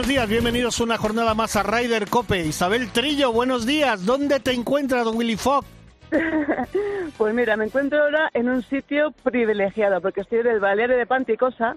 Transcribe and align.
Buenos 0.00 0.08
días, 0.08 0.28
bienvenidos 0.30 0.80
una 0.80 0.96
jornada 0.96 1.34
más 1.34 1.56
a 1.56 1.62
Ryder 1.62 2.08
Cope. 2.08 2.40
Isabel 2.46 2.90
Trillo, 2.90 3.34
buenos 3.34 3.66
días. 3.66 4.06
¿Dónde 4.06 4.40
te 4.40 4.52
encuentras, 4.52 5.06
Willy 5.08 5.36
Fogg? 5.36 5.66
pues 7.18 7.34
mira, 7.34 7.54
me 7.58 7.66
encuentro 7.66 8.04
ahora 8.04 8.30
en 8.32 8.48
un 8.48 8.62
sitio 8.62 9.12
privilegiado, 9.22 10.00
porque 10.00 10.22
estoy 10.22 10.38
en 10.38 10.46
el 10.46 10.60
balneario 10.60 10.96
de 10.96 11.04
Panticosa 11.04 11.76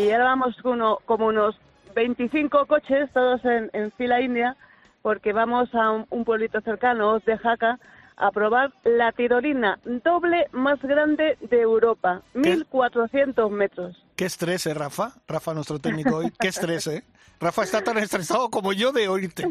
y 0.00 0.10
ahora 0.10 0.24
vamos 0.24 0.56
uno, 0.64 0.98
como 1.04 1.28
unos 1.28 1.60
25 1.94 2.66
coches, 2.66 3.08
todos 3.14 3.40
en, 3.44 3.92
fila 3.92 4.20
india, 4.20 4.56
porque 5.00 5.32
vamos 5.32 5.72
a 5.72 5.92
un, 5.92 6.06
un 6.10 6.24
pueblito 6.24 6.60
cercano, 6.62 7.20
de 7.20 7.38
Jaca, 7.38 7.78
a 8.16 8.32
probar 8.32 8.72
la 8.82 9.12
tirolina 9.12 9.78
doble 9.84 10.48
más 10.50 10.82
grande 10.82 11.38
de 11.40 11.60
Europa, 11.60 12.22
1.400 12.34 13.48
metros. 13.48 13.96
Qué 14.20 14.26
estrés, 14.26 14.66
¿eh, 14.66 14.74
Rafa? 14.74 15.12
Rafa, 15.26 15.54
nuestro 15.54 15.78
técnico 15.78 16.16
hoy. 16.16 16.30
Qué 16.38 16.48
estrés, 16.48 16.86
¿eh? 16.88 17.02
Rafa 17.40 17.62
está 17.62 17.82
tan 17.82 17.96
estresado 17.96 18.50
como 18.50 18.74
yo 18.74 18.92
de 18.92 19.08
oírte. 19.08 19.44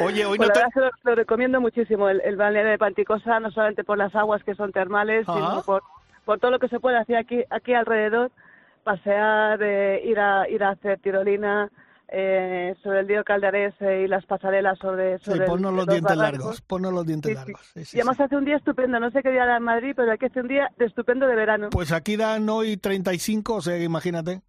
Oye, 0.00 0.26
hoy 0.26 0.38
no 0.38 0.48
te... 0.48 0.60
lo, 1.02 1.14
recomiendo 1.14 1.62
muchísimo, 1.62 2.10
el, 2.10 2.20
el, 2.26 2.36
balneario 2.36 2.72
de 2.72 2.76
Panticosa, 2.76 3.40
no 3.40 3.50
solamente 3.50 3.82
por 3.82 3.96
las 3.96 4.14
aguas 4.14 4.44
que 4.44 4.54
son 4.54 4.70
termales, 4.70 5.24
sino 5.24 5.62
por, 5.62 5.82
por 6.26 6.38
todo 6.40 6.50
lo 6.50 6.58
que 6.58 6.68
se 6.68 6.78
puede 6.78 6.98
hacer 6.98 7.16
aquí, 7.16 7.42
aquí 7.48 7.72
alrededor, 7.72 8.30
pasear, 8.82 9.62
eh, 9.62 10.02
ir, 10.04 10.20
a, 10.20 10.46
ir 10.46 10.62
a 10.62 10.72
hacer 10.72 10.98
tirolina, 10.98 11.70
eh, 12.08 12.74
sobre 12.82 13.00
el 13.00 13.08
río 13.08 13.24
Caldarés 13.24 13.74
eh, 13.80 14.02
y 14.04 14.08
las 14.08 14.24
pasarelas 14.26 14.78
sobre, 14.78 15.18
sobre 15.20 15.40
sí, 15.40 15.44
ponnos 15.46 15.72
los, 15.72 15.86
dientes 15.86 16.16
largos, 16.16 16.60
ponnos 16.60 16.92
los 16.92 17.06
dientes 17.06 17.34
largos. 17.34 17.72
y 17.74 17.96
además 18.00 18.20
hace 18.20 18.36
un 18.36 18.44
día 18.44 18.56
estupendo, 18.56 19.00
no 19.00 19.10
sé 19.10 19.22
qué 19.22 19.30
día 19.30 19.46
da 19.46 19.56
en 19.56 19.62
Madrid, 19.64 19.92
pero 19.96 20.12
aquí 20.12 20.26
hace 20.26 20.40
un 20.40 20.48
día 20.48 20.70
de 20.78 20.84
estupendo 20.86 21.26
de 21.26 21.34
verano. 21.34 21.68
Pues 21.70 21.92
aquí 21.92 22.16
dan 22.16 22.48
hoy 22.48 22.76
35, 22.76 23.54
o 23.54 23.60
sea, 23.62 23.76
imagínate. 23.82 24.42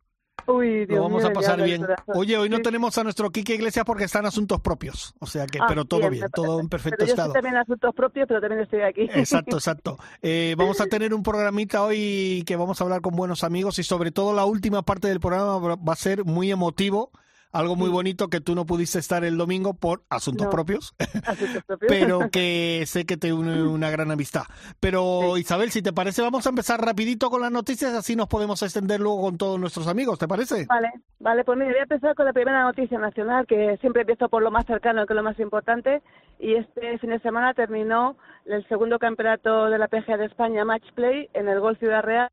Uy, 0.47 0.85
Dios 0.85 0.97
Lo 0.97 1.03
vamos 1.03 1.23
mío, 1.23 1.31
a 1.31 1.33
pasar 1.33 1.63
bien. 1.63 1.87
Oye, 2.07 2.37
hoy 2.37 2.49
no 2.49 2.57
Sí. 2.57 2.63
tenemos 2.63 2.95
a 2.97 3.03
nuestro 3.03 3.31
Quique 3.31 3.55
Iglesias 3.55 3.85
porque 3.85 4.03
está 4.03 4.19
en 4.19 4.25
asuntos 4.27 4.59
propios. 4.59 5.15
O 5.19 5.25
sea 5.25 5.47
que, 5.47 5.59
Ah, 5.59 5.65
pero 5.67 5.85
todo 5.85 6.01
bien, 6.01 6.11
bien, 6.11 6.27
todo 6.31 6.59
en 6.59 6.67
perfecto 6.67 6.97
Pero 6.99 7.07
yo 7.07 7.13
estado. 7.13 7.27
estoy 7.29 7.41
también 7.41 7.57
asuntos 7.61 7.95
propios, 7.95 8.27
pero 8.27 8.41
también 8.41 8.61
estoy 8.61 8.81
aquí. 8.81 9.03
Exacto, 9.13 9.55
exacto. 9.55 9.97
Eh, 10.21 10.53
vamos 10.57 10.81
a 10.81 10.85
tener 10.87 11.13
un 11.13 11.23
programita 11.23 11.83
hoy 11.83 12.43
que 12.45 12.57
vamos 12.57 12.79
a 12.79 12.83
hablar 12.83 12.99
con 13.01 13.15
buenos 13.15 13.43
amigos 13.45 13.79
y 13.79 13.83
sobre 13.83 14.11
todo 14.11 14.33
la 14.33 14.45
última 14.45 14.81
parte 14.83 15.07
del 15.07 15.21
programa 15.21 15.57
va 15.77 15.93
a 15.93 15.95
ser 15.95 16.25
muy 16.25 16.51
emotivo, 16.51 17.11
algo 17.55 17.75
muy 17.75 17.89
bonito 17.89 18.27
que 18.27 18.41
tú 18.41 18.53
no 18.53 18.65
pudiste 18.65 18.99
estar 18.99 19.23
el 19.23 19.37
domingo 19.37 19.73
por 19.73 20.03
asuntos 20.09 20.45
No. 20.45 20.51
propios, 20.51 20.93
Asuntos 21.25 21.63
propios. 21.65 21.89
pero 21.89 22.19
que 22.31 22.83
sé 22.85 23.05
que 23.05 23.17
te 23.17 23.31
une 23.33 23.63
una 23.63 23.89
gran 23.89 24.11
amistad. 24.11 24.43
Pero 24.79 25.37
Isabel, 25.37 25.71
si 25.71 25.81
te 25.81 25.93
parece, 25.93 26.21
vamos 26.21 26.45
a 26.45 26.49
empezar 26.49 26.81
rapidito 26.81 27.29
con 27.29 27.41
las 27.41 27.51
noticias, 27.51 27.93
así 27.93 28.15
nos 28.15 28.27
podemos 28.27 28.61
extender 28.61 28.99
luego 28.99 29.21
con 29.21 29.37
todos 29.37 29.59
nuestros 29.59 29.87
amigos, 29.87 30.19
¿te 30.19 30.27
parece? 30.27 30.65
Vale, 30.67 30.91
vale, 31.19 31.43
pues 31.43 31.57
mira, 31.57 31.71
voy 31.71 31.79
a 31.79 31.83
empezar 31.83 32.13
con 32.15 32.25
la 32.25 32.33
primera 32.33 32.63
noticia 32.63 32.99
nacional, 32.99 33.45
que 33.47 33.77
siempre 33.81 34.01
empiezo 34.01 34.29
por 34.29 34.43
lo 34.43 34.51
más 34.51 34.65
cercano, 34.65 35.05
que 35.05 35.13
es 35.13 35.17
lo 35.17 35.23
más 35.23 35.39
importante, 35.39 36.01
y 36.39 36.55
este 36.55 36.97
fin 36.99 37.11
de 37.11 37.19
semana 37.19 37.53
terminó 37.53 38.17
el 38.45 38.67
segundo 38.67 38.99
campeonato 38.99 39.65
de 39.69 39.77
la 39.79 39.87
PGA 39.87 40.17
de 40.17 40.25
España 40.25 40.65
Match 40.65 40.85
Play 40.93 41.29
en 41.33 41.47
el 41.47 41.59
Gol 41.59 41.77
Ciudad 41.77 42.03
Real, 42.03 42.29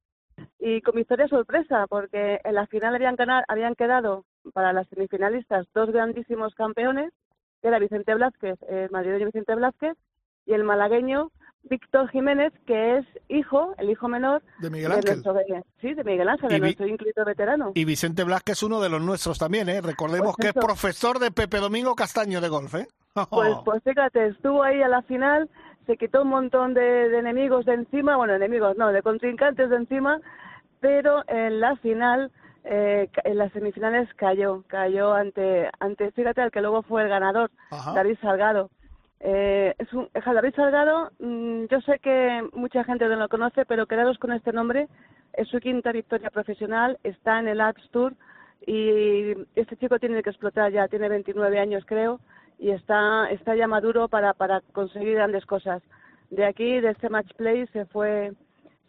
y 0.59 0.81
con 0.81 0.94
victoria 0.97 1.28
sorpresa, 1.28 1.87
porque 1.89 2.41
en 2.43 2.54
la 2.54 2.66
final 2.66 2.94
habían, 2.94 3.15
ganar, 3.16 3.44
habían 3.49 3.75
quedado 3.75 4.25
para 4.53 4.72
las 4.72 4.88
semifinalistas 4.88 5.66
dos 5.75 5.91
grandísimos 5.91 6.54
campeones, 6.54 7.12
que 7.60 7.69
era 7.69 7.78
Vicente 7.78 8.14
Blázquez, 8.14 8.58
el 8.69 8.91
madrileño 8.91 9.26
Vicente 9.26 9.54
Blázquez, 9.54 9.97
y 10.47 10.53
el 10.54 10.64
malagueño 10.64 11.30
Víctor 11.64 12.08
Jiménez, 12.10 12.53
que 12.66 12.98
es 12.98 13.06
hijo, 13.28 13.75
el 13.78 13.91
hijo 13.91 14.08
menor 14.08 14.42
De 14.58 14.69
Miguel 14.70 14.91
de 14.91 14.97
Ángel. 14.97 15.22
nuestro, 15.22 15.34
sí, 15.80 15.94
de 15.94 16.03
Miguel 16.04 16.28
Ángel, 16.28 16.48
de 16.48 16.58
nuestro 16.58 16.86
ínclito 16.88 17.25
veterano. 17.25 17.70
Y 17.75 17.84
Vicente 17.84 18.25
Blasque 18.25 18.53
es 18.53 18.62
uno 18.64 18.80
de 18.80 18.88
los 18.88 19.00
nuestros 19.00 19.38
también, 19.38 19.69
¿eh? 19.69 19.80
Recordemos 19.80 20.34
Pues 20.36 20.36
que 20.36 20.48
es 20.48 20.56
eso. 20.56 20.66
profesor 20.66 21.19
de 21.20 21.30
Pepe 21.30 21.59
Domingo 21.59 21.94
Castaño 21.94 22.41
de 22.41 22.48
golf, 22.48 22.74
¿eh? 22.74 22.88
Pues, 23.30 23.54
pues 23.64 23.82
fíjate, 23.84 24.28
estuvo 24.28 24.62
ahí 24.62 24.82
a 24.82 24.88
la 24.88 25.03
final, 25.03 25.48
se 25.86 25.97
quitó 25.97 26.22
un 26.22 26.28
montón 26.28 26.74
de, 26.74 26.80
de 27.10 27.19
enemigos 27.19 27.64
de 27.66 27.74
encima, 27.74 28.16
bueno, 28.16 28.34
enemigos 28.34 28.76
no, 28.76 28.88
de 28.92 29.03
contrincantes 29.03 29.70
de 29.70 29.76
encima, 29.76 30.20
pero 30.80 31.22
en 31.28 31.60
la 31.60 31.76
final, 31.76 32.32
eh, 32.65 33.09
en 33.25 33.39
las 33.39 33.53
semifinales 33.53 34.09
cayó, 34.15 34.62
cayó 34.69 35.12
ante, 35.12 35.69
ante, 35.81 36.12
fíjate, 36.12 36.43
al 36.43 36.50
que 36.50 36.61
luego 36.61 36.83
fue 36.83 37.03
el 37.03 37.09
ganador, 37.09 37.50
Ajá. 37.71 37.93
David 37.93 38.19
Salgado. 38.21 38.71
Eh, 39.21 39.75
es 39.78 39.93
un, 39.93 40.09
David 40.12 40.55
Salgado, 40.55 41.11
mm, 41.19 41.65
yo 41.67 41.81
sé 41.81 41.99
que 41.99 42.49
mucha 42.53 42.84
gente 42.84 43.09
no 43.09 43.17
lo 43.17 43.28
conoce, 43.28 43.65
pero 43.65 43.87
quedaros 43.87 44.19
con 44.19 44.33
este 44.33 44.53
nombre, 44.53 44.89
es 45.33 45.49
su 45.49 45.59
quinta 45.61 45.93
victoria 45.93 46.31
profesional, 46.31 46.99
está 47.03 47.41
en 47.41 47.49
el 47.49 47.61
Alps 47.61 47.89
Tour 47.91 48.15
y 48.67 49.33
este 49.56 49.77
chico 49.77 49.99
tiene 49.99 50.22
que 50.22 50.31
explotar 50.31 50.71
ya, 50.71 50.89
tiene 50.89 51.09
29 51.09 51.59
años 51.59 51.84
creo, 51.87 52.21
y 52.59 52.71
está, 52.71 53.27
está 53.31 53.56
ya 53.56 53.67
maduro 53.67 54.09
para, 54.09 54.34
para 54.34 54.61
conseguir 54.72 55.15
grandes 55.15 55.47
cosas. 55.47 55.83
De 56.31 56.45
aquí, 56.45 56.81
de 56.81 56.91
este 56.91 57.09
match 57.09 57.33
play, 57.34 57.67
se 57.69 57.87
fue, 57.87 58.33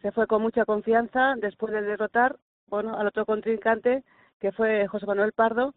se 0.02 0.12
fue 0.12 0.28
con 0.28 0.42
mucha 0.42 0.64
confianza 0.66 1.34
después 1.38 1.74
de 1.74 1.82
derrotar 1.82 2.38
bueno, 2.68 2.98
al 2.98 3.08
otro 3.08 3.26
contrincante, 3.26 4.04
que 4.40 4.52
fue 4.52 4.88
José 4.88 5.06
Manuel 5.06 5.32
Pardo, 5.32 5.74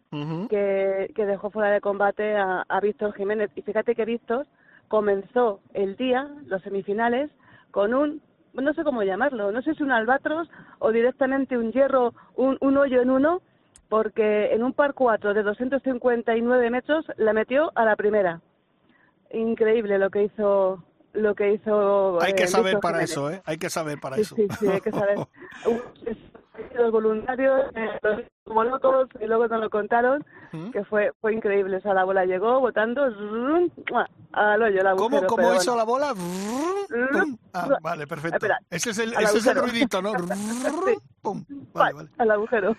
que, 0.49 1.11
que 1.15 1.25
dejó 1.25 1.49
fuera 1.51 1.69
de 1.71 1.81
combate 1.81 2.35
a, 2.35 2.63
a 2.67 2.79
Víctor 2.81 3.13
Jiménez. 3.13 3.49
Y 3.55 3.61
fíjate 3.61 3.95
que 3.95 4.05
Víctor 4.05 4.45
comenzó 4.87 5.59
el 5.73 5.95
día, 5.95 6.27
los 6.47 6.61
semifinales, 6.63 7.29
con 7.71 7.93
un, 7.93 8.21
no 8.53 8.73
sé 8.73 8.83
cómo 8.83 9.03
llamarlo, 9.03 9.51
no 9.51 9.61
sé 9.61 9.73
si 9.75 9.83
un 9.83 9.91
albatros 9.91 10.49
o 10.79 10.91
directamente 10.91 11.57
un 11.57 11.71
hierro, 11.71 12.13
un, 12.35 12.57
un 12.61 12.77
hoyo 12.77 13.01
en 13.01 13.09
uno, 13.09 13.41
porque 13.89 14.53
en 14.53 14.63
un 14.63 14.73
par 14.73 14.93
4 14.93 15.33
de 15.33 15.43
259 15.43 16.69
metros 16.69 17.05
la 17.17 17.31
metió 17.33 17.71
a 17.75 17.85
la 17.85 17.95
primera. 17.95 18.41
Increíble 19.31 19.97
lo 19.97 20.09
que 20.09 20.23
hizo 20.23 20.83
lo 21.13 21.33
que 21.35 21.53
hizo 21.53 22.21
Hay 22.21 22.31
eh, 22.31 22.35
que 22.35 22.47
saber 22.47 22.73
Víctor 22.75 22.81
para 22.81 22.97
Jiménez. 22.97 23.11
eso, 23.11 23.31
¿eh? 23.31 23.41
Hay 23.45 23.57
que 23.57 23.69
saber 23.69 23.99
para 23.99 24.15
Sí, 24.17 24.21
eso. 24.21 24.35
sí, 24.35 24.47
sí, 24.59 24.67
hay 24.67 24.81
que 24.81 24.91
saber. 24.91 25.17
Los 26.75 26.91
voluntarios, 26.91 27.61
eh, 27.75 27.89
los- 28.01 28.21
como 28.45 28.63
locos, 28.63 29.09
y 29.19 29.25
luego 29.25 29.47
nos 29.47 29.59
lo 29.61 29.69
contaron, 29.69 30.25
¿Mm? 30.53 30.71
que 30.71 30.83
fue 30.85 31.11
fue 31.19 31.33
increíble. 31.33 31.77
O 31.77 31.81
sea, 31.81 31.93
la 31.93 32.05
bola 32.05 32.25
llegó 32.25 32.59
botando 32.61 33.09
zrrrum, 33.11 33.69
¡mua! 33.91 34.07
al 34.31 34.61
hoyo, 34.63 34.79
el 34.81 34.95
¿Cómo, 34.95 35.17
agujero. 35.17 35.27
cómo 35.27 35.53
hizo 35.55 35.73
bueno. 35.73 35.77
la 35.77 35.83
bola? 35.83 36.13
Pum. 36.15 37.37
Ah, 37.53 37.69
vale, 37.81 38.07
perfecto. 38.07 38.37
Espera, 38.37 38.57
Ese 38.69 38.91
es 38.91 38.99
el, 38.99 39.13
ese 39.13 39.39
es 39.39 39.47
el 39.47 39.55
ruidito, 39.57 40.01
¿no? 40.01 40.13
Pum. 41.21 41.43
Vale, 41.73 41.93
vale. 41.93 42.09
Al 42.17 42.31
agujero. 42.31 42.75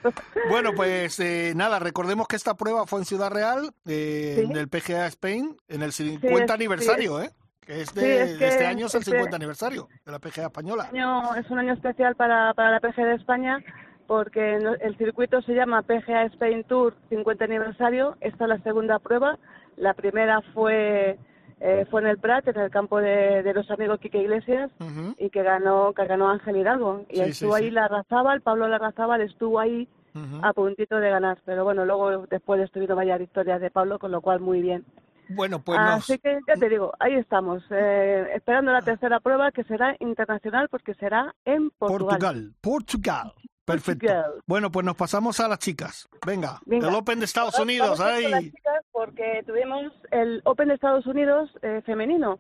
Bueno, 0.49 0.71
pues 0.75 1.21
eh, 1.21 1.53
nada, 1.55 1.79
recordemos 1.79 2.27
que 2.29 2.37
esta 2.37 2.55
prueba 2.55 2.87
fue 2.87 3.01
en 3.01 3.05
Ciudad 3.05 3.31
Real, 3.31 3.71
eh, 3.87 4.37
Sí. 4.39 4.51
en 4.51 4.57
el 4.57 4.69
PGA 4.69 5.07
Spain, 5.09 5.57
en 5.69 5.83
el 5.83 5.93
50 5.93 6.37
es- 6.39 6.47
sí, 6.47 6.53
aniversario, 6.55 7.21
¿eh? 7.21 7.31
Que 7.69 7.83
es 7.83 7.95
de, 7.95 8.01
Sí, 8.01 8.07
es 8.07 8.31
este 8.41 8.59
que 8.61 8.67
año 8.67 8.87
es 8.87 8.95
el 8.95 9.01
este- 9.01 9.11
50 9.11 9.37
aniversario 9.37 9.89
de 10.07 10.13
la 10.13 10.19
PGA 10.19 10.47
española. 10.47 10.89
año 10.91 11.35
es 11.35 11.51
un 11.51 11.59
año 11.59 11.75
especial 11.75 12.15
para, 12.15 12.55
para 12.55 12.71
la 12.71 12.81
PGA 12.81 13.05
de 13.05 13.15
España 13.17 13.59
porque 14.07 14.55
el 14.57 14.97
circuito 14.97 15.43
se 15.43 15.53
llama 15.53 15.83
PGA 15.83 16.23
Spain 16.25 16.65
Tour 16.65 16.95
50 17.11 17.45
aniversario. 17.45 18.17
Esta 18.23 18.45
es 18.45 18.49
la 18.49 18.59
segunda 18.63 18.99
prueba. 18.99 19.39
La 19.77 19.93
primera 19.93 20.41
fue 20.55 21.19
eh, 21.61 21.85
fue 21.91 22.01
en 22.01 22.07
el 22.07 22.17
Prat, 22.19 22.49
en 22.49 22.57
el 22.57 22.71
campo 22.71 23.01
de, 23.01 23.43
de 23.43 23.53
los 23.53 23.71
amigos 23.71 23.99
Quique 24.01 24.17
Iglesias 24.23 24.71
Ujú. 24.81 25.15
y 25.19 25.29
que 25.29 25.43
ganó 25.43 25.93
que 25.93 26.07
ganó 26.07 26.31
Ángel 26.31 26.57
Hidalgo 26.57 27.05
y 27.11 27.17
Sí, 27.17 27.23
estuvo 27.23 27.57
sí. 27.59 27.65
ahí 27.65 27.71
Larrazábal, 27.71 28.41
Pablo 28.41 28.67
Larrazábal 28.69 29.21
estuvo 29.21 29.59
ahí 29.61 29.89
Ujú. 30.15 30.41
a 30.43 30.53
puntito 30.55 30.97
de 31.01 31.11
ganar, 31.11 31.39
pero 31.45 31.65
bueno, 31.65 31.85
luego 31.85 32.27
después 32.29 32.63
estuvieron 32.63 32.97
varias 32.97 33.19
victorias 33.19 33.61
de 33.61 33.71
Pablo, 33.71 33.99
con 33.99 34.11
lo 34.11 34.21
cual 34.23 34.41
muy 34.41 34.63
bien. 34.63 34.85
Bueno, 35.29 35.61
pues 35.63 35.79
nos... 35.79 36.05
Así 36.05 36.19
que 36.19 36.39
ya 36.47 36.55
te 36.55 36.69
digo, 36.69 36.93
ahí 36.99 37.15
estamos, 37.15 37.63
eh, 37.71 38.27
esperando 38.35 38.73
la 38.73 38.83
tercera 38.83 39.21
prueba 39.21 39.53
que 39.53 39.65
será 39.65 39.97
internacional 40.01 40.69
porque 40.69 40.95
será 40.95 41.35
en 41.45 41.71
Portugal. 41.71 42.09
Portugal, 42.09 42.55
Portugal. 42.61 43.35
Perfecto. 43.65 44.07
Portugal. 44.07 44.43
Bueno, 44.47 44.73
pues 44.73 44.87
nos 44.87 44.97
pasamos 44.97 45.41
a 45.41 45.49
las 45.49 45.59
chicas. 45.59 46.09
Venga, 46.27 46.59
Venga. 46.65 46.89
el 46.89 46.95
Open 46.95 47.19
de 47.19 47.27
Estados 47.27 47.53
Vamos 47.53 47.67
Unidos. 47.67 48.01
a 48.01 48.19
ir 48.19 48.23
con 48.23 48.31
las 48.31 48.45
chicas 48.45 48.85
porque 48.93 49.43
tuvimos 49.47 49.93
el 50.11 50.41
Open 50.45 50.69
de 50.69 50.75
Estados 50.75 51.07
Unidos 51.07 51.51
eh, 51.61 51.83
femenino 51.85 52.39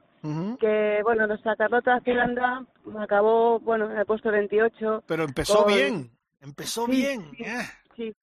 que 0.58 1.00
bueno, 1.04 1.26
nuestra 1.26 1.56
Carlota 1.56 2.00
Zelanda 2.04 2.64
acabó, 2.98 3.60
bueno, 3.60 3.90
en 3.90 3.98
el 3.98 4.06
puesto 4.06 4.30
28. 4.30 5.04
Pero 5.06 5.24
empezó 5.24 5.64
bien, 5.64 6.10
empezó 6.40 6.86
bien. 6.86 7.30
Eh. 7.38 7.58
Sí, 7.96 8.14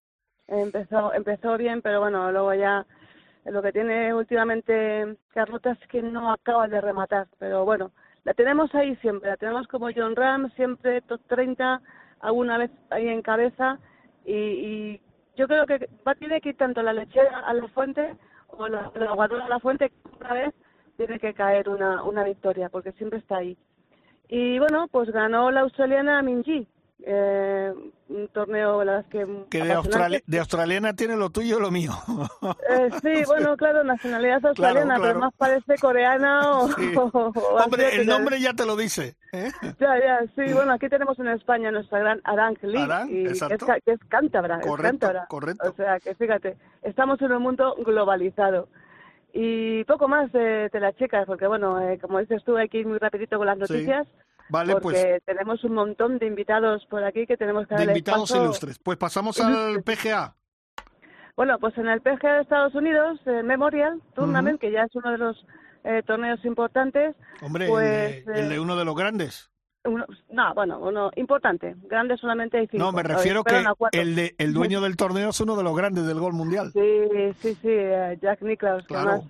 empezó, 0.48 1.14
empezó 1.14 1.58
bien, 1.58 1.82
pero 1.82 2.02
bueno, 2.02 2.32
luego 2.32 2.54
ya 2.54 2.86
lo 3.46 3.62
que 3.62 3.72
tiene 3.72 4.14
últimamente 4.14 5.18
Carlota 5.34 5.72
es 5.72 5.88
que 5.88 6.02
no 6.02 6.32
acaba 6.32 6.68
de 6.68 6.82
rematar, 6.82 7.28
pero 7.38 7.64
bueno, 7.64 7.92
la 8.24 8.34
tenemos 8.34 8.74
ahí 8.74 8.96
siempre, 8.98 9.30
la 9.30 9.38
tenemos 9.38 9.68
como 9.68 9.90
John 9.96 10.16
Ram, 10.16 10.50
siempre 10.56 11.02
top 11.02 11.22
30, 11.28 11.82
alguna 12.22 12.58
vez 12.58 12.72
ahí 12.90 13.08
en 13.08 13.22
cabeza 13.22 13.80
y, 14.26 15.00
yo 15.38 15.50
creo 15.50 15.66
que 15.66 15.90
va 16.08 16.14
a 16.14 16.16
tener 16.16 16.42
que 16.42 16.50
ir 16.50 16.58
tanto 16.58 16.82
la 16.82 16.94
lechera 16.94 17.40
a 17.40 17.54
la 17.54 17.68
fuente 17.68 18.16
o 18.48 18.70
la, 18.70 18.90
la 18.96 19.12
a 19.12 19.50
la 19.50 19.60
fuente 19.60 19.92
una 20.18 20.34
vez 20.34 20.54
tiene 20.96 21.20
que 21.20 21.34
caer 21.34 21.68
una, 21.68 22.04
una 22.04 22.24
victoria 22.24 22.70
porque 22.70 22.94
siempre 22.94 23.20
está 23.20 23.38
ahí. 23.38 23.58
Y 24.30 24.60
bueno, 24.60 24.88
pues 24.90 25.12
ganó 25.12 25.52
la 25.52 25.60
australiana 25.60 26.22
Minji, 26.22 26.70
eh, 27.04 27.74
un 28.08 28.28
torneo, 28.30 28.84
la 28.84 29.04
que... 29.04 29.26
Que 29.50 29.60
de, 29.60 30.24
de, 30.26 30.40
australiana 30.40 30.96
tiene 30.96 31.16
lo 31.16 31.30
tuyo 31.30 31.58
y 31.58 31.62
lo 31.62 31.72
mío. 31.72 31.92
Eh, 32.70 32.90
sí, 33.02 33.24
bueno, 33.28 33.58
claro, 33.58 33.84
nacionalidad 33.84 34.46
australiana, 34.46 34.98
pero 35.00 35.20
más 35.20 35.34
parece 35.38 35.76
coreana 35.80 36.52
o... 36.52 36.66
Hombre, 37.66 37.96
el 37.96 38.08
nombre 38.08 38.40
ya 38.40 38.54
te 38.54 38.66
lo 38.66 38.76
dice. 38.76 39.16
¿eh? 39.34 39.52
Ya, 39.80 40.00
ya, 40.00 40.20
sí, 40.36 40.54
bueno, 40.54 40.74
aquí 40.74 40.88
tenemos 40.88 41.18
en 41.20 41.28
España 41.30 41.72
nuestra 41.72 42.00
gran 42.00 42.22
Arang 42.24 42.58
Lee, 42.62 42.88
que, 43.08 43.26
es, 43.32 43.40
que 43.84 43.92
es 43.92 44.00
cántabra, 44.08 44.62
correcto, 44.62 45.12
es 45.12 45.28
Correcto. 45.28 45.70
O 45.70 45.76
sea, 45.76 46.00
que 46.00 46.16
fíjate, 46.16 46.58
estamos 46.84 47.22
en 47.22 47.32
un 47.32 47.42
mundo 47.42 47.76
globalizado. 47.86 48.68
Y 49.38 49.84
poco 49.84 50.08
más 50.08 50.32
de, 50.32 50.70
de 50.70 50.80
las 50.80 50.96
chicas, 50.96 51.26
porque 51.26 51.46
bueno, 51.46 51.82
eh, 51.82 52.00
como 52.00 52.20
dices 52.20 52.42
tú, 52.46 52.56
hay 52.56 52.70
que 52.70 52.78
ir 52.78 52.88
muy 52.88 52.98
rapidito 53.00 53.38
con 53.38 53.48
las 53.48 53.58
noticias. 53.58 54.08
Vale, 54.50 54.74
pues 54.74 54.84
porque 54.84 55.22
tenemos 55.26 55.64
un 55.64 55.74
montón 55.74 56.20
de 56.20 56.28
invitados 56.28 56.86
por 56.86 57.04
aquí 57.04 57.26
que 57.26 57.38
tenemos 57.38 57.68
que 57.68 57.76
De 57.76 57.86
invitados 57.86 58.32
ilustres. 58.32 58.80
Pues 58.80 58.98
pasamos 58.98 59.40
al 59.40 59.82
PGA. 59.84 60.36
Bueno, 61.36 61.60
pues 61.60 61.78
en 61.78 61.88
el 61.88 62.02
PGA 62.02 62.36
de 62.36 62.42
Estados 62.42 62.76
Unidos, 62.76 63.20
eh, 63.26 63.44
Memorial 63.44 64.02
Tournament, 64.14 64.60
que 64.60 64.72
ya 64.72 64.84
es 64.84 64.96
uno 64.96 65.12
de 65.12 65.18
los 65.18 65.46
eh, 65.84 66.02
torneos 66.06 66.44
importantes. 66.46 67.16
Hombre, 67.42 67.68
pues, 67.68 68.26
el, 68.28 68.50
de, 68.50 68.60
uno 68.60 68.78
de 68.78 68.86
los 68.86 68.96
grandes. 68.96 69.52
no, 70.30 70.54
bueno, 70.54 70.80
uno 70.80 71.12
importante. 71.16 71.76
Grande 71.90 72.16
solamente 72.18 72.58
hay 72.58 72.68
cinco. 72.68 72.86
No, 72.86 72.92
me 72.94 73.04
refiero 73.04 73.44
que 73.44 73.64
el, 73.92 74.16
de, 74.16 74.36
el 74.38 74.54
dueño 74.54 74.80
del 74.82 74.96
torneo 74.96 75.30
es 75.30 75.40
uno 75.42 75.58
de 75.58 75.64
los 75.64 75.76
grandes 75.76 76.06
del 76.06 76.20
gol 76.20 76.34
mundial. 76.34 76.72
Sí, 76.72 77.34
sí, 77.42 77.56
sí, 77.62 77.76
Jack 78.22 78.42
Nicklaus, 78.42 78.88
que 78.88 78.96
además 78.96 79.24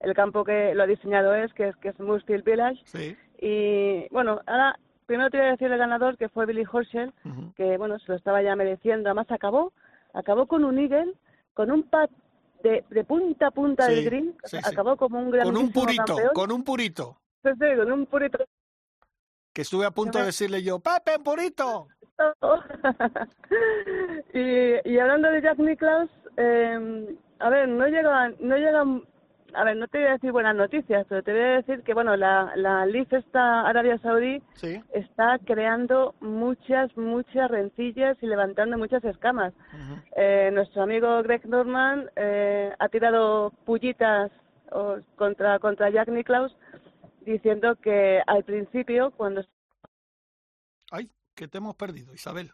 el 0.00 0.14
campo 0.14 0.44
que 0.44 0.74
lo 0.74 0.82
ha 0.82 0.86
diseñado 0.86 1.34
es, 1.34 1.52
que 1.54 1.68
es, 1.68 1.76
que 1.76 1.88
es 1.90 2.00
Mustil 2.00 2.42
Village. 2.42 2.80
Sí. 2.84 3.16
Y 3.40 4.08
bueno, 4.10 4.40
ahora 4.46 4.78
primero 5.06 5.30
te 5.30 5.38
voy 5.38 5.46
a 5.46 5.50
decir 5.50 5.70
el 5.70 5.78
ganador 5.78 6.16
que 6.16 6.28
fue 6.28 6.46
Billy 6.46 6.64
Horschel, 6.70 7.12
que 7.56 7.76
bueno, 7.76 7.98
se 7.98 8.06
lo 8.08 8.16
estaba 8.16 8.42
ya 8.42 8.56
mereciendo. 8.56 9.08
Además 9.08 9.30
acabó, 9.30 9.72
acabó 10.12 10.46
con 10.46 10.64
un 10.64 10.78
eagle, 10.78 11.12
con 11.52 11.70
un 11.70 11.82
pad 11.84 12.08
de, 12.62 12.84
de 12.88 13.04
punta 13.04 13.48
a 13.48 13.50
punta 13.50 13.86
del 13.86 14.04
green, 14.04 14.36
acabó 14.64 14.96
como 14.96 15.20
un 15.20 15.30
gran 15.30 15.46
Con 15.46 15.56
un 15.56 15.70
purito, 15.70 16.16
con 16.32 16.50
un 16.50 16.64
purito. 16.64 17.18
Sí, 17.42 17.50
sí, 17.60 17.76
con 17.76 17.92
un 17.92 18.06
purito. 18.06 18.38
Que 19.52 19.62
estuve 19.62 19.86
a 19.86 19.90
punto 19.90 20.18
de 20.18 20.26
decirle 20.26 20.62
yo, 20.62 20.80
Pepe, 20.80 21.18
purito. 21.22 21.86
y, 24.34 24.88
y 24.88 24.98
hablando 24.98 25.30
de 25.30 25.42
Jack 25.42 25.58
Nicklaus, 25.58 26.10
eh, 26.36 27.16
a 27.38 27.50
ver, 27.50 27.68
no 27.68 27.86
llega, 27.86 28.30
no 28.40 28.56
llega 28.56 28.84
a 29.54 29.64
ver, 29.64 29.76
no 29.76 29.88
te 29.88 29.98
voy 29.98 30.08
a 30.08 30.12
decir 30.12 30.32
buenas 30.32 30.56
noticias, 30.56 31.06
pero 31.08 31.22
te 31.22 31.32
voy 31.32 31.40
a 31.40 31.56
decir 31.56 31.82
que, 31.82 31.94
bueno, 31.94 32.16
la, 32.16 32.52
la 32.56 32.86
LIF 32.86 33.12
esta 33.12 33.66
Arabia 33.66 33.98
Saudí 33.98 34.42
está 34.92 35.38
creando 35.44 36.14
muchas, 36.20 36.96
muchas 36.96 37.50
rencillas 37.50 38.16
y 38.22 38.26
levantando 38.26 38.78
muchas 38.78 39.04
escamas. 39.04 39.52
eh, 40.16 40.50
nuestro 40.52 40.82
amigo 40.82 41.22
Greg 41.22 41.46
Norman 41.46 42.10
eh, 42.16 42.72
ha 42.78 42.88
tirado 42.88 43.50
pullitas 43.64 44.30
contra, 45.16 45.58
contra 45.60 45.90
Jack 45.90 46.08
Nicklaus 46.08 46.56
diciendo 47.20 47.76
que 47.76 48.20
al 48.26 48.44
principio, 48.44 49.12
cuando... 49.12 49.44
Ay, 50.90 51.10
que 51.34 51.48
te 51.48 51.58
hemos 51.58 51.76
perdido, 51.76 52.12
Isabel. 52.12 52.50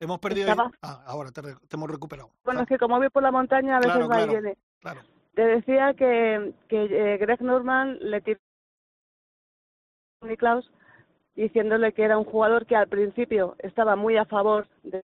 Hemos 0.00 0.18
perdido... 0.18 0.52
Ah, 0.82 1.04
ahora 1.06 1.30
te, 1.30 1.40
hemos 1.72 1.90
recuperado. 1.90 2.30
Bueno, 2.44 2.62
es 2.62 2.68
que 2.68 2.78
como 2.78 2.98
voy 2.98 3.08
por 3.08 3.22
la 3.22 3.30
montaña, 3.30 3.76
a 3.76 3.80
veces 3.80 4.10
va 4.10 4.22
y 4.22 4.28
viene. 4.28 4.58
Claro. 4.80 5.00
Te 5.34 5.42
decía 5.42 5.94
que, 5.94 6.52
que 6.68 6.84
eh, 6.84 7.18
Greg 7.18 7.40
Norman 7.40 7.98
le 8.00 8.20
tiró 8.20 8.38
a 10.20 10.26
Niklaus 10.26 10.70
diciéndole 11.34 11.92
que 11.92 12.02
era 12.04 12.18
un 12.18 12.24
jugador 12.24 12.66
que 12.66 12.76
al 12.76 12.88
principio 12.88 13.56
estaba 13.58 13.96
muy 13.96 14.16
a 14.16 14.26
favor 14.26 14.68
de... 14.82 15.02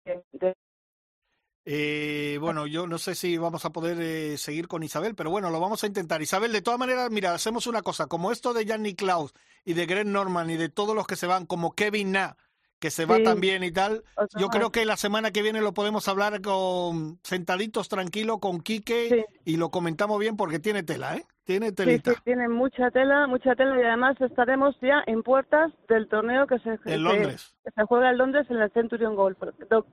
eh, 1.66 2.38
bueno, 2.40 2.66
yo 2.66 2.86
no 2.86 2.98
sé 2.98 3.14
si 3.14 3.38
vamos 3.38 3.64
a 3.64 3.70
poder 3.70 3.98
eh, 4.00 4.36
seguir 4.36 4.68
con 4.68 4.82
Isabel, 4.82 5.14
pero 5.14 5.30
bueno, 5.30 5.50
lo 5.50 5.60
vamos 5.60 5.82
a 5.82 5.86
intentar. 5.86 6.20
Isabel, 6.20 6.52
de 6.52 6.62
todas 6.62 6.78
maneras, 6.78 7.10
mira, 7.10 7.32
hacemos 7.32 7.66
una 7.66 7.82
cosa. 7.82 8.06
Como 8.06 8.32
esto 8.32 8.52
de 8.52 8.66
Jan 8.66 8.82
Niklaus 8.82 9.32
y 9.64 9.74
de 9.74 9.86
Greg 9.86 10.06
Norman 10.06 10.50
y 10.50 10.56
de 10.56 10.68
todos 10.68 10.94
los 10.94 11.06
que 11.06 11.16
se 11.16 11.26
van, 11.26 11.46
como 11.46 11.72
Kevin 11.74 12.12
Na, 12.12 12.36
que 12.78 12.90
se 12.90 13.06
va 13.06 13.22
también 13.22 13.64
y 13.64 13.72
tal. 13.72 14.04
Yo 14.38 14.48
creo 14.48 14.70
que 14.70 14.84
la 14.84 14.96
semana 14.96 15.30
que 15.30 15.42
viene 15.42 15.60
lo 15.60 15.72
podemos 15.72 16.06
hablar 16.08 16.40
con 16.42 17.18
sentaditos 17.22 17.88
tranquilo 17.88 18.38
con 18.38 18.60
Quique 18.60 19.26
y 19.44 19.56
lo 19.56 19.70
comentamos 19.70 20.18
bien 20.18 20.36
porque 20.36 20.58
tiene 20.58 20.82
tela, 20.82 21.16
¿eh? 21.16 21.24
Tiene 21.44 21.72
telita. 21.72 22.12
Sí, 22.12 22.16
tiene 22.24 22.48
mucha 22.48 22.90
tela, 22.90 23.26
mucha 23.26 23.54
tela 23.54 23.78
y 23.78 23.84
además 23.84 24.18
estaremos 24.20 24.74
ya 24.80 25.02
en 25.06 25.22
puertas 25.22 25.72
del 25.88 26.08
torneo 26.08 26.46
que 26.46 26.58
se, 26.58 26.78
en 26.86 27.04
Londres. 27.04 27.54
se 27.62 27.84
juega 27.84 28.10
en 28.10 28.18
Londres 28.18 28.46
en 28.50 28.56
el 28.56 28.70
Centurion 28.72 29.14
Golf, 29.14 29.38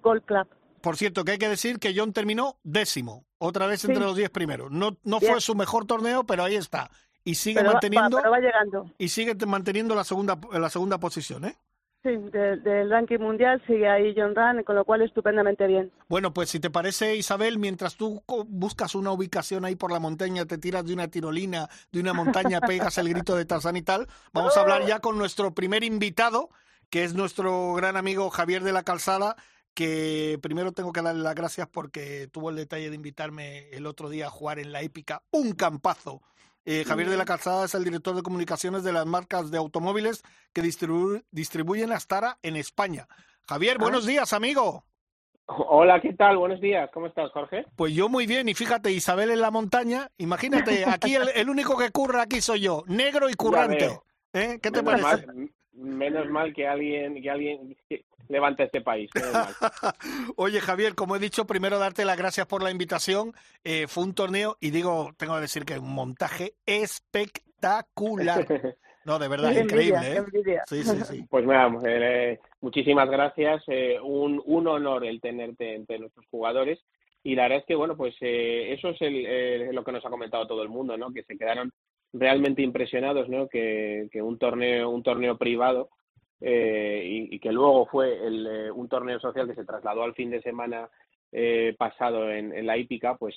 Golf 0.01 0.25
Club. 0.25 0.48
Por 0.81 0.98
cierto, 0.98 1.24
que 1.24 1.33
hay 1.33 1.38
que 1.38 1.50
decir 1.50 1.78
que 1.78 1.94
John 1.95 2.12
terminó 2.12 2.57
décimo, 2.63 3.25
otra 3.38 3.68
vez 3.68 3.86
entre 3.86 4.04
los 4.04 4.16
diez 4.16 4.30
primeros. 4.30 4.72
No, 4.72 4.98
no 5.04 5.19
fue 5.19 5.39
su 5.39 5.56
mejor 5.56 5.86
torneo, 5.86 6.24
pero 6.24 6.44
ahí 6.44 6.56
está. 6.56 6.89
Y 7.24 7.36
sigue 7.36 7.63
manteniendo. 7.63 8.18
va 8.18 8.39
llegando. 8.39 8.89
Y 8.98 9.10
sigue 9.10 9.36
manteniendo 9.45 9.94
la 9.94 10.04
segunda, 10.04 10.39
la 10.51 10.69
segunda 10.69 10.98
posición, 10.98 11.45
¿eh? 11.45 11.56
Sí, 12.03 12.09
del 12.09 12.89
ranking 12.89 13.19
mundial 13.19 13.62
sigue 13.68 13.88
ahí 13.88 14.15
John 14.18 14.33
Run, 14.33 14.63
con 14.63 14.75
lo 14.75 14.83
cual 14.86 15.03
estupendamente 15.03 15.68
bien. 15.68 15.92
Bueno, 16.09 16.33
pues 16.33 16.50
si 16.50 16.59
te 16.59 16.71
parece, 16.71 17.15
Isabel, 17.15 17.59
mientras 17.59 17.95
tú 17.95 18.24
buscas 18.48 18.95
una 18.95 19.12
ubicación 19.12 19.65
ahí 19.65 19.75
por 19.75 19.92
la 19.92 20.00
montaña, 20.00 20.45
te 20.45 20.57
tiras 20.57 20.83
de 20.83 20.94
una 20.95 21.09
tirolina, 21.09 21.69
de 21.92 22.00
una 22.00 22.13
montaña, 22.13 22.59
pegas 22.68 22.98
el 22.98 23.09
grito 23.09 23.36
de 23.36 23.45
Tarzán 23.45 23.77
y 23.77 23.83
tal, 23.83 24.07
vamos 24.33 24.57
a 24.57 24.62
hablar 24.62 24.88
ya 24.88 25.00
con 25.00 25.19
nuestro 25.19 25.53
primer 25.53 25.83
invitado, 25.83 26.50
que 26.89 27.03
es 27.03 27.13
nuestro 27.13 27.75
gran 27.75 27.95
amigo 27.95 28.31
Javier 28.31 28.63
de 28.63 28.73
la 28.73 28.81
Calzada, 28.81 29.35
que 29.75 30.40
primero 30.42 30.71
tengo 30.71 30.94
que 30.94 31.04
darle 31.04 31.21
las 31.21 31.35
gracias 31.35 31.68
porque 31.68 32.28
tuvo 32.31 32.49
el 32.49 32.56
detalle 32.56 32.90
de 32.90 32.95
invitarme 32.95 33.69
el 33.69 33.85
otro 33.85 34.09
día 34.09 34.25
a 34.25 34.31
jugar 34.31 34.57
en 34.57 34.71
la 34.71 34.81
épica 34.81 35.21
Un 35.30 35.54
Campazo 35.54 36.23
eh, 36.65 36.83
Javier 36.85 37.09
de 37.09 37.18
la 37.18 37.25
Calzada 37.25 37.65
es 37.65 37.75
el 37.75 37.83
director 37.83 38.15
de 38.15 38.21
comunicaciones 38.21 38.83
de 38.83 38.94
las 38.94 39.06
marcas 39.06 39.51
de 39.51 39.57
automóviles 39.57 40.23
que 40.53 40.61
distribuyen 40.61 41.91
Astara 41.91 42.37
en 42.44 42.56
España. 42.56 43.07
Javier, 43.47 43.77
ah. 43.80 43.83
buenos 43.83 44.06
días, 44.06 44.33
amigo. 44.33 44.85
Hola, 45.47 45.99
¿qué 45.99 46.13
tal? 46.13 46.37
Buenos 46.37 46.61
días. 46.61 46.89
¿Cómo 46.94 47.07
estás, 47.07 47.31
Jorge? 47.31 47.65
Pues 47.75 47.94
yo 47.94 48.07
muy 48.07 48.25
bien. 48.25 48.47
Y 48.47 48.53
fíjate, 48.53 48.91
Isabel 48.91 49.31
en 49.31 49.41
la 49.41 49.51
montaña. 49.51 50.09
Imagínate, 50.18 50.85
aquí 50.85 51.15
el, 51.15 51.49
único 51.49 51.77
que 51.77 51.89
curra 51.89 52.21
aquí 52.21 52.39
soy 52.41 52.61
yo, 52.61 52.83
negro 52.87 53.30
y 53.30 53.33
currante. 53.35 53.99
¿Eh? 54.33 54.59
¿Qué 54.61 54.71
te 54.71 54.81
parece? 54.81 55.25
Menos 55.73 56.30
mal 56.30 56.54
que 56.54 56.68
alguien, 56.68 57.21
que 57.21 57.30
alguien 57.30 57.75
levanta 58.31 58.63
este 58.63 58.81
país. 58.81 59.09
Oye, 60.35 60.59
Javier, 60.61 60.95
como 60.95 61.16
he 61.16 61.19
dicho, 61.19 61.45
primero 61.45 61.80
darte 61.80 62.06
las 62.06 62.18
gracias 62.18 62.47
por 62.47 62.63
la 62.63 62.71
invitación. 62.71 63.33
Eh, 63.63 63.87
fue 63.87 64.04
un 64.04 64.13
torneo 64.13 64.57
y 64.59 64.71
digo, 64.71 65.11
tengo 65.18 65.35
que 65.35 65.42
decir 65.42 65.66
que 65.66 65.80
un 65.80 65.94
montaje 65.94 66.54
espectacular. 66.66 68.45
No, 69.04 69.18
de 69.18 69.28
verdad, 69.30 69.51
increíble. 69.51 70.18
¿eh? 70.18 70.23
Sí, 70.68 70.83
sí, 70.83 71.04
sí. 71.04 71.25
Pues 71.31 71.44
nada, 71.44 71.75
eh, 71.87 72.40
muchísimas 72.59 73.09
gracias. 73.09 73.63
un, 74.04 74.40
un 74.45 74.68
honor 74.68 75.04
el 75.07 75.19
tenerte 75.19 75.73
entre 75.73 75.97
nuestros 75.97 76.23
jugadores. 76.30 76.78
Y 77.23 77.33
la 77.33 77.42
verdad 77.42 77.57
es 77.61 77.66
que, 77.66 77.73
bueno, 77.73 77.97
pues 77.97 78.13
eso 78.21 78.90
es 78.90 79.73
lo 79.73 79.83
que 79.83 79.92
nos 79.92 80.06
ha 80.06 80.09
comentado 80.11 80.45
todo 80.45 80.61
el 80.61 80.69
mundo, 80.69 80.97
¿no? 80.97 81.11
Que 81.11 81.23
se 81.23 81.35
quedaron 81.35 81.73
realmente 82.13 82.61
impresionados, 82.61 83.30
¿no? 83.30 83.47
Que, 83.47 84.09
que 84.11 84.21
un 84.21 84.37
torneo, 84.37 84.89
un 84.89 85.03
torneo 85.03 85.37
privado 85.37 85.89
eh, 86.41 87.27
y, 87.30 87.39
que 87.39 87.51
luego 87.51 87.85
fue 87.85 88.25
el, 88.25 88.47
eh, 88.47 88.71
un 88.71 88.89
torneo 88.89 89.19
social 89.19 89.47
que 89.47 89.53
se 89.53 89.63
trasladó 89.63 90.03
al 90.03 90.15
fin 90.15 90.31
de 90.31 90.41
semana 90.41 90.89
eh, 91.31 91.75
pasado 91.77 92.31
en, 92.31 92.65
la 92.65 92.77
hípica, 92.77 93.15
pues 93.15 93.35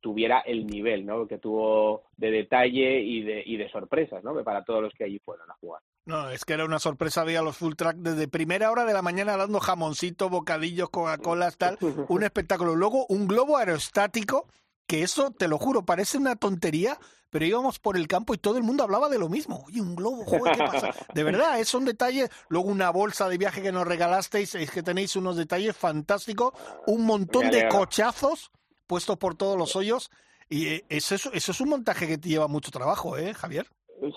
tuviera 0.00 0.40
el 0.40 0.66
nivel 0.66 1.04
¿no? 1.04 1.26
que 1.28 1.36
tuvo 1.36 2.04
de 2.16 2.30
detalle 2.30 3.00
y 3.00 3.22
de, 3.22 3.42
y 3.44 3.58
de 3.58 3.70
sorpresas 3.70 4.24
¿no? 4.24 4.42
para 4.42 4.64
todos 4.64 4.82
los 4.82 4.94
que 4.94 5.04
allí 5.04 5.18
fueron 5.18 5.50
a 5.50 5.54
jugar. 5.60 5.82
No, 6.06 6.30
es 6.30 6.46
que 6.46 6.54
era 6.54 6.64
una 6.64 6.78
sorpresa, 6.78 7.20
había 7.20 7.42
los 7.42 7.58
full 7.58 7.74
track 7.74 7.96
desde 7.96 8.28
primera 8.28 8.70
hora 8.70 8.86
de 8.86 8.94
la 8.94 9.02
mañana 9.02 9.36
dando 9.36 9.60
jamoncito, 9.60 10.30
bocadillos, 10.30 10.88
Coca-Cola, 10.88 11.50
tal, 11.50 11.76
un 12.08 12.22
espectáculo. 12.22 12.74
Luego 12.74 13.04
un 13.10 13.28
globo 13.28 13.58
aerostático 13.58 14.46
que 14.90 15.02
eso, 15.04 15.30
te 15.30 15.46
lo 15.46 15.56
juro, 15.56 15.84
parece 15.84 16.18
una 16.18 16.34
tontería, 16.34 16.98
pero 17.30 17.44
íbamos 17.44 17.78
por 17.78 17.96
el 17.96 18.08
campo 18.08 18.34
y 18.34 18.38
todo 18.38 18.56
el 18.56 18.64
mundo 18.64 18.82
hablaba 18.82 19.08
de 19.08 19.20
lo 19.20 19.28
mismo. 19.28 19.62
Oye, 19.68 19.80
un 19.80 19.94
globo, 19.94 20.24
joder, 20.24 20.56
¿qué 20.56 20.64
pasa? 20.64 20.90
De 21.14 21.22
verdad, 21.22 21.62
son 21.62 21.84
detalles. 21.84 22.28
Luego 22.48 22.68
una 22.68 22.90
bolsa 22.90 23.28
de 23.28 23.38
viaje 23.38 23.62
que 23.62 23.70
nos 23.70 23.86
regalasteis, 23.86 24.52
es 24.56 24.68
que 24.68 24.82
tenéis 24.82 25.14
unos 25.14 25.36
detalles 25.36 25.76
fantásticos, 25.76 26.54
un 26.88 27.06
montón 27.06 27.52
de 27.52 27.68
cochazos 27.68 28.50
puestos 28.88 29.16
por 29.16 29.36
todos 29.36 29.56
los 29.56 29.76
hoyos. 29.76 30.10
Y 30.48 30.66
eh, 30.66 30.84
eso, 30.88 31.14
eso 31.14 31.52
es 31.52 31.60
un 31.60 31.68
montaje 31.68 32.08
que 32.08 32.18
te 32.18 32.28
lleva 32.28 32.48
mucho 32.48 32.72
trabajo, 32.72 33.16
¿eh, 33.16 33.32
Javier? 33.32 33.66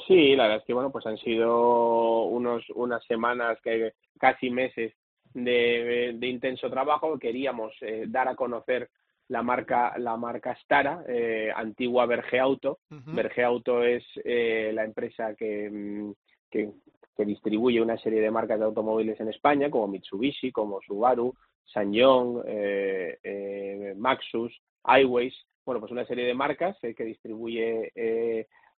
Sí, 0.07 0.35
la 0.35 0.43
verdad 0.43 0.61
es 0.61 0.65
que 0.65 0.73
bueno, 0.73 0.91
pues 0.91 1.05
han 1.05 1.19
sido 1.19 2.23
unos 2.23 2.63
unas 2.73 3.05
semanas, 3.05 3.59
que 3.63 3.93
casi 4.17 4.49
meses 4.49 4.91
de, 5.35 6.17
intenso 6.19 6.67
trabajo. 6.71 7.19
Queríamos 7.19 7.73
eh, 7.81 8.05
dar 8.07 8.27
a 8.27 8.35
conocer 8.35 8.89
la 9.33 9.41
marca 9.41 9.97
la 9.97 10.15
marca 10.15 10.55
Stara, 10.61 11.03
eh, 11.07 11.51
antigua 11.55 12.05
Berge 12.05 12.39
Auto. 12.39 12.77
Berge 12.89 13.43
Auto 13.43 13.81
es 13.81 14.03
eh, 14.23 14.71
la 14.71 14.83
empresa 14.83 15.31
mm, 15.31 16.11
que, 16.51 16.69
que, 17.17 17.25
distribuye 17.25 17.81
una 17.81 17.97
serie 17.97 18.21
de 18.21 18.29
marcas 18.29 18.59
de 18.59 18.65
automóviles 18.65 19.19
en 19.19 19.29
España, 19.29 19.71
como 19.71 19.87
Mitsubishi, 19.87 20.51
como 20.51 20.81
Subaru, 20.81 21.33
Sanyong, 21.65 22.43
eh, 22.45 23.95
Maxus, 23.97 24.53
iWays. 25.01 25.33
Bueno, 25.65 25.79
pues 25.79 25.91
una 25.91 26.05
serie 26.05 26.25
de 26.25 26.35
marcas 26.35 26.77
que 26.79 27.03
distribuye 27.03 27.91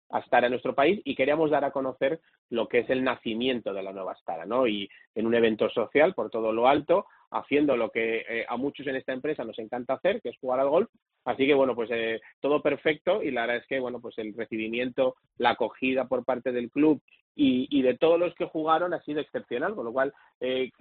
Astara 0.09 0.47
en 0.47 0.51
nuestro 0.51 0.73
país 0.73 1.01
y 1.03 1.15
queríamos 1.15 1.51
dar 1.51 1.65
a 1.65 1.71
conocer 1.71 2.21
lo 2.49 2.69
que 2.69 2.79
es 2.79 2.89
el 2.89 3.03
nacimiento 3.03 3.73
de 3.73 3.83
la 3.83 3.91
nueva 3.91 4.13
Astara, 4.13 4.45
¿no? 4.45 4.67
Y 4.67 4.87
en 5.15 5.27
un 5.27 5.35
evento 5.35 5.69
social 5.69 6.13
por 6.13 6.29
todo 6.29 6.53
lo 6.53 6.69
alto, 6.69 7.07
haciendo 7.31 7.77
lo 7.77 7.89
que 7.89 8.25
eh, 8.27 8.45
a 8.47 8.57
muchos 8.57 8.87
en 8.87 8.95
esta 8.95 9.13
empresa 9.13 9.43
nos 9.43 9.57
encanta 9.59 9.95
hacer, 9.95 10.21
que 10.21 10.29
es 10.29 10.37
jugar 10.39 10.59
al 10.59 10.69
golf. 10.69 10.89
Así 11.25 11.45
que 11.47 11.53
bueno, 11.53 11.75
pues 11.75 11.89
eh, 11.91 12.21
todo 12.39 12.61
perfecto 12.61 13.23
y 13.23 13.31
la 13.31 13.41
verdad 13.41 13.57
es 13.57 13.67
que 13.67 13.79
bueno, 13.79 13.99
pues 13.99 14.17
el 14.17 14.33
recibimiento, 14.33 15.15
la 15.37 15.51
acogida 15.51 16.07
por 16.07 16.23
parte 16.23 16.51
del 16.51 16.69
club 16.69 17.01
y, 17.35 17.67
y, 17.69 17.81
de 17.81 17.97
todos 17.97 18.17
los 18.17 18.33
que 18.35 18.45
jugaron 18.45 18.93
ha 18.93 19.01
sido 19.01 19.19
excepcional, 19.19 19.75
con 19.75 19.83
lo 19.83 19.91
cual 19.91 20.13
eh, 20.39 20.71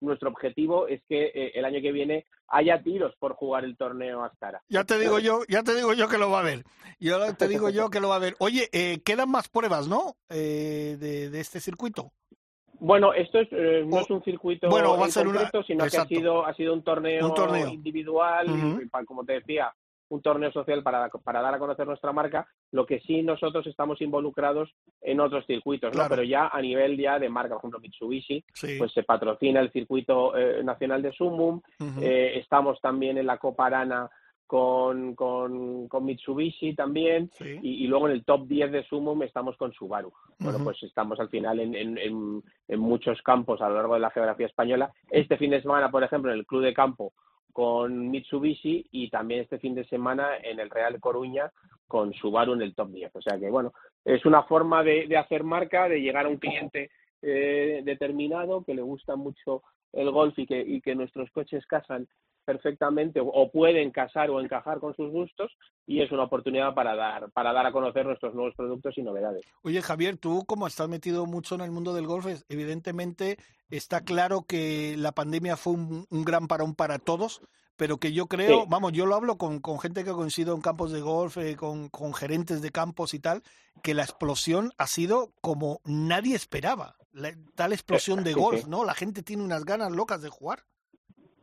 nuestro 0.00 0.28
objetivo 0.28 0.86
es 0.86 1.02
que 1.08 1.32
eh, 1.34 1.52
el 1.54 1.64
año 1.64 1.80
que 1.80 1.90
viene 1.90 2.26
haya 2.48 2.82
tiros 2.82 3.14
por 3.18 3.32
jugar 3.32 3.64
el 3.64 3.78
torneo 3.78 4.22
Astara. 4.22 4.62
Ya 4.68 4.84
te 4.84 4.98
digo 4.98 5.18
yo, 5.18 5.40
ya 5.48 5.62
te 5.62 5.74
digo 5.74 5.94
yo 5.94 6.08
que 6.08 6.18
lo 6.18 6.30
va 6.30 6.38
a 6.38 6.40
haber. 6.42 6.64
Yo 7.00 7.34
te 7.34 7.48
digo 7.48 7.70
yo 7.70 7.88
que 7.88 8.00
lo 8.00 8.08
va 8.08 8.14
a 8.14 8.18
haber. 8.18 8.36
Oye, 8.40 8.68
eh, 8.72 9.00
quedan 9.02 9.30
más 9.30 9.48
pruebas, 9.48 9.88
¿no? 9.88 10.16
Eh, 10.28 10.98
de, 11.00 11.30
de, 11.30 11.40
este 11.40 11.60
circuito. 11.60 12.12
Bueno, 12.84 13.14
esto 13.14 13.38
es, 13.38 13.52
no 13.86 14.00
es 14.00 14.10
un 14.10 14.22
circuito 14.24 14.68
bueno, 14.68 14.98
va 14.98 15.06
a 15.06 15.08
ser 15.08 15.24
concreto, 15.24 15.62
sino 15.62 15.86
que 15.86 15.96
ha 15.96 16.04
sido, 16.04 16.44
ha 16.44 16.52
sido 16.54 16.74
un 16.74 16.82
torneo, 16.82 17.28
un 17.28 17.34
torneo. 17.34 17.68
individual, 17.68 18.46
como 19.06 19.24
te 19.24 19.34
decía, 19.34 19.72
un 20.12 20.20
torneo 20.20 20.52
social 20.52 20.82
para, 20.82 21.08
para 21.08 21.40
dar 21.40 21.54
a 21.54 21.58
conocer 21.58 21.86
nuestra 21.86 22.12
marca, 22.12 22.46
lo 22.70 22.84
que 22.84 23.00
sí 23.00 23.22
nosotros 23.22 23.66
estamos 23.66 24.00
involucrados 24.02 24.70
en 25.00 25.20
otros 25.20 25.46
circuitos, 25.46 25.96
¿no? 25.96 26.06
Pero 26.08 26.22
ya 26.22 26.48
a 26.48 26.60
nivel 26.60 26.98
ya 26.98 27.18
de 27.18 27.30
marca, 27.30 27.54
por 27.54 27.60
ejemplo 27.60 27.80
Mitsubishi, 27.80 28.44
pues 28.78 28.92
se 28.92 29.04
patrocina 29.04 29.60
el 29.60 29.72
circuito 29.72 30.36
eh, 30.36 30.62
nacional 30.62 31.00
de 31.02 31.12
Sumum, 31.12 31.62
eh, 32.00 32.32
estamos 32.36 32.78
también 32.80 33.16
en 33.16 33.26
la 33.26 33.38
Copa 33.38 33.66
Arana 33.66 34.10
con, 34.52 35.14
con, 35.14 35.88
con, 35.88 36.04
Mitsubishi 36.04 36.74
también 36.74 37.30
y, 37.62 37.86
luego 37.86 38.06
en 38.06 38.12
el 38.12 38.24
top 38.26 38.46
10 38.46 38.70
de 38.70 38.84
Sumum 38.84 39.22
estamos 39.22 39.56
con 39.56 39.72
Subaru. 39.72 40.12
Bueno, 40.40 40.58
pues 40.62 40.82
estamos 40.82 41.18
al 41.20 41.30
final 41.30 41.58
en, 41.58 41.74
en, 41.74 41.96
en, 41.96 42.42
en, 42.68 42.78
muchos 42.78 43.22
campos 43.22 43.62
a 43.62 43.70
lo 43.70 43.76
largo 43.76 43.94
de 43.94 44.00
la 44.00 44.10
geografía 44.10 44.44
española. 44.44 44.92
Este 45.10 45.38
fin 45.38 45.52
de 45.52 45.62
semana, 45.62 45.90
por 45.90 46.04
ejemplo, 46.04 46.30
en 46.30 46.38
el 46.38 46.44
Club 46.44 46.64
de 46.64 46.74
Campo 46.74 47.14
con 47.50 48.10
Mitsubishi 48.10 48.86
y 48.90 49.08
también 49.08 49.40
este 49.40 49.58
fin 49.58 49.74
de 49.74 49.86
semana 49.86 50.36
en 50.42 50.60
el 50.60 50.68
Real 50.68 51.00
Coruña 51.00 51.50
con 51.88 52.12
Subaru 52.12 52.52
en 52.52 52.60
el 52.60 52.74
top 52.74 52.90
10. 52.90 53.10
O 53.16 53.22
sea 53.22 53.38
que, 53.38 53.48
bueno, 53.48 53.72
es 54.04 54.22
una 54.26 54.42
forma 54.42 54.84
de, 54.84 55.06
de 55.06 55.16
hacer 55.16 55.44
marca, 55.44 55.88
de 55.88 56.02
llegar 56.02 56.26
a 56.26 56.28
un 56.28 56.36
cliente 56.36 56.90
eh, 57.22 57.80
determinado 57.86 58.64
que 58.64 58.74
le 58.74 58.82
gusta 58.82 59.16
mucho 59.16 59.62
el 59.94 60.10
golf 60.10 60.38
y 60.38 60.46
que, 60.46 60.60
y 60.60 60.82
que 60.82 60.94
nuestros 60.94 61.30
coches 61.30 61.64
casan 61.64 62.06
perfectamente 62.44 63.20
o 63.22 63.50
pueden 63.50 63.90
casar 63.90 64.30
o 64.30 64.40
encajar 64.40 64.80
con 64.80 64.94
sus 64.94 65.10
gustos 65.10 65.50
y 65.86 66.02
es 66.02 66.12
una 66.12 66.24
oportunidad 66.24 66.74
para 66.74 66.94
dar 66.94 67.30
para 67.32 67.52
dar 67.52 67.66
a 67.66 67.72
conocer 67.72 68.06
nuestros 68.06 68.34
nuevos 68.34 68.54
productos 68.54 68.96
y 68.96 69.02
novedades. 69.02 69.42
Oye 69.62 69.82
Javier, 69.82 70.16
tú 70.16 70.44
como 70.46 70.66
estás 70.66 70.88
metido 70.88 71.26
mucho 71.26 71.54
en 71.54 71.62
el 71.62 71.70
mundo 71.70 71.94
del 71.94 72.06
golf, 72.06 72.26
evidentemente 72.48 73.38
está 73.70 74.02
claro 74.02 74.42
que 74.42 74.96
la 74.96 75.12
pandemia 75.12 75.56
fue 75.56 75.74
un, 75.74 76.06
gran 76.10 76.46
parón 76.46 76.74
para 76.74 76.98
todos, 76.98 77.40
pero 77.76 77.96
que 77.98 78.12
yo 78.12 78.26
creo, 78.26 78.66
vamos, 78.66 78.92
yo 78.92 79.06
lo 79.06 79.14
hablo 79.14 79.38
con, 79.38 79.60
con, 79.60 79.80
gente 79.80 80.04
que 80.04 80.12
coincido 80.12 80.54
en 80.54 80.60
campos 80.60 80.92
de 80.92 81.00
golf, 81.00 81.38
eh, 81.38 81.56
con, 81.56 81.88
con 81.88 82.12
gerentes 82.14 82.60
de 82.60 82.70
campos 82.70 83.14
y 83.14 83.18
tal, 83.18 83.42
que 83.82 83.94
la 83.94 84.02
explosión 84.02 84.72
ha 84.76 84.86
sido 84.86 85.32
como 85.40 85.80
nadie 85.84 86.36
esperaba, 86.36 86.96
tal 87.54 87.72
explosión 87.72 88.24
de 88.24 88.34
golf, 88.34 88.66
¿no? 88.66 88.84
La 88.84 88.94
gente 88.94 89.22
tiene 89.22 89.42
unas 89.42 89.64
ganas 89.64 89.90
locas 89.90 90.22
de 90.22 90.28
jugar. 90.28 90.64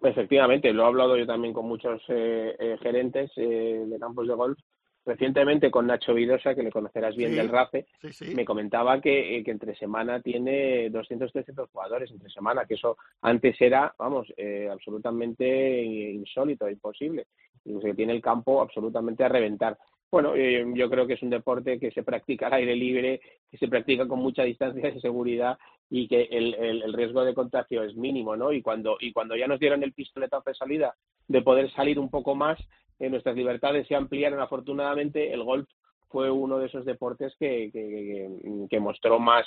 Efectivamente, 0.01 0.71
lo 0.71 0.83
he 0.83 0.87
hablado 0.87 1.17
yo 1.17 1.25
también 1.25 1.53
con 1.53 1.67
muchos 1.67 2.01
eh, 2.07 2.55
eh, 2.57 2.77
gerentes 2.81 3.31
eh, 3.35 3.83
de 3.85 3.99
campos 3.99 4.27
de 4.27 4.33
golf. 4.33 4.57
Recientemente 5.05 5.71
con 5.71 5.87
Nacho 5.87 6.13
Vidosa, 6.13 6.53
que 6.53 6.61
le 6.61 6.71
conocerás 6.71 7.15
bien 7.15 7.33
del 7.33 7.49
RACE, 7.49 7.87
me 8.35 8.45
comentaba 8.45 9.01
que, 9.01 9.41
que, 9.43 9.49
entre 9.49 9.73
semana 9.75 10.21
tiene 10.21 10.89
200, 10.89 11.31
300 11.31 11.69
jugadores 11.71 12.11
entre 12.11 12.29
semana, 12.29 12.65
que 12.65 12.75
eso 12.75 12.97
antes 13.21 13.59
era, 13.59 13.95
vamos, 13.97 14.27
absolutamente 14.69 15.81
insólito, 15.81 16.69
imposible. 16.69 17.27
Y 17.65 17.79
que 17.79 17.95
tiene 17.95 18.13
el 18.13 18.21
campo 18.21 18.61
absolutamente 18.61 19.23
a 19.23 19.29
reventar. 19.29 19.77
Bueno, 20.11 20.33
eh, 20.35 20.65
yo 20.73 20.89
creo 20.89 21.05
que 21.05 21.13
es 21.13 21.21
un 21.21 21.29
deporte 21.29 21.79
que 21.79 21.91
se 21.91 22.01
practica 22.01 22.47
al 22.47 22.53
aire 22.53 22.75
libre, 22.75 23.21
que 23.49 23.57
se 23.57 23.67
practica 23.67 24.07
con 24.07 24.19
mucha 24.19 24.43
distancia 24.43 24.89
de 24.89 24.99
seguridad 24.99 25.57
y 25.89 26.07
que 26.07 26.23
el, 26.31 26.55
el, 26.55 26.93
riesgo 26.93 27.23
de 27.23 27.35
contagio 27.35 27.83
es 27.83 27.95
mínimo, 27.95 28.35
¿no? 28.35 28.51
Y 28.51 28.61
cuando, 28.63 28.97
y 28.99 29.13
cuando 29.13 29.35
ya 29.35 29.47
nos 29.47 29.59
dieron 29.59 29.83
el 29.83 29.93
pistoletazo 29.93 30.49
de 30.49 30.55
salida 30.55 30.95
de 31.27 31.41
poder 31.43 31.71
salir 31.73 31.99
un 31.99 32.09
poco 32.09 32.33
más, 32.33 32.59
eh, 32.99 33.09
nuestras 33.09 33.35
libertades 33.35 33.87
se 33.87 33.95
ampliaron 33.95 34.39
afortunadamente, 34.39 35.31
el 35.31 35.43
golf 35.43 35.69
fue 36.09 36.31
uno 36.31 36.57
de 36.57 36.67
esos 36.67 36.85
deportes 36.85 37.35
que, 37.39 37.69
que, 37.71 38.67
que 38.67 38.79
mostró 38.79 39.19
más, 39.19 39.45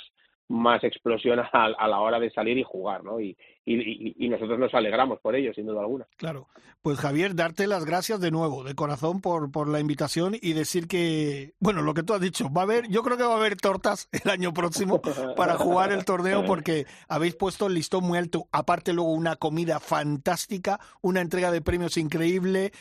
más 0.49 0.83
explosión 0.83 1.39
a, 1.39 1.87
la 1.87 1.99
hora 1.99 2.19
de 2.19 2.29
salir 2.31 2.57
y 2.57 2.63
jugar, 2.63 3.03
¿no? 3.03 3.19
Y, 3.19 3.35
y, 3.65 4.27
nosotros 4.27 4.59
nos 4.59 4.73
alegramos 4.73 5.19
por 5.21 5.35
ello, 5.35 5.53
sin 5.53 5.65
duda 5.65 5.81
alguna. 5.81 6.05
Claro. 6.17 6.47
Pues 6.81 6.99
Javier, 6.99 7.33
darte 7.33 7.65
las 7.65 7.85
gracias 7.85 8.19
de 8.19 8.29
nuevo, 8.29 8.65
de 8.65 8.75
corazón, 8.75 9.21
por, 9.21 9.51
por 9.51 9.69
la 9.69 9.79
invitación 9.79 10.35
y 10.41 10.51
decir 10.51 10.89
que, 10.89 11.53
bueno, 11.59 11.81
lo 11.81 11.93
que 11.93 12.03
tú 12.03 12.13
has 12.13 12.19
dicho, 12.19 12.51
va 12.51 12.61
a 12.61 12.65
haber, 12.65 12.89
yo 12.89 13.03
creo 13.03 13.15
que 13.15 13.23
va 13.23 13.33
a 13.33 13.37
haber 13.37 13.55
tortas 13.55 14.09
el 14.23 14.29
año 14.29 14.53
próximo 14.53 15.01
para 15.37 15.55
jugar 15.55 15.93
el 15.93 16.03
torneo 16.03 16.43
porque 16.43 16.85
habéis 17.07 17.35
puesto 17.35 17.67
el 17.67 17.75
listón 17.75 18.03
muy 18.03 18.17
alto. 18.17 18.47
Aparte 18.51 18.91
luego 18.91 19.13
una 19.13 19.37
comida 19.37 19.79
fantástica, 19.79 20.79
una 21.01 21.21
entrega 21.21 21.51
de 21.51 21.61
premios 21.61 21.95
increíble, 21.95 22.73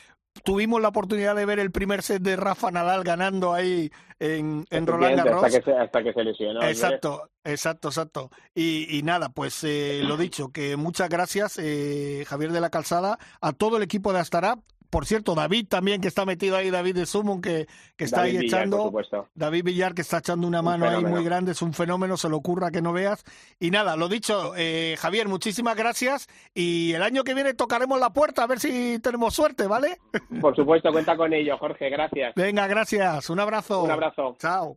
tuvimos 0.45 0.81
la 0.81 0.89
oportunidad 0.89 1.37
de 1.37 1.47
ver 1.47 1.59
el 1.59 1.71
primer 1.71 2.03
set 2.03 2.23
de 2.23 2.37
Rafa 2.37 2.71
Nadal 2.71 3.05
ganando 3.05 3.53
ahí 3.53 3.91
en, 4.19 4.65
en 4.71 4.87
Roland 4.87 5.17
Garros. 5.17 5.45
Hasta 5.45 5.61
que 5.61 5.65
se, 5.65 5.77
hasta 5.77 6.03
que 6.03 6.13
se 6.13 6.25
lesionó. 6.25 6.63
Exacto, 6.63 7.31
exacto, 7.45 7.89
exacto. 7.89 8.31
Y, 8.55 8.99
y 8.99 9.03
nada, 9.03 9.29
pues 9.31 9.63
eh, 9.65 10.03
lo 10.05 10.17
dicho, 10.17 10.49
que 10.49 10.77
muchas 10.77 11.09
gracias, 11.09 11.59
eh, 11.59 12.25
Javier 12.27 12.53
de 12.53 12.61
la 12.61 12.71
Calzada, 12.71 13.19
a 13.41 13.53
todo 13.53 13.77
el 13.77 13.83
equipo 13.83 14.13
de 14.13 14.21
Astarap, 14.21 14.61
por 14.93 15.07
cierto, 15.07 15.35
David 15.35 15.69
también 15.69 16.03
que 16.03 16.09
está 16.09 16.27
metido 16.27 16.55
ahí, 16.55 16.69
David 16.69 16.97
de 16.97 17.07
Summon, 17.07 17.41
que, 17.41 17.67
que 17.97 18.05
está 18.05 18.25
ahí 18.25 18.37
echando. 18.37 18.93
David 19.35 19.65
Villar 19.65 19.95
que 19.95 20.03
está 20.03 20.19
echando 20.19 20.47
una 20.47 20.61
mano 20.61 20.87
ahí 20.87 21.03
muy 21.03 21.25
grande, 21.25 21.53
es 21.53 21.63
un 21.63 21.73
fenómeno, 21.73 22.19
se 22.19 22.29
lo 22.29 22.37
ocurra 22.37 22.71
que 22.71 22.83
no 22.83 22.93
veas. 22.93 23.25
Y 23.59 23.71
nada, 23.71 23.97
lo 23.97 24.11
dicho, 24.11 24.53
eh, 24.55 24.97
Javier, 24.99 25.29
muchísimas 25.29 25.77
gracias. 25.77 26.29
Y 26.53 26.93
el 26.93 27.03
año 27.03 27.25
que 27.25 27.33
viene 27.33 27.55
tocaremos 27.55 27.99
la 27.99 28.11
puerta 28.11 28.43
a 28.43 28.47
ver 28.47 28.61
si 28.61 28.99
tenemos 28.99 29.33
suerte, 29.33 29.67
¿vale? 29.67 29.97
Por 30.43 30.55
supuesto, 30.55 30.93
cuenta 30.93 31.17
con 31.17 31.33
ello, 31.33 31.57
Jorge, 31.57 31.89
gracias. 31.89 32.35
Venga, 32.37 32.67
gracias. 32.67 33.31
Un 33.31 33.41
abrazo. 33.41 33.85
Un 33.85 33.93
abrazo. 33.93 34.37
Chao. 34.39 34.77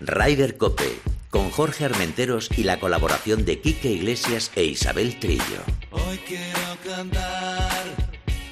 Ryder 0.00 0.56
Cope 0.56 1.00
con 1.28 1.50
Jorge 1.50 1.84
Armenteros 1.84 2.48
y 2.56 2.62
la 2.62 2.78
colaboración 2.78 3.44
de 3.44 3.60
Quique 3.60 3.90
Iglesias 3.90 4.52
e 4.54 4.64
Isabel 4.64 5.18
Trillo. 5.18 5.62
Hoy 5.90 6.18
quiero 6.18 6.76
cantar 6.86 7.84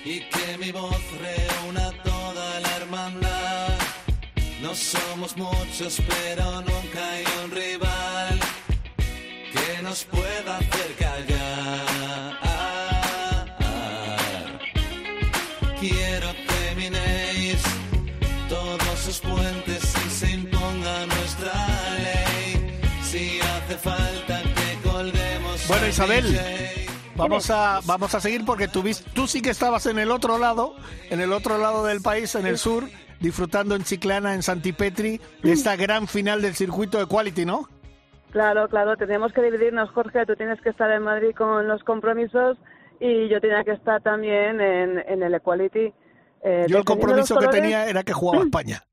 y 0.05 0.21
que 0.29 0.59
mi 0.59 0.73
voz 0.73 1.00
reúna 1.21 1.93
toda 2.03 2.61
la 2.61 2.76
hermandad. 2.76 3.79
No 4.61 4.75
somos 4.75 5.37
muchos, 5.37 6.03
pero 6.09 6.62
nunca 6.62 7.12
hay 7.12 7.25
un 7.45 7.50
rival 7.53 8.41
que 9.53 9.83
nos 9.83 10.05
pueda 10.05 10.59
hacer 10.59 10.95
callar. 10.99 11.36
Isabel. 25.97 26.25
Vamos 27.17 27.50
a, 27.50 27.81
vamos 27.87 28.15
a 28.15 28.21
seguir 28.21 28.45
porque 28.45 28.69
tú, 28.69 28.85
tú 29.15 29.26
sí 29.26 29.41
que 29.41 29.49
estabas 29.49 29.87
en 29.87 29.99
el 29.99 30.11
otro 30.11 30.37
lado, 30.37 30.75
en 31.09 31.21
el 31.23 31.33
otro 31.33 31.57
lado 31.57 31.87
del 31.87 32.03
país, 32.03 32.35
en 32.35 32.47
el 32.47 32.59
sur, 32.59 32.85
disfrutando 33.21 33.75
en 33.75 33.83
Chiclana, 33.83 34.35
en 34.35 34.43
Santipetri, 34.43 35.19
de 35.43 35.53
esta 35.53 35.75
gran 35.76 36.07
final 36.07 36.43
del 36.43 36.55
circuito 36.55 36.99
de 36.99 37.07
Quality, 37.07 37.47
¿no? 37.47 37.67
Claro, 38.31 38.69
claro, 38.69 38.99
tenemos 38.99 39.33
que 39.33 39.41
dividirnos, 39.41 39.88
Jorge. 39.93 40.26
Tú 40.26 40.37
tienes 40.37 40.61
que 40.61 40.69
estar 40.69 40.91
en 40.91 41.03
Madrid 41.03 41.35
con 41.35 41.67
los 41.67 41.83
compromisos 41.85 42.59
y 43.00 43.31
yo 43.31 43.41
tenía 43.41 43.65
que 43.65 43.73
estar 43.73 44.03
también 44.03 44.61
en, 44.61 44.99
en 44.99 45.23
el 45.23 45.33
Equality. 45.33 45.95
eh, 46.45 46.67
Yo 46.69 46.76
el 46.76 46.85
compromiso 46.85 47.37
que 47.37 47.47
colores. 47.47 47.62
tenía 47.62 47.87
era 47.88 48.03
que 48.03 48.12
jugaba 48.12 48.45
España. 48.45 48.85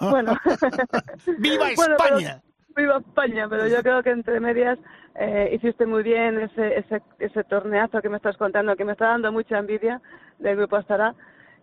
Bueno. 0.00 0.38
¡Viva 1.38 1.66
Bueno, 1.74 1.96
pero- 1.98 2.18
España! 2.18 2.42
Viva 2.76 2.98
España, 2.98 3.46
pero 3.50 3.66
yo 3.66 3.76
creo 3.82 4.02
que 4.04 4.10
entre 4.10 4.38
medias 4.38 4.78
eh, 5.16 5.50
hiciste 5.54 5.86
muy 5.86 6.02
bien 6.02 6.40
ese, 6.40 6.78
ese, 6.78 7.02
ese 7.18 7.44
torneazo 7.44 8.00
que 8.02 8.08
me 8.08 8.16
estás 8.16 8.36
contando, 8.36 8.76
que 8.76 8.84
me 8.84 8.92
está 8.92 9.08
dando 9.08 9.30
mucha 9.32 9.58
envidia 9.58 10.00
del 10.38 10.56
grupo 10.56 10.76
Astará. 10.76 11.14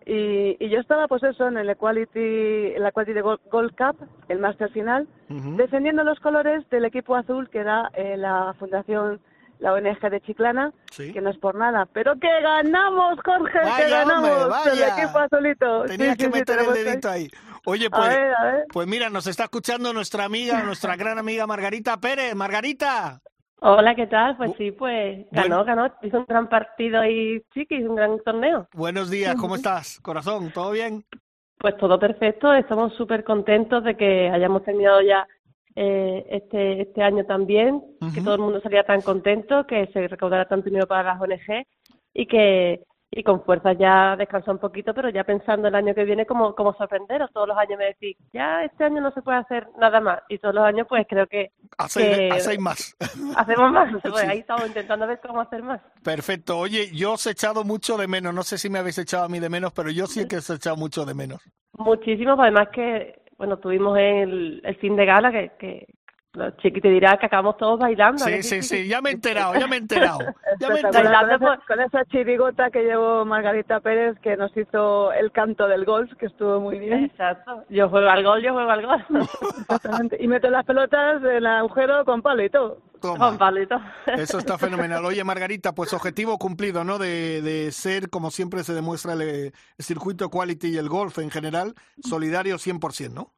Y, 0.04 0.56
y 0.58 0.68
yo 0.68 0.80
estaba, 0.80 1.06
pues 1.06 1.22
eso, 1.22 1.46
en 1.46 1.56
el 1.58 1.70
Equality, 1.70 2.72
el 2.74 2.84
Equality 2.86 3.20
Gold, 3.20 3.40
Gold 3.52 3.76
Cup, 3.76 4.04
el 4.28 4.40
Master 4.40 4.68
Final, 4.72 5.06
Ujú. 5.30 5.56
defendiendo 5.56 6.02
los 6.02 6.18
colores 6.18 6.68
del 6.70 6.84
equipo 6.86 7.14
azul, 7.14 7.48
que 7.50 7.58
era 7.58 7.88
eh, 7.94 8.16
la 8.16 8.52
fundación, 8.58 9.20
la 9.60 9.74
ONG 9.74 10.00
de 10.10 10.20
Chiclana, 10.22 10.72
Sí. 10.90 11.12
que 11.12 11.20
no 11.20 11.30
es 11.30 11.38
por 11.38 11.54
nada, 11.54 11.86
pero 11.92 12.14
que 12.18 12.28
ganamos, 12.40 13.16
Jorge, 13.24 13.60
que 13.76 13.88
ganamos 13.90 14.28
hombre, 14.28 14.72
el 14.72 14.80
vaya. 14.80 14.98
equipo 14.98 15.18
azulito. 15.20 15.82
Tenía 15.84 16.12
Sí, 16.12 16.18
que 16.18 16.24
sí, 16.24 16.30
meter 16.32 16.58
el 16.58 16.72
dedito 16.72 17.08
ahí. 17.08 17.28
Oye, 17.64 17.86
A 17.86 17.96
pues, 17.96 18.08
ver, 18.08 18.34
a 18.34 18.44
ver. 18.44 18.64
pues 18.72 18.88
mira, 18.88 19.08
nos 19.08 19.28
está 19.28 19.44
escuchando 19.44 19.92
nuestra 19.92 20.24
amiga, 20.24 20.64
nuestra 20.64 20.96
gran 20.96 21.16
amiga 21.20 21.46
Margarita 21.46 21.96
Pérez. 22.00 22.34
Margarita, 22.34 23.20
Hola, 23.64 23.94
¿qué 23.94 24.08
tal? 24.08 24.36
Pues 24.36 24.50
Bu- 24.50 24.56
sí, 24.56 24.72
pues 24.72 25.24
bueno. 25.30 25.62
ganó, 25.62 25.64
ganó. 25.64 25.94
Hizo 26.02 26.18
un 26.18 26.24
gran 26.26 26.48
partido 26.48 27.04
y 27.04 27.42
que 27.52 27.76
hizo 27.76 27.90
un 27.90 27.94
gran 27.96 28.18
torneo. 28.24 28.66
buenos 28.74 29.08
días, 29.08 29.36
¿cómo 29.36 29.54
estás? 29.54 30.00
Corazón, 30.00 30.50
¿todo 30.52 30.72
bien? 30.72 31.04
Pues 31.58 31.76
todo 31.76 31.96
perfecto. 31.98 32.52
Estamos 32.52 32.92
súper 32.94 33.22
contentos 33.22 33.84
de 33.84 33.96
que 33.96 34.28
hayamos 34.28 34.64
terminado 34.64 35.00
ya 35.00 35.28
eh, 35.76 36.26
este 36.28 36.82
este 36.82 37.02
año 37.04 37.24
también, 37.24 37.80
que 38.00 38.06
Ujú. 38.20 38.24
todo 38.24 38.34
el 38.34 38.40
mundo 38.40 38.60
salía 38.60 38.82
tan 38.82 39.00
contento, 39.00 39.64
que 39.64 39.86
se 39.92 40.08
recaudara 40.08 40.46
tanto 40.48 40.64
dinero 40.64 40.88
para 40.88 41.14
las 41.14 41.20
ONG 41.20 41.64
y 42.14 42.26
que 42.26 42.80
y 43.14 43.22
con 43.22 43.44
fuerza 43.44 43.74
ya 43.74 44.16
descansar 44.16 44.54
un 44.54 44.60
poquito, 44.60 44.94
pero 44.94 45.10
ya 45.10 45.22
pensando 45.22 45.68
el 45.68 45.74
año 45.74 45.94
que 45.94 46.04
viene 46.04 46.24
como, 46.24 46.54
como 46.54 46.72
sorprenderos. 46.72 47.30
Todos 47.32 47.46
los 47.46 47.58
años 47.58 47.78
me 47.78 47.84
decís, 47.84 48.16
ya 48.32 48.64
este 48.64 48.84
año 48.84 49.02
no 49.02 49.10
se 49.12 49.20
puede 49.20 49.36
hacer 49.36 49.68
nada 49.78 50.00
más. 50.00 50.20
Y 50.30 50.38
todos 50.38 50.54
los 50.54 50.64
años 50.64 50.86
pues 50.88 51.06
creo 51.06 51.26
que 51.26 51.50
Hacéis, 51.76 52.58
más. 52.58 52.96
hacemos 53.36 53.70
más. 53.70 53.92
Pues 54.02 54.14
Sí. 54.20 54.26
ahí 54.26 54.38
estamos 54.38 54.66
intentando 54.66 55.06
ver 55.06 55.20
cómo 55.20 55.42
hacer 55.42 55.62
más. 55.62 55.80
Perfecto. 56.02 56.58
Oye, 56.58 56.90
yo 56.94 57.12
os 57.12 57.26
he 57.26 57.32
echado 57.32 57.64
mucho 57.64 57.98
de 57.98 58.08
menos. 58.08 58.32
No 58.32 58.42
sé 58.42 58.56
si 58.56 58.70
me 58.70 58.78
habéis 58.78 58.96
echado 58.96 59.24
a 59.24 59.28
mí 59.28 59.40
de 59.40 59.50
menos, 59.50 59.72
pero 59.74 59.90
yo 59.90 60.06
sí 60.06 60.26
que 60.26 60.36
os 60.38 60.48
he 60.48 60.54
echado 60.54 60.76
mucho 60.76 61.04
de 61.04 61.12
menos. 61.14 61.42
Muchísimo, 61.74 62.34
pues 62.36 62.44
además 62.46 62.68
que, 62.72 63.20
bueno, 63.36 63.58
tuvimos 63.58 63.98
el, 63.98 64.62
el 64.64 64.76
fin 64.76 64.96
de 64.96 65.04
gala 65.04 65.30
que, 65.30 65.52
que 65.58 65.86
chiqui 66.62 66.80
te 66.80 66.88
dirá 66.88 67.18
que 67.18 67.26
acabamos 67.26 67.56
todos 67.56 67.78
bailando. 67.78 68.24
¿a 68.24 68.28
Sí, 68.28 68.42
sí, 68.42 68.62
sí. 68.62 68.88
Ya 68.88 69.00
me 69.00 69.10
he 69.10 69.12
enterado, 69.12 69.54
ya 69.54 69.66
me 69.66 69.76
he 69.76 69.78
enterado. 69.80 70.20
Ya 70.58 70.68
me 70.68 70.74
he 70.74 70.80
enterado. 70.80 71.04
Bailando 71.04 71.38
con, 71.38 71.54
esa, 71.54 71.66
con 71.66 71.80
esa 71.80 72.04
chirigota 72.06 72.70
que 72.70 72.82
llevó 72.82 73.24
Margarita 73.24 73.80
Pérez, 73.80 74.18
que 74.20 74.36
nos 74.36 74.56
hizo 74.56 75.12
el 75.12 75.30
canto 75.32 75.68
del 75.68 75.84
golf, 75.84 76.10
que 76.18 76.26
estuvo 76.26 76.60
muy 76.60 76.78
bien. 76.78 77.04
Exacto. 77.04 77.64
Yo 77.68 77.88
juego 77.88 78.08
al 78.08 78.24
gol, 78.24 78.42
yo 78.42 78.52
juego 78.52 78.70
al 78.70 78.86
gol. 78.86 79.04
Exactamente. 79.60 80.16
Y 80.20 80.28
meto 80.28 80.48
las 80.48 80.64
pelotas 80.64 81.22
en 81.22 81.30
el 81.30 81.46
agujero 81.46 82.04
con 82.04 82.22
palo 82.22 82.42
y 82.42 82.50
todo. 82.50 82.78
Con 83.00 83.18
Toma. 83.18 83.36
palito. 83.36 83.80
Eso 84.06 84.38
está 84.38 84.56
fenomenal. 84.58 85.04
Oye, 85.04 85.24
Margarita, 85.24 85.74
pues 85.74 85.92
objetivo 85.92 86.38
cumplido, 86.38 86.84
¿no? 86.84 86.98
De, 86.98 87.42
de 87.42 87.72
ser, 87.72 88.08
como 88.08 88.30
siempre 88.30 88.62
se 88.62 88.74
demuestra 88.74 89.14
el, 89.14 89.22
el 89.22 89.52
circuito 89.78 90.30
quality 90.30 90.68
y 90.68 90.78
el 90.78 90.88
golf 90.88 91.18
en 91.18 91.30
general, 91.30 91.74
solidario 92.00 92.56
100%, 92.56 93.12
¿no? 93.12 93.32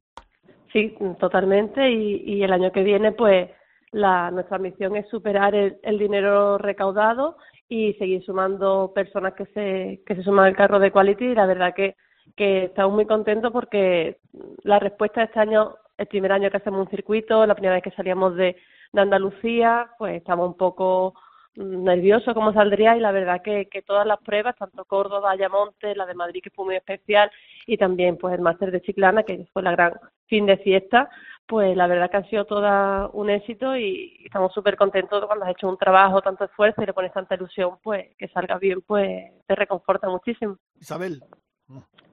Sí, 0.74 0.96
totalmente. 1.20 1.88
Y, 1.90 2.24
y 2.26 2.42
el 2.42 2.52
año 2.52 2.72
que 2.72 2.82
viene, 2.82 3.12
pues, 3.12 3.48
la, 3.92 4.32
nuestra 4.32 4.58
misión 4.58 4.96
es 4.96 5.08
superar 5.08 5.54
el, 5.54 5.78
el 5.84 5.98
dinero 5.98 6.58
recaudado 6.58 7.36
y 7.68 7.94
seguir 7.94 8.24
sumando 8.24 8.92
personas 8.92 9.34
que 9.34 9.46
se, 9.46 10.02
que 10.04 10.16
se 10.16 10.24
suman 10.24 10.46
al 10.46 10.56
carro 10.56 10.80
de 10.80 10.90
Quality. 10.90 11.26
Y 11.26 11.34
la 11.36 11.46
verdad 11.46 11.74
que, 11.74 11.94
que 12.36 12.64
estamos 12.64 12.92
muy 12.92 13.06
contentos 13.06 13.52
porque 13.52 14.18
la 14.64 14.80
respuesta 14.80 15.22
este 15.22 15.38
año, 15.38 15.76
el 15.96 16.08
primer 16.08 16.32
año 16.32 16.50
que 16.50 16.56
hacemos 16.56 16.80
un 16.86 16.90
circuito, 16.90 17.46
la 17.46 17.54
primera 17.54 17.74
vez 17.74 17.84
que 17.84 17.92
salíamos 17.92 18.34
de, 18.36 18.56
de 18.92 19.00
Andalucía, 19.00 19.90
pues 19.98 20.16
estamos 20.16 20.48
un 20.48 20.56
poco 20.56 21.14
nerviosos 21.56 22.34
cómo 22.34 22.52
saldría 22.52 22.96
y 22.96 23.00
la 23.00 23.12
verdad 23.12 23.42
que, 23.42 23.66
que 23.66 23.82
todas 23.82 24.06
las 24.06 24.18
pruebas, 24.20 24.56
tanto 24.56 24.84
Córdoba, 24.84 25.30
Ayamonte, 25.30 25.94
la 25.94 26.06
de 26.06 26.14
Madrid 26.14 26.40
que 26.42 26.50
fue 26.50 26.64
muy 26.64 26.76
especial 26.76 27.30
y 27.66 27.76
también 27.76 28.16
pues 28.16 28.34
el 28.34 28.40
máster 28.40 28.70
de 28.70 28.80
Chiclana 28.80 29.22
que 29.22 29.46
fue 29.52 29.62
la 29.62 29.72
gran 29.72 29.94
fin 30.26 30.46
de 30.46 30.56
fiesta, 30.58 31.08
pues 31.46 31.76
la 31.76 31.86
verdad 31.86 32.10
que 32.10 32.16
ha 32.16 32.28
sido 32.28 32.44
toda 32.44 33.08
un 33.12 33.30
éxito 33.30 33.76
y 33.76 34.22
estamos 34.24 34.52
súper 34.52 34.76
contentos 34.76 35.24
cuando 35.26 35.44
has 35.44 35.52
hecho 35.52 35.68
un 35.68 35.78
trabajo, 35.78 36.22
tanto 36.22 36.44
esfuerzo 36.44 36.82
y 36.82 36.86
le 36.86 36.94
pones 36.94 37.12
tanta 37.12 37.34
ilusión, 37.34 37.76
pues 37.82 38.16
que 38.16 38.28
salga 38.28 38.58
bien, 38.58 38.80
pues 38.82 39.32
te 39.46 39.54
reconforta 39.54 40.08
muchísimo. 40.08 40.56
Isabel. 40.80 41.22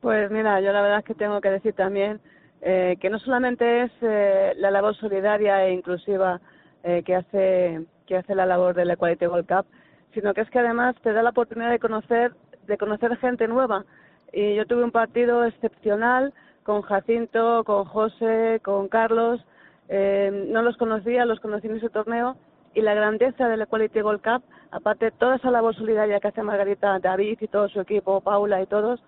Pues 0.01 0.31
mira, 0.31 0.59
yo 0.61 0.71
la 0.71 0.81
verdad 0.81 0.99
es 0.99 1.05
que 1.05 1.15
tengo 1.15 1.39
que 1.41 1.51
decir 1.51 1.73
también 1.73 2.19
eh, 2.61 2.97
que 2.99 3.09
no 3.09 3.19
solamente 3.19 3.83
es 3.83 3.91
eh, 4.01 4.53
la 4.57 4.71
labor 4.71 4.95
solidaria 4.95 5.65
e 5.65 5.73
inclusiva 5.73 6.39
eh, 6.83 7.03
que 7.03 7.15
hace 7.15 7.85
que 8.11 8.17
hace 8.17 8.35
la 8.35 8.45
labor 8.45 8.75
del 8.75 8.91
Equality 8.91 9.25
Gold 9.25 9.47
Cup, 9.47 9.65
sino 10.13 10.33
que 10.33 10.41
es 10.41 10.49
que 10.49 10.59
además 10.59 10.97
te 11.01 11.13
da 11.13 11.23
la 11.23 11.29
oportunidad 11.29 11.69
de 11.71 11.79
conocer 11.79 12.33
de 12.67 12.77
conocer 12.77 13.15
gente 13.15 13.47
nueva. 13.47 13.85
Y 14.33 14.53
yo 14.55 14.65
tuve 14.65 14.83
un 14.83 14.91
partido 14.91 15.45
excepcional 15.45 16.33
con 16.63 16.81
Jacinto, 16.81 17.63
con 17.63 17.85
José, 17.85 18.59
con 18.65 18.89
Carlos. 18.89 19.39
Eh, 19.87 20.47
no 20.49 20.61
los 20.61 20.75
conocía, 20.75 21.23
los 21.23 21.39
conocí 21.39 21.67
en 21.67 21.77
ese 21.77 21.89
torneo 21.89 22.35
y 22.73 22.81
la 22.81 22.93
grandeza 22.93 23.47
del 23.47 23.61
Equality 23.61 24.01
Gold 24.01 24.21
Cup, 24.21 24.43
aparte 24.71 25.05
de 25.05 25.11
toda 25.11 25.37
esa 25.37 25.49
labor 25.49 25.73
solidaria 25.73 26.19
que 26.19 26.27
hace 26.27 26.43
Margarita, 26.43 26.99
David 26.99 27.37
y 27.39 27.47
todo 27.47 27.69
su 27.69 27.79
equipo, 27.79 28.19
Paula 28.19 28.61
y 28.61 28.65
todos, 28.65 29.01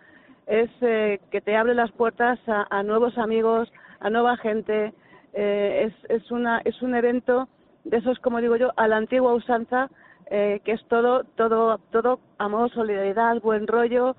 es 0.48 0.70
eh, 0.80 1.20
que 1.30 1.42
te 1.42 1.58
abre 1.58 1.76
las 1.76 1.92
puertas 1.92 2.39
a, 2.48 2.68
a 2.70 2.84
nuevos 2.84 3.18
amigos, 3.18 3.70
a 4.00 4.10
nueva 4.10 4.38
gente. 4.38 4.94
Eh, 5.34 5.89
es, 5.89 6.10
es, 6.10 6.32
una, 6.32 6.62
es 6.63 6.82
un 6.82 6.96
evento 6.96 7.50
de 7.84 7.98
esos, 7.98 8.19
como 8.19 8.41
digo 8.41 8.56
yo, 8.56 8.72
a 8.78 8.88
la 8.88 8.98
antigua 8.98 9.34
usanza, 9.34 9.89
eh, 10.28 10.62
que 10.63 10.74
es 10.74 10.84
todo, 10.88 11.24
todo, 11.36 11.80
todo 11.91 12.19
amor, 12.38 12.72
solidaridad, 12.72 13.41
buen 13.41 13.67
rollo. 13.67 14.15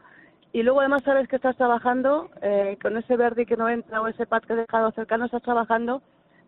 Y 0.53 0.62
luego 0.62 0.81
además 0.81 1.03
sabes 1.05 1.29
que 1.29 1.37
estás 1.37 1.57
trabajando 1.57 2.31
eh, 2.42 2.79
con 2.81 2.96
ese 2.96 3.16
verde 3.16 3.46
que 3.46 3.57
no 3.57 3.68
entra 3.68 4.00
o 4.00 4.07
ese 4.07 4.27
pad 4.27 4.42
que 4.42 4.53
he 4.53 4.57
dejado 4.57 4.92
cercano, 4.92 5.24
estás 5.24 5.42
trabajando 5.42 6.03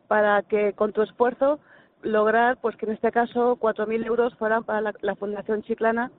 para 0.07 0.43
que 0.43 0.73
con 0.75 0.93
tu 0.93 1.03
esfuerzo 1.03 1.59
lograr, 2.03 2.59
pues 2.59 2.77
que 2.77 2.87
en 2.87 2.93
este 2.93 3.11
caso 3.11 3.57
4.000 3.57 4.07
euros 4.07 4.35
fueran 4.37 4.63
para 4.63 4.81
la, 4.81 4.95
la 5.01 5.17
Fundación 5.17 5.63
Chiclana 5.63 6.13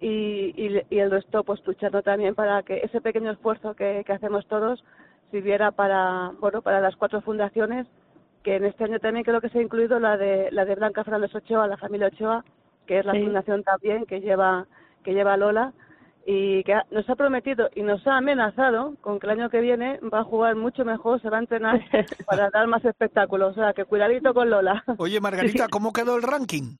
y, 0.00 0.52
y, 0.56 0.82
y 0.90 0.98
el 0.98 1.10
resto 1.10 1.44
pues 1.44 1.64
luchando 1.66 2.02
también 2.02 2.34
para 2.34 2.62
que 2.64 2.80
ese 2.82 3.00
pequeño 3.00 3.30
esfuerzo 3.30 3.74
que, 3.74 4.02
que 4.04 4.12
hacemos 4.12 4.46
todos 4.46 4.84
sirviera 5.30 5.70
para 5.70 6.32
bueno 6.40 6.60
para 6.60 6.80
las 6.80 6.96
cuatro 6.96 7.20
fundaciones 7.22 7.86
que 8.42 8.56
en 8.56 8.64
este 8.64 8.84
año 8.84 8.98
también 8.98 9.24
creo 9.24 9.40
que 9.40 9.48
se 9.48 9.58
ha 9.58 9.62
incluido 9.62 9.98
la 10.00 10.16
de 10.16 10.50
la 10.52 10.64
de 10.64 10.74
Blanca 10.74 11.04
Fernández 11.04 11.34
Ochoa 11.34 11.66
la 11.66 11.76
familia 11.76 12.08
Ochoa 12.08 12.44
que 12.86 12.98
es 12.98 13.04
la 13.06 13.12
Sí. 13.12 13.22
fundación 13.24 13.62
también 13.62 14.04
que 14.06 14.20
lleva 14.20 14.66
que 15.04 15.12
lleva 15.14 15.36
Lola 15.36 15.72
y 16.26 16.62
que 16.64 16.74
ha- 16.74 16.86
nos 16.92 17.08
ha 17.10 17.16
prometido 17.16 17.68
y 17.74 17.82
nos 17.82 18.06
ha 18.06 18.16
amenazado 18.18 18.94
con 19.00 19.18
que 19.18 19.26
el 19.26 19.32
año 19.32 19.50
que 19.50 19.60
viene 19.60 19.98
va 20.12 20.20
a 20.20 20.24
jugar 20.24 20.54
mucho 20.54 20.84
mejor, 20.84 21.20
se 21.20 21.28
va 21.28 21.38
a 21.38 21.40
entrenar 21.40 21.80
para 22.26 22.48
dar 22.50 22.68
más 22.68 22.84
espectáculos. 22.84 23.52
O 23.52 23.54
sea, 23.54 23.72
que 23.72 23.84
cuidadito 23.84 24.32
con 24.32 24.48
Lola. 24.48 24.84
Oye, 24.98 25.20
Margarita, 25.20 25.66
¿cómo 25.70 25.92
quedó 25.92 26.16
el 26.16 26.22
ranking? 26.22 26.76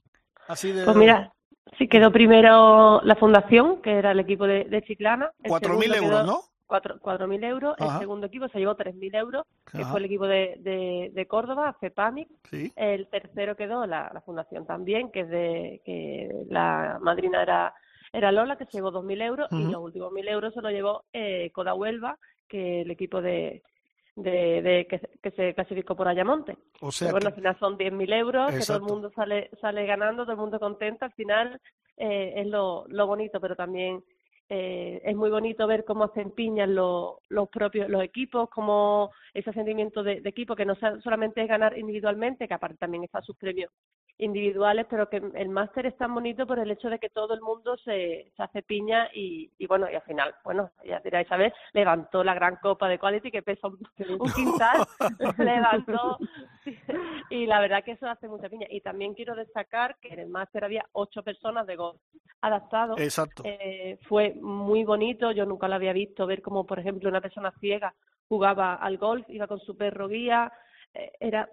Así 0.46 0.70
de 0.70 0.84
Pues 0.84 0.96
mira, 0.96 1.32
sí 1.76 1.88
quedó 1.88 2.12
primero 2.12 3.00
la 3.02 3.16
fundación, 3.16 3.82
que 3.82 3.92
era 3.98 4.12
el 4.12 4.20
equipo 4.20 4.46
de, 4.46 4.64
de 4.64 4.82
Chiclana. 4.82 5.30
El 5.42 5.50
4.000 5.50 5.60
segundo 5.60 5.94
euros, 5.96 6.20
quedó 6.20 6.24
¿no? 6.26 6.40
Cuatro- 6.72 6.98
4.000 7.00 7.44
euros. 7.44 7.74
Ajá. 7.78 7.94
El 7.94 8.00
segundo 8.00 8.26
equipo 8.26 8.48
se 8.48 8.58
llevó 8.58 8.74
3.000 8.76 9.14
euros, 9.14 9.44
que 9.70 9.84
fue 9.84 9.98
el 10.00 10.06
equipo 10.06 10.26
de, 10.26 10.56
de, 10.60 11.10
de 11.12 11.26
Córdoba, 11.26 11.74
FEPAMIC. 11.80 12.28
Sí. 12.50 12.72
El 12.76 13.08
tercero 13.08 13.54
quedó 13.56 13.84
la, 13.86 14.10
la 14.14 14.20
fundación 14.22 14.66
también, 14.66 15.10
que 15.10 15.20
es 15.20 15.28
de 15.28 15.80
que 15.84 16.30
la 16.48 16.98
madrina 17.02 17.42
era, 17.42 17.74
era 18.12 18.32
Lola, 18.32 18.56
que 18.56 18.64
se 18.66 18.72
llevó 18.78 18.90
2.000 18.90 19.22
euros, 19.22 19.48
y 19.52 19.64
los 19.70 19.82
últimos 19.82 20.12
1.000 20.12 20.28
euros 20.28 20.54
se 20.54 20.62
lo 20.62 20.70
llevó 20.70 21.04
eh, 21.12 21.50
Coda 21.52 21.74
Huelva, 21.74 22.18
que 22.48 22.82
el 22.82 22.90
equipo 22.90 23.20
de, 23.22 23.62
de, 24.16 24.60
de 24.62 24.86
que, 24.88 24.98
se- 24.98 25.10
que 25.22 25.30
se 25.32 25.54
clasificó 25.54 25.94
por 25.96 26.08
Ayamonte. 26.08 26.56
O 26.80 26.90
sea, 26.92 27.08
Pero 27.08 27.14
bueno, 27.14 27.24
que- 27.24 27.28
al 27.28 27.34
final 27.34 27.58
son 27.58 27.76
10.000 27.78 28.12
euros, 28.12 28.50
que 28.52 28.60
todo 28.60 28.76
el 28.78 28.82
mundo 28.82 29.10
sale 29.14 29.50
sale 29.60 29.86
ganando, 29.86 30.22
todo 30.24 30.32
el 30.32 30.38
mundo 30.38 30.58
contento. 30.60 31.04
Al 31.06 31.12
final 31.12 31.60
eh, 31.96 32.32
es 32.36 32.46
lo, 32.46 32.84
lo 32.88 33.06
bonito, 33.06 33.40
pero 33.40 33.54
también 33.56 34.02
eh, 34.54 35.00
es 35.02 35.16
muy 35.16 35.30
bonito 35.30 35.66
ver 35.66 35.82
cómo 35.82 36.08
se 36.12 36.20
empiñan 36.20 36.74
los, 36.74 37.14
los 37.30 37.48
propios 37.48 37.88
los 37.88 38.02
equipos, 38.02 38.50
como 38.50 39.10
ese 39.32 39.50
sentimiento 39.54 40.02
de, 40.02 40.20
de 40.20 40.28
equipo 40.28 40.54
que 40.54 40.66
no 40.66 40.74
solamente 41.02 41.40
es 41.40 41.48
ganar 41.48 41.78
individualmente, 41.78 42.46
que 42.46 42.52
aparte 42.52 42.76
también 42.76 43.02
está 43.02 43.22
sus 43.22 43.34
premios 43.36 43.70
individuales, 44.18 44.86
pero 44.88 45.08
que 45.08 45.22
el 45.34 45.48
máster 45.48 45.86
es 45.86 45.96
tan 45.96 46.14
bonito 46.14 46.46
por 46.46 46.58
el 46.58 46.70
hecho 46.70 46.88
de 46.88 46.98
que 46.98 47.08
todo 47.08 47.34
el 47.34 47.40
mundo 47.40 47.76
se, 47.78 48.30
se 48.36 48.42
hace 48.42 48.62
piña 48.62 49.08
y, 49.12 49.50
y 49.58 49.66
bueno, 49.66 49.90
y 49.90 49.94
al 49.94 50.02
final, 50.02 50.34
bueno, 50.44 50.70
ya 50.84 51.00
dirá 51.00 51.22
Isabel, 51.22 51.52
levantó 51.72 52.22
la 52.22 52.34
gran 52.34 52.56
copa 52.56 52.88
de 52.88 52.98
Quality 52.98 53.30
que 53.30 53.42
pesa 53.42 53.68
un, 53.68 53.78
un 54.20 54.32
quintal, 54.32 54.86
levantó 55.38 56.18
y 57.30 57.46
la 57.46 57.60
verdad 57.60 57.82
que 57.84 57.92
eso 57.92 58.06
hace 58.06 58.28
mucha 58.28 58.48
piña. 58.48 58.66
Y 58.70 58.80
también 58.80 59.14
quiero 59.14 59.34
destacar 59.34 59.96
que 60.00 60.08
en 60.08 60.20
el 60.20 60.28
máster 60.28 60.64
había 60.64 60.86
ocho 60.92 61.22
personas 61.22 61.66
de 61.66 61.76
golf 61.76 62.00
adaptado. 62.40 62.94
Exacto. 62.98 63.42
Eh, 63.46 63.98
fue 64.08 64.34
muy 64.34 64.84
bonito, 64.84 65.32
yo 65.32 65.46
nunca 65.46 65.68
lo 65.68 65.74
había 65.74 65.92
visto, 65.92 66.26
ver 66.26 66.42
como 66.42 66.66
por 66.66 66.78
ejemplo 66.78 67.08
una 67.08 67.20
persona 67.20 67.52
ciega 67.60 67.94
jugaba 68.28 68.74
al 68.74 68.98
golf, 68.98 69.28
iba 69.28 69.46
con 69.46 69.60
su 69.60 69.76
perro 69.76 70.08
guía, 70.08 70.50
eh, 70.94 71.12
era, 71.20 71.50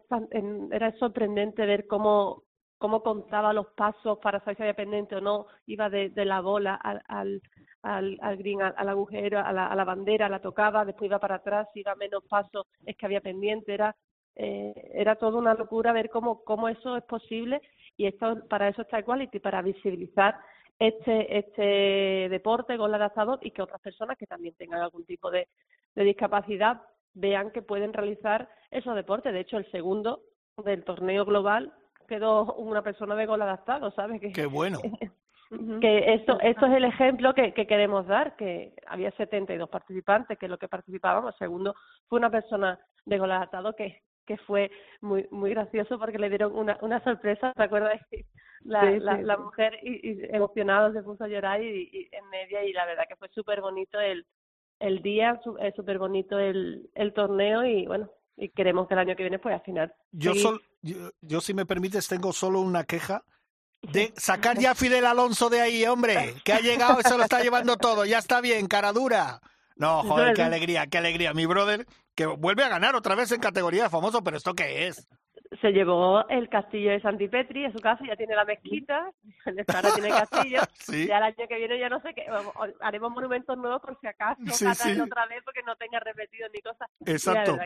era 0.72 0.98
sorprendente 0.98 1.66
ver 1.66 1.88
cómo 1.88 2.44
cómo 2.80 3.04
contaba 3.04 3.54
los 3.54 3.68
pasos 3.68 4.18
para 4.20 4.40
saber 4.40 4.58
si 4.58 4.64
había 4.64 4.74
pendiente 4.74 5.16
o 5.16 5.22
no, 5.22 5.46
iba 5.68 5.90
de, 5.90 6.12
la 6.26 6.42
bola 6.42 6.76
al, 6.76 7.04
al, 7.08 8.18
al, 8.22 8.38
green, 8.38 8.62
al, 8.62 8.90
agujero, 8.90 9.40
a 9.40 9.54
la, 9.54 9.68
a 9.68 9.76
la, 9.76 9.84
bandera, 9.84 10.30
la 10.30 10.40
tocaba, 10.40 10.86
después 10.86 11.10
iba 11.10 11.20
para 11.20 11.36
atrás, 11.36 11.68
iba 11.76 11.94
menos 11.96 12.24
pasos, 12.24 12.66
es 12.86 12.96
que 12.98 13.06
había 13.06 13.22
pendiente, 13.22 13.74
era 13.74 13.96
eh, 14.42 14.74
era 14.94 15.18
toda 15.18 15.38
una 15.38 15.54
locura 15.54 15.92
ver 15.92 16.10
cómo, 16.10 16.44
cómo 16.46 16.70
eso 16.70 16.96
es 16.96 17.04
posible 17.04 17.62
y 17.98 18.06
esto 18.06 18.48
para 18.48 18.70
eso 18.70 18.84
está 18.84 19.00
Equality, 19.00 19.40
para 19.40 19.62
visibilizar 19.62 20.40
este 20.80 21.38
este 21.38 22.30
deporte 22.30 22.78
gol 22.78 22.94
adaptador 22.94 23.40
y 23.42 23.52
que 23.52 23.62
otras 23.62 23.82
personas 23.82 24.18
que 24.18 24.26
también 24.26 24.56
tengan 24.56 24.82
algún 24.82 25.04
tipo 25.04 25.30
de, 25.30 25.50
de 25.94 26.04
discapacidad 26.06 26.82
vean 27.14 27.52
que 27.52 27.62
pueden 27.62 27.92
realizar 27.92 28.48
esos 28.72 28.96
deportes. 28.96 29.34
De 29.34 29.42
hecho, 29.42 29.58
el 29.58 29.70
segundo 29.72 30.22
del 30.64 30.86
torneo 30.86 31.26
global 31.26 31.74
quedó 32.10 32.54
una 32.56 32.82
persona 32.82 33.16
de 33.16 33.26
gol 33.26 33.42
adaptado, 33.42 33.92
¿sabes? 33.92 34.20
Que, 34.20 34.34
Qué 34.34 34.46
bueno. 34.48 34.80
que 35.82 36.14
esto, 36.14 36.40
esto 36.42 36.66
es 36.66 36.74
el 36.74 36.84
ejemplo 36.84 37.34
que, 37.34 37.54
que 37.54 37.66
queremos 37.66 38.06
dar, 38.08 38.36
que 38.36 38.74
había 38.88 39.12
72 39.12 39.70
participantes, 39.70 40.38
que 40.38 40.48
lo 40.50 40.58
que 40.58 40.68
participábamos, 40.68 41.36
segundo 41.38 41.74
fue 42.08 42.20
una 42.20 42.30
persona 42.30 42.78
de 43.06 43.18
gol 43.18 43.32
adaptado 43.32 43.74
que, 43.76 44.02
que 44.26 44.38
fue 44.38 44.70
muy 45.02 45.26
muy 45.32 45.52
gracioso 45.52 45.98
porque 45.98 46.20
le 46.20 46.30
dieron 46.30 46.56
una, 46.56 46.78
una 46.82 47.02
sorpresa, 47.04 47.54
¿te 47.56 47.64
acuerdas? 47.64 48.00
La, 48.62 48.82
Sí, 48.92 49.00
la, 49.00 49.16
sí, 49.16 49.24
la 49.24 49.38
mujer 49.38 49.80
y, 49.82 50.12
y 50.12 50.36
emocionada 50.36 50.92
se 50.92 51.02
puso 51.02 51.24
a 51.24 51.30
llorar 51.30 51.64
y, 51.64 51.90
y 51.94 52.10
en 52.12 52.30
media 52.30 52.62
y 52.66 52.74
la 52.74 52.86
verdad 52.86 53.06
que 53.08 53.16
fue 53.16 53.30
súper 53.30 53.62
bonito 53.62 53.98
el, 54.02 54.26
el 54.82 55.02
día, 55.02 55.40
su- 55.46 55.58
es 55.60 55.74
súper 55.76 55.98
bonito 55.98 56.38
el, 56.38 56.90
el 56.94 57.14
torneo 57.14 57.64
y 57.64 57.88
bueno, 57.88 58.10
y 58.40 58.50
queremos 58.50 58.88
que 58.88 58.94
el 58.94 59.02
año 59.02 59.16
que 59.16 59.24
viene 59.24 59.38
pues 59.40 59.54
al 59.56 59.62
final 59.62 59.94
Yo, 60.12 60.34
sol- 60.34 60.62
yo, 60.82 61.12
yo, 61.22 61.42
si 61.42 61.54
me 61.54 61.66
permites, 61.66 62.08
tengo 62.08 62.32
solo 62.34 62.62
una 62.62 62.86
queja 62.86 63.24
de 63.82 64.14
sacar 64.16 64.58
ya 64.58 64.72
a 64.72 64.76
Fidel 64.76 65.06
Alonso 65.06 65.50
de 65.50 65.62
ahí, 65.62 65.86
hombre, 65.86 66.36
que 66.44 66.54
ha 66.54 66.60
llegado 66.60 67.00
y 67.00 67.04
se 67.04 67.18
lo 67.18 67.24
está 67.24 67.42
llevando 67.42 67.78
todo, 67.78 68.06
ya 68.06 68.18
está 68.18 68.42
bien, 68.42 68.68
cara 68.68 68.94
dura. 68.94 69.40
No, 69.76 70.04
joder, 70.08 70.34
qué 70.36 70.42
alegría, 70.44 70.88
qué 70.88 70.98
alegría. 70.98 71.34
Mi 71.34 71.46
brother, 71.46 71.86
que 72.16 72.26
vuelve 72.26 72.64
a 72.64 72.70
ganar 72.70 72.96
otra 72.96 73.16
vez 73.16 73.32
en 73.32 73.40
categoría 73.40 73.84
de 73.84 73.90
famoso, 73.90 74.24
pero 74.24 74.38
¿esto 74.38 74.54
qué 74.54 74.88
es? 74.88 75.08
Se 75.62 75.72
llevó 75.72 76.28
el 76.30 76.48
castillo 76.48 76.92
de 76.92 77.02
Santipetri 77.02 77.66
en 77.66 77.74
su 77.74 77.80
casa, 77.80 78.04
ya 78.08 78.16
tiene 78.16 78.36
la 78.36 78.46
mezquita, 78.46 79.10
ahora 79.46 79.92
tiene 79.94 80.10
el 80.10 80.14
castillo, 80.14 80.60
Sí. 80.74 81.08
ya 81.08 81.18
el 81.18 81.24
año 81.24 81.48
que 81.48 81.56
viene 81.58 81.80
ya 81.80 81.90
no 81.90 82.00
sé 82.02 82.14
qué, 82.14 82.26
vamos, 82.30 82.54
haremos 82.82 83.12
monumentos 83.12 83.58
nuevos 83.58 83.82
por 83.82 83.98
si 84.00 84.06
acaso, 84.08 84.40
Sí, 84.54 84.66
otra 85.02 85.26
vez 85.26 85.42
porque 85.44 85.62
no 85.66 85.76
tenga 85.76 86.00
repetido 86.00 86.48
ni 86.54 86.62
cosas. 86.62 86.88
Exacto. 87.06 87.58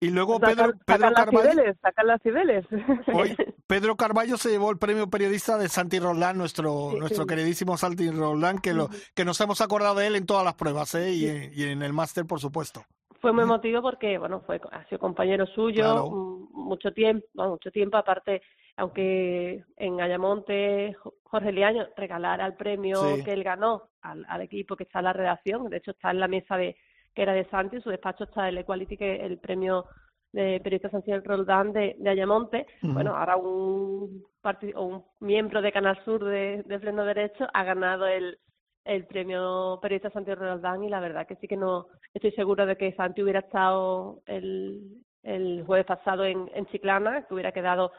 Y 0.00 0.10
luego 0.10 0.40
Pedro, 0.40 0.72
Pedro 0.72 0.78
sacar 0.86 1.00
las 1.00 1.12
Carballo, 1.14 1.50
cibeles, 1.50 1.76
sacar 1.82 2.04
las 2.06 2.22
cibeles. 2.22 2.66
oye, 3.12 3.36
Pedro 3.66 3.96
Carballo 3.96 4.36
se 4.38 4.48
llevó 4.50 4.70
el 4.70 4.78
premio 4.78 5.10
periodista 5.10 5.58
de 5.58 5.68
Santi 5.68 5.98
Roldán, 5.98 6.38
nuestro, 6.38 6.90
Sí, 6.92 6.98
nuestro 6.98 7.22
sí. 7.24 7.28
queridísimo 7.28 7.76
Santi 7.76 8.10
Roldán, 8.10 8.58
que, 8.58 8.72
lo, 8.72 8.88
que 9.14 9.24
nos 9.26 9.38
hemos 9.42 9.60
acordado 9.60 9.96
de 9.96 10.06
él 10.06 10.16
en 10.16 10.24
todas 10.24 10.44
las 10.44 10.54
pruebas, 10.54 10.94
¿eh? 10.94 11.12
y, 11.12 11.26
en- 11.28 11.50
y 11.54 11.64
en 11.64 11.82
el 11.82 11.92
máster, 11.92 12.24
por 12.24 12.40
supuesto. 12.40 12.84
Fue 13.20 13.32
muy 13.32 13.44
emotivo 13.44 13.82
porque 13.82 14.18
bueno 14.18 14.40
fue 14.40 14.60
ha 14.72 14.84
sido 14.84 14.98
compañero 14.98 15.46
suyo 15.46 15.82
Claro. 15.82 16.10
mucho 16.52 16.92
tiempo 16.92 17.26
bueno, 17.34 17.52
mucho 17.52 17.70
tiempo 17.70 17.96
aparte 17.96 18.42
aunque 18.76 19.64
en 19.76 20.00
Ayamonte 20.00 20.94
Jo- 21.02 21.14
Jorge 21.24 21.52
Liaño 21.52 21.86
regalara 21.96 22.46
el 22.46 22.54
premio 22.54 22.96
Sí. 23.16 23.24
que 23.24 23.32
él 23.32 23.42
ganó 23.44 23.82
al, 24.02 24.24
al 24.28 24.42
equipo 24.42 24.76
que 24.76 24.84
está 24.84 25.00
en 25.00 25.06
la 25.06 25.12
redacción 25.12 25.68
de 25.68 25.78
hecho 25.78 25.90
está 25.92 26.10
en 26.10 26.20
la 26.20 26.28
mesa 26.28 26.56
de 26.56 26.76
que 27.14 27.22
era 27.22 27.32
de 27.32 27.48
Santi 27.50 27.80
su 27.80 27.90
despacho 27.90 28.24
está 28.24 28.48
el 28.48 28.58
Equality 28.58 28.96
que 28.96 29.16
el 29.16 29.38
premio 29.38 29.84
de 30.32 30.60
periodista 30.62 30.90
Santiago 30.90 31.22
Roldán 31.24 31.72
de, 31.72 31.96
de 31.98 32.10
Ayamonte 32.10 32.66
bueno 32.82 33.16
ahora 33.16 33.36
un 33.36 34.22
un 34.76 35.04
miembro 35.20 35.60
de 35.60 35.72
Canal 35.72 36.02
Sur 36.04 36.24
de, 36.24 36.62
de 36.64 36.78
Pleno 36.78 37.04
Derecho 37.04 37.46
ha 37.52 37.64
ganado 37.64 38.06
el 38.06 38.38
el 38.88 39.04
premio 39.06 39.78
periodista 39.82 40.10
Santiago 40.10 40.44
Roldán 40.44 40.82
y 40.82 40.88
la 40.88 40.98
verdad 40.98 41.26
que 41.26 41.36
sí 41.36 41.46
que 41.46 41.58
no 41.58 41.88
estoy 42.14 42.32
segura 42.32 42.64
de 42.64 42.76
que 42.76 42.94
Santi 42.94 43.22
hubiera 43.22 43.40
estado 43.40 44.22
el, 44.24 45.02
el 45.22 45.62
jueves 45.66 45.84
pasado 45.84 46.24
en, 46.24 46.50
en 46.54 46.64
Chiclana, 46.66 47.26
que 47.26 47.34
hubiera 47.34 47.52
quedado 47.52 47.92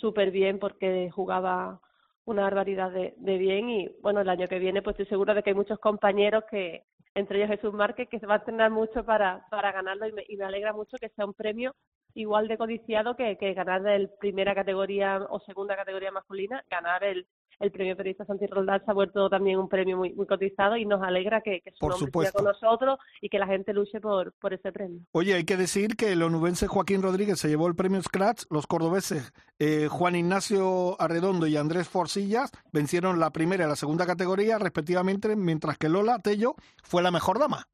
súper 0.00 0.30
bien 0.30 0.58
porque 0.58 1.10
jugaba 1.10 1.80
una 2.26 2.42
barbaridad 2.42 2.90
de, 2.90 3.14
de 3.16 3.38
bien. 3.38 3.70
Y 3.70 3.88
bueno, 4.02 4.20
el 4.20 4.28
año 4.28 4.46
que 4.48 4.58
viene 4.58 4.82
pues 4.82 4.94
estoy 4.94 5.06
segura 5.06 5.32
de 5.32 5.42
que 5.42 5.50
hay 5.50 5.56
muchos 5.56 5.78
compañeros 5.78 6.44
que, 6.50 6.82
entre 7.14 7.38
ellos 7.38 7.56
Jesús 7.56 7.72
Márquez, 7.72 8.06
que 8.10 8.20
se 8.20 8.26
va 8.26 8.34
a 8.34 8.38
entrenar 8.38 8.70
mucho 8.70 9.04
para, 9.04 9.46
para 9.50 9.72
ganarlo. 9.72 10.06
Y 10.06 10.12
me, 10.12 10.24
y 10.28 10.36
me 10.36 10.44
alegra 10.44 10.74
mucho 10.74 10.98
que 10.98 11.08
sea 11.08 11.24
un 11.24 11.32
premio 11.32 11.74
igual 12.12 12.48
de 12.48 12.58
codiciado 12.58 13.16
que, 13.16 13.38
que 13.38 13.54
ganar 13.54 13.86
el 13.86 14.10
primera 14.20 14.54
categoría 14.54 15.26
o 15.30 15.40
segunda 15.40 15.74
categoría 15.74 16.10
masculina, 16.10 16.62
ganar 16.70 17.02
el, 17.02 17.26
el 17.60 17.72
premio 17.72 17.96
periodista 17.96 18.24
Santi 18.24 18.46
Roldán 18.46 18.84
se 18.84 18.90
ha 18.90 18.94
vuelto 18.94 19.28
también 19.28 19.58
un 19.58 19.68
premio 19.68 19.96
muy, 19.96 20.12
muy 20.12 20.26
cotizado 20.26 20.76
y 20.76 20.86
nos 20.86 21.02
alegra 21.02 21.40
que, 21.40 21.60
que 21.60 21.72
su 21.72 21.78
Por 21.80 21.90
nombre 21.90 22.06
supuesto. 22.06 22.38
siga 22.38 22.52
con 22.52 22.60
nosotros 22.68 22.98
y 23.20 23.28
que 23.28 23.38
la 23.38 23.46
gente 23.46 23.72
luche 23.72 24.00
por, 24.00 24.32
por 24.34 24.54
ese 24.54 24.70
premio. 24.72 25.00
Oye, 25.12 25.34
hay 25.34 25.44
que 25.44 25.56
decir 25.56 25.96
que 25.96 26.12
el 26.12 26.22
onubense 26.22 26.66
Joaquín 26.68 27.02
Rodríguez 27.02 27.38
se 27.40 27.48
llevó 27.48 27.66
el 27.68 27.74
premio 27.74 28.00
Scratch, 28.02 28.44
los 28.50 28.66
cordobeses 28.66 29.32
eh, 29.58 29.88
Juan 29.88 30.14
Ignacio 30.16 31.00
Arredondo 31.00 31.46
y 31.46 31.56
Andrés 31.56 31.88
Forcillas 31.88 32.50
vencieron 32.72 33.18
la 33.18 33.30
primera 33.30 33.64
y 33.64 33.68
la 33.68 33.76
segunda 33.76 34.06
categoría 34.06 34.58
respectivamente, 34.58 35.34
mientras 35.36 35.78
que 35.78 35.88
Lola 35.88 36.18
Tello 36.20 36.54
fue 36.84 37.02
la 37.02 37.10
mejor 37.10 37.38
dama. 37.38 37.64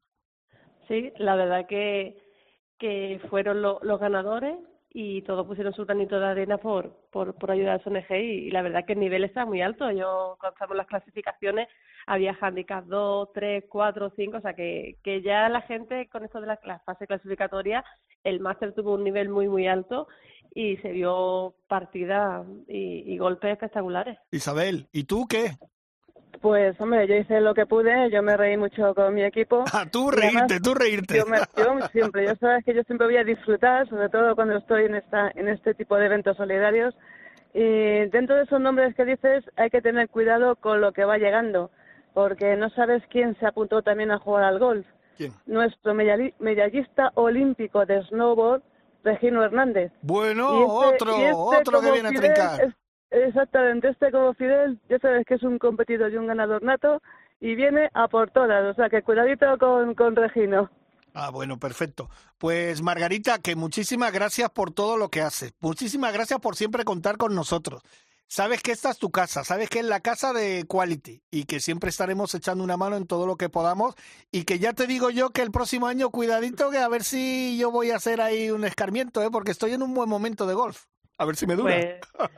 Sí, 0.87 1.11
la 1.17 1.35
verdad 1.35 1.65
que, 1.67 2.17
que 2.79 3.19
fueron 3.29 3.61
lo- 3.61 3.79
los 3.81 3.99
ganadores 3.99 4.55
y 4.97 5.23
todos 5.23 5.45
pusieron 5.45 5.73
su 5.73 5.85
granito 5.85 6.17
de 6.17 6.25
arena 6.25 6.57
por, 6.57 6.95
por, 7.11 7.35
por 7.35 7.51
ayudar 7.51 7.75
a 7.75 7.83
su 7.83 7.89
ONG 7.89 8.11
y, 8.11 8.49
la 8.49 8.61
verdad 8.61 8.85
que 8.85 8.93
el 8.93 9.01
nivel 9.01 9.25
está 9.25 9.45
muy 9.45 9.61
alto. 9.61 9.91
Yo 9.91 10.37
cuando 10.39 10.53
estamos 10.53 10.77
las 10.77 10.87
clasificaciones 10.87 11.67
había 12.07 12.37
handicap 12.39 12.85
2, 12.85 13.33
3, 13.33 13.65
4, 13.67 14.13
5, 14.15 14.37
o 14.37 14.41
sea 14.41 14.53
que, 14.53 14.95
que 15.03 15.21
ya 15.21 15.49
la 15.49 15.59
gente 15.63 16.07
con 16.07 16.23
esto 16.23 16.39
de 16.39 16.47
la, 16.47 16.79
fase 16.85 17.07
clasificatoria, 17.07 17.83
el 18.23 18.39
máster 18.39 18.73
tuvo 18.73 18.93
un 18.93 19.03
nivel 19.03 19.27
muy 19.27 19.49
muy 19.49 19.67
alto 19.67 20.07
y 20.53 20.77
se 20.77 20.93
vio 20.93 21.55
partida 21.67 22.45
y, 22.65 23.03
y 23.05 23.17
golpes 23.17 23.51
espectaculares. 23.51 24.17
Isabel, 24.31 24.87
¿y 24.93 25.03
tú 25.03 25.27
qué? 25.27 25.57
Pues, 26.41 26.79
hombre, 26.79 27.07
yo 27.07 27.15
hice 27.15 27.39
lo 27.41 27.53
que 27.53 27.65
pude, 27.65 28.09
yo 28.11 28.21
me 28.21 28.35
reí 28.37 28.57
mucho 28.57 28.93
con 28.93 29.13
mi 29.13 29.23
equipo. 29.23 29.63
Ah, 29.73 29.85
tú 29.91 30.09
además, 30.09 30.33
reírte, 30.47 30.59
tú 30.59 30.73
reírte. 30.73 31.17
Yo, 31.17 31.25
me, 31.25 31.37
yo 31.57 31.87
siempre, 31.91 32.25
yo 32.25 32.35
sabes 32.35 32.63
que 32.65 32.73
yo 32.73 32.83
siempre 32.83 33.07
voy 33.07 33.17
a 33.17 33.23
disfrutar, 33.23 33.87
sobre 33.89 34.09
todo 34.09 34.35
cuando 34.35 34.57
estoy 34.57 34.85
en 34.85 34.95
esta 34.95 35.31
en 35.35 35.47
este 35.49 35.73
tipo 35.73 35.95
de 35.97 36.05
eventos 36.05 36.37
solidarios. 36.37 36.95
Y 37.53 38.05
dentro 38.09 38.35
de 38.35 38.43
esos 38.43 38.59
nombres 38.59 38.95
que 38.95 39.05
dices, 39.05 39.43
hay 39.55 39.69
que 39.69 39.81
tener 39.81 40.09
cuidado 40.09 40.55
con 40.57 40.81
lo 40.81 40.91
que 40.91 41.05
va 41.05 41.17
llegando, 41.17 41.71
porque 42.13 42.55
no 42.57 42.69
sabes 42.71 43.01
quién 43.09 43.37
se 43.39 43.45
apuntó 43.45 43.81
también 43.81 44.11
a 44.11 44.17
jugar 44.19 44.43
al 44.43 44.59
golf. 44.59 44.85
¿Quién? 45.17 45.31
Nuestro 45.45 45.93
medalli- 45.93 46.33
medallista 46.39 47.11
olímpico 47.15 47.85
de 47.85 48.03
snowboard, 48.07 48.61
Regino 49.05 49.43
Hernández. 49.43 49.91
Bueno, 50.01 50.51
este- 50.91 50.95
otro, 51.05 51.15
este 51.15 51.31
otro 51.33 51.79
que 51.81 51.91
viene 51.91 52.09
a 52.09 52.11
trincar. 52.11 52.61
es- 52.65 52.73
exactamente, 53.11 53.89
este 53.89 54.11
como 54.11 54.33
Fidel, 54.33 54.79
ya 54.89 54.99
sabes 54.99 55.25
que 55.25 55.35
es 55.35 55.43
un 55.43 55.57
competidor 55.59 56.11
y 56.11 56.17
un 56.17 56.27
ganador 56.27 56.63
nato 56.63 57.01
y 57.39 57.55
viene 57.55 57.89
a 57.93 58.07
por 58.07 58.31
todas, 58.31 58.63
o 58.71 58.73
sea 58.73 58.89
que 58.89 59.03
cuidadito 59.03 59.57
con, 59.57 59.95
con 59.95 60.15
Regino. 60.15 60.69
Ah, 61.13 61.29
bueno, 61.29 61.57
perfecto. 61.57 62.09
Pues 62.37 62.81
Margarita, 62.81 63.39
que 63.39 63.55
muchísimas 63.55 64.11
gracias 64.11 64.49
por 64.49 64.71
todo 64.73 64.97
lo 64.97 65.09
que 65.09 65.21
haces. 65.21 65.53
Muchísimas 65.61 66.11
gracias 66.11 66.41
por 66.41 66.57
siempre 66.57 66.83
contar 66.83 67.15
con 67.15 67.33
nosotros. 67.33 67.81
Sabes 68.27 68.61
que 68.61 68.71
esta 68.71 68.89
es 68.89 68.97
tu 68.97 69.11
casa, 69.11 69.43
sabes 69.43 69.69
que 69.69 69.79
es 69.79 69.85
la 69.85 69.99
casa 69.99 70.33
de 70.33 70.65
Quality 70.67 71.21
y 71.29 71.45
que 71.45 71.59
siempre 71.59 71.91
estaremos 71.91 72.33
echando 72.33 72.63
una 72.63 72.75
mano 72.75 72.97
en 72.97 73.05
todo 73.05 73.27
lo 73.27 73.37
que 73.37 73.49
podamos 73.49 73.93
y 74.31 74.43
que 74.43 74.57
ya 74.57 74.73
te 74.73 74.87
digo 74.87 75.11
yo 75.11 75.29
que 75.29 75.43
el 75.43 75.51
próximo 75.51 75.85
año 75.85 76.09
cuidadito 76.09 76.71
que 76.71 76.79
a 76.79 76.87
ver 76.89 77.03
si 77.03 77.55
yo 77.57 77.69
voy 77.69 77.91
a 77.91 77.97
hacer 77.97 78.21
ahí 78.21 78.49
un 78.49 78.65
escarmiento, 78.65 79.21
¿eh? 79.21 79.29
porque 79.31 79.51
estoy 79.51 79.73
en 79.73 79.83
un 79.83 79.93
buen 79.93 80.09
momento 80.09 80.47
de 80.47 80.55
golf. 80.55 80.85
A 81.17 81.25
ver 81.25 81.35
si 81.35 81.47
me 81.47 81.55
dura. 81.55 81.73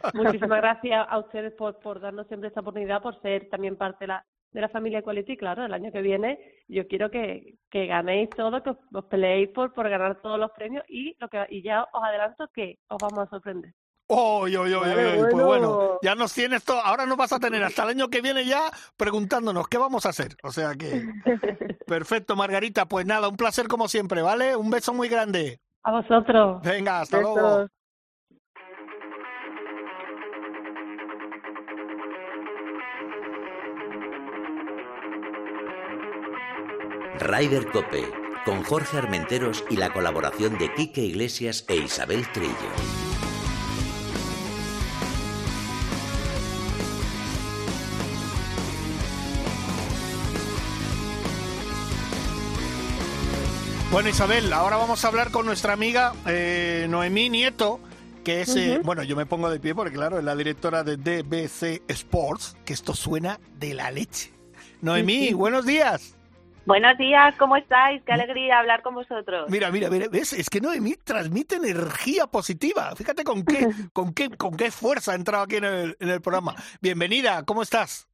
Pues 0.01 0.13
muchísimas 0.13 0.59
gracias 0.61 1.05
a 1.09 1.17
ustedes 1.19 1.53
por, 1.53 1.79
por 1.79 1.99
darnos 1.99 2.27
siempre 2.27 2.49
esta 2.49 2.61
oportunidad, 2.61 3.01
por 3.01 3.19
ser 3.21 3.49
también 3.49 3.75
parte 3.75 4.03
de 4.03 4.07
la, 4.07 4.25
de 4.51 4.61
la 4.61 4.69
familia 4.69 5.01
Quality. 5.01 5.35
Claro, 5.37 5.65
el 5.65 5.73
año 5.73 5.91
que 5.91 6.01
viene 6.01 6.39
yo 6.67 6.87
quiero 6.87 7.09
que, 7.09 7.55
que 7.71 7.87
ganéis 7.87 8.29
todo, 8.31 8.61
que 8.61 8.69
os, 8.71 8.77
os 8.93 9.05
peleéis 9.05 9.49
por, 9.49 9.73
por 9.73 9.89
ganar 9.89 10.21
todos 10.21 10.39
los 10.39 10.51
premios 10.51 10.83
y, 10.87 11.15
lo 11.19 11.27
que, 11.27 11.43
y 11.49 11.63
ya 11.63 11.83
os 11.91 12.03
adelanto 12.03 12.47
que 12.53 12.77
os 12.87 12.97
vamos 13.01 13.19
a 13.25 13.29
sorprender. 13.29 13.73
Oy, 14.09 14.55
oy, 14.55 14.73
oy, 14.73 14.87
Vale, 14.87 15.17
Pues 15.19 15.33
bueno. 15.33 15.45
bueno, 15.47 15.99
ya 16.01 16.15
nos 16.15 16.33
tienes 16.33 16.63
todo. 16.63 16.79
Ahora 16.79 17.05
nos 17.05 17.17
vas 17.17 17.33
a 17.33 17.39
tener 17.39 17.61
hasta 17.61 17.83
el 17.83 17.89
año 17.89 18.07
que 18.07 18.21
viene 18.21 18.45
ya 18.45 18.71
preguntándonos 18.95 19.67
qué 19.67 19.77
vamos 19.77 20.05
a 20.05 20.09
hacer. 20.09 20.37
O 20.43 20.51
sea 20.51 20.75
que. 20.75 21.03
Perfecto, 21.85 22.35
Margarita. 22.37 22.85
Pues 22.85 23.05
nada, 23.05 23.27
un 23.27 23.35
placer 23.35 23.67
como 23.67 23.89
siempre, 23.89 24.21
¿vale? 24.21 24.55
Un 24.55 24.69
beso 24.69 24.93
muy 24.93 25.09
grande. 25.09 25.59
A 25.83 25.91
vosotros. 25.91 26.61
Venga, 26.61 27.01
hasta 27.01 27.19
luego. 27.19 27.67
Ryder 37.19 37.71
Cope, 37.71 38.03
con 38.45 38.63
Jorge 38.63 38.97
Armenteros 38.97 39.63
y 39.69 39.77
la 39.77 39.91
colaboración 39.91 40.57
de 40.57 40.73
Quique 40.73 41.01
Iglesias 41.01 41.65
e 41.67 41.77
Isabel 41.77 42.31
Trillo. 42.31 42.53
Bueno, 53.91 54.09
Isabel, 54.09 54.53
ahora 54.53 54.77
vamos 54.77 55.03
a 55.03 55.07
hablar 55.07 55.31
con 55.31 55.45
nuestra 55.45 55.73
amiga 55.73 56.13
eh, 56.27 56.85
Noemí 56.89 57.29
Nieto, 57.29 57.79
que 58.23 58.41
es, 58.41 58.55
eh, 58.55 58.79
bueno, 58.83 59.01
yo 59.01 59.15
me 59.15 59.25
pongo 59.25 59.49
de 59.49 59.59
pie 59.59 59.73
porque, 59.73 59.95
claro, 59.95 60.19
es 60.19 60.25
la 60.25 60.35
directora 60.35 60.83
de 60.83 60.97
DBC 60.97 61.81
Sports, 61.87 62.57
que 62.63 62.73
esto 62.73 62.93
suena 62.93 63.39
de 63.57 63.73
la 63.73 63.89
leche. 63.89 64.33
Noemí, 64.81 65.33
buenos 65.33 65.65
días. 65.65 66.16
Buenos 66.67 66.97
días, 66.97 67.33
¿cómo 67.37 67.55
estáis? 67.55 68.03
Qué 68.03 68.11
alegría 68.11 68.59
hablar 68.59 68.81
con 68.81 68.93
vosotros. 68.93 69.49
Mira, 69.49 69.71
mira, 69.71 69.89
mira, 69.89 70.07
¿ves? 70.11 70.33
Es 70.33 70.49
que 70.49 70.59
Noemí 70.59 70.95
transmite 70.95 71.55
energía 71.55 72.27
positiva. 72.27 72.93
Fíjate 72.93 73.23
con 73.23 73.45
qué, 73.45 73.67
con 73.93 74.13
qué, 74.13 74.29
con 74.31 74.57
qué 74.57 74.69
fuerza 74.69 75.13
ha 75.13 75.15
entrado 75.15 75.45
aquí 75.45 75.55
en 75.55 75.63
el, 75.63 75.97
en 76.01 76.09
el 76.09 76.19
programa. 76.19 76.55
Bienvenida, 76.81 77.43
¿cómo 77.45 77.61
estás? 77.61 78.09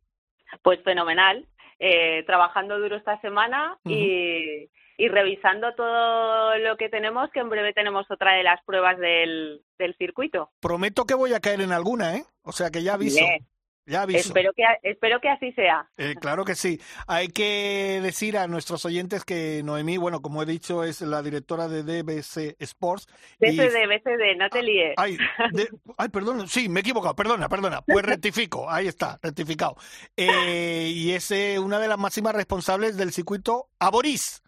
Pues 0.61 0.79
fenomenal. 0.83 1.47
Eh, 1.79 2.23
trabajando 2.27 2.77
duro 2.77 2.95
esta 2.95 3.19
semana 3.21 3.79
y, 3.85 4.69
y 4.97 5.07
revisando 5.07 5.73
todo 5.73 6.55
lo 6.59 6.77
que 6.77 6.89
tenemos, 6.89 7.31
que 7.31 7.39
en 7.39 7.49
breve 7.49 7.73
tenemos 7.73 8.05
otra 8.11 8.35
de 8.35 8.43
las 8.43 8.63
pruebas 8.65 8.99
del, 8.99 9.63
del 9.79 9.95
circuito. 9.97 10.51
Prometo 10.61 11.05
que 11.05 11.15
voy 11.15 11.33
a 11.33 11.39
caer 11.39 11.61
en 11.61 11.71
alguna, 11.71 12.17
¿eh? 12.17 12.23
O 12.43 12.51
sea 12.51 12.69
que 12.69 12.83
ya 12.83 12.93
aviso. 12.93 13.17
Bien. 13.17 13.47
Ya 13.85 14.03
aviso. 14.03 14.19
Espero 14.29 14.51
que, 14.55 14.63
espero 14.83 15.19
que 15.19 15.29
así 15.29 15.51
sea. 15.53 15.89
Eh, 15.97 16.15
claro 16.19 16.45
que 16.45 16.55
sí. 16.55 16.79
Hay 17.07 17.27
que 17.27 17.99
decir 18.01 18.37
a 18.37 18.47
nuestros 18.47 18.85
oyentes 18.85 19.25
que 19.25 19.61
Noemí, 19.63 19.97
bueno, 19.97 20.21
como 20.21 20.41
he 20.41 20.45
dicho, 20.45 20.83
es 20.83 21.01
la 21.01 21.21
directora 21.21 21.67
de 21.67 21.83
DBC 21.83 22.55
Sports. 22.59 23.07
BCD, 23.39 23.87
BCD, 23.87 24.37
no 24.37 24.49
te 24.49 24.63
líes. 24.63 24.93
Ay, 24.97 25.17
de- 25.51 25.69
ay, 25.97 26.09
perdón, 26.09 26.47
sí, 26.47 26.69
me 26.69 26.79
he 26.79 26.81
equivocado, 26.81 27.15
perdona, 27.15 27.49
perdona. 27.49 27.81
Pues 27.81 28.05
rectifico, 28.05 28.69
ahí 28.69 28.87
está, 28.87 29.19
rectificado. 29.21 29.75
Eh, 30.15 30.89
y 30.93 31.11
es 31.11 31.29
eh, 31.31 31.59
una 31.59 31.79
de 31.79 31.87
las 31.87 31.97
máximas 31.97 32.33
responsables 32.35 32.95
del 32.97 33.11
circuito 33.11 33.67
Aboris, 33.79 34.41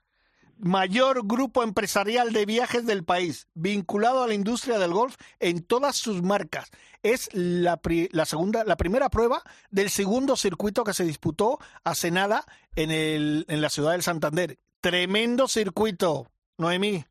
mayor 0.58 1.28
grupo 1.28 1.63
empresarial 1.63 2.32
de 2.34 2.46
viajes 2.46 2.86
del 2.86 3.04
país, 3.04 3.48
vinculado 3.54 4.24
a 4.24 4.28
la 4.28 4.34
industria 4.34 4.80
del 4.80 4.94
golf 4.94 5.15
en 5.39 5.65
todas 5.65 5.96
sus 5.96 6.22
marcas. 6.22 6.72
Es 7.04 7.30
la, 7.34 7.78
pri- 7.78 8.10
la 8.12 8.26
segunda, 8.26 8.63
la 8.63 8.78
primera 8.78 9.10
prueba 9.10 9.41
del 9.70 9.89
segundo 9.89 10.36
circuito 10.36 10.84
que 10.84 10.94
se 10.94 11.04
disputó 11.04 11.60
hace 11.84 12.12
nada 12.12 12.46
en, 12.76 12.91
el, 12.91 13.46
en 13.48 13.62
la 13.62 13.70
ciudad 13.70 13.91
del 13.91 14.02
Santander. 14.02 14.58
Tremendo 14.82 15.48
circuito, 15.48 16.28
Noemí. 16.58 17.04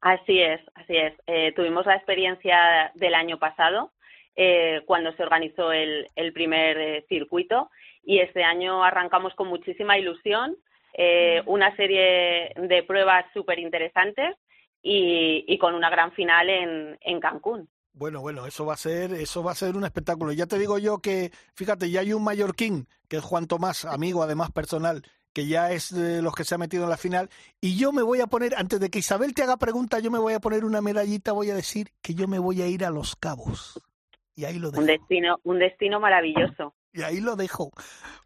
Así 0.00 0.40
es, 0.40 0.60
así 0.74 0.96
es. 0.96 1.12
Eh, 1.26 1.52
tuvimos 1.54 1.84
la 1.84 1.96
experiencia 1.96 2.90
del 2.94 3.14
año 3.14 3.38
pasado, 3.38 3.92
eh, 4.34 4.80
cuando 4.86 5.12
se 5.12 5.22
organizó 5.22 5.72
el, 5.72 6.06
el 6.16 6.32
primer 6.32 6.78
eh, 6.78 7.04
circuito, 7.08 7.70
y 8.02 8.20
este 8.20 8.42
año 8.42 8.82
arrancamos 8.82 9.34
con 9.34 9.48
muchísima 9.48 9.98
ilusión, 9.98 10.56
eh, 10.94 11.42
una 11.46 11.74
serie 11.76 12.52
de 12.56 12.82
pruebas 12.86 13.24
súper 13.32 13.58
interesantes 13.58 14.36
y, 14.82 15.44
y 15.46 15.58
con 15.58 15.74
una 15.74 15.90
gran 15.90 16.12
final 16.12 16.48
en, 16.50 16.98
en 17.00 17.20
Cancún. 17.20 17.68
Bueno, 17.92 18.20
bueno, 18.20 18.46
eso 18.46 18.64
va 18.64 18.74
a 18.74 18.78
ser, 18.78 19.12
eso 19.14 19.42
va 19.42 19.52
a 19.52 19.56
ser 19.56 19.76
un 19.76 19.84
espectáculo. 19.84 20.32
Ya 20.32 20.46
te 20.46 20.58
digo 20.58 20.78
yo 20.78 20.98
que, 20.98 21.32
fíjate, 21.54 21.90
ya 21.90 22.00
hay 22.00 22.12
un 22.12 22.22
mallorquín, 22.24 22.86
que 23.08 23.16
es 23.16 23.22
Juan 23.24 23.46
Tomás, 23.46 23.84
amigo 23.84 24.22
además 24.22 24.52
personal, 24.52 25.02
que 25.32 25.46
ya 25.46 25.72
es 25.72 25.94
de 25.94 26.22
los 26.22 26.34
que 26.34 26.44
se 26.44 26.54
ha 26.54 26.58
metido 26.58 26.84
en 26.84 26.90
la 26.90 26.96
final. 26.96 27.28
Y 27.60 27.76
yo 27.76 27.92
me 27.92 28.02
voy 28.02 28.20
a 28.20 28.26
poner, 28.28 28.54
antes 28.56 28.78
de 28.80 28.90
que 28.90 29.00
Isabel 29.00 29.34
te 29.34 29.42
haga 29.42 29.56
pregunta, 29.56 29.98
yo 29.98 30.10
me 30.10 30.18
voy 30.20 30.34
a 30.34 30.40
poner 30.40 30.64
una 30.64 30.80
medallita, 30.80 31.32
voy 31.32 31.50
a 31.50 31.54
decir 31.54 31.88
que 32.00 32.14
yo 32.14 32.28
me 32.28 32.38
voy 32.38 32.62
a 32.62 32.68
ir 32.68 32.84
a 32.84 32.90
Los 32.90 33.16
Cabos. 33.16 33.80
Y 34.36 34.44
ahí 34.44 34.58
lo 34.58 34.70
Un 34.72 34.86
dejo. 34.86 34.86
destino, 34.86 35.38
un 35.42 35.58
destino 35.58 36.00
maravilloso. 36.00 36.74
Y 36.92 37.02
ahí 37.02 37.20
lo 37.20 37.36
dejo. 37.36 37.70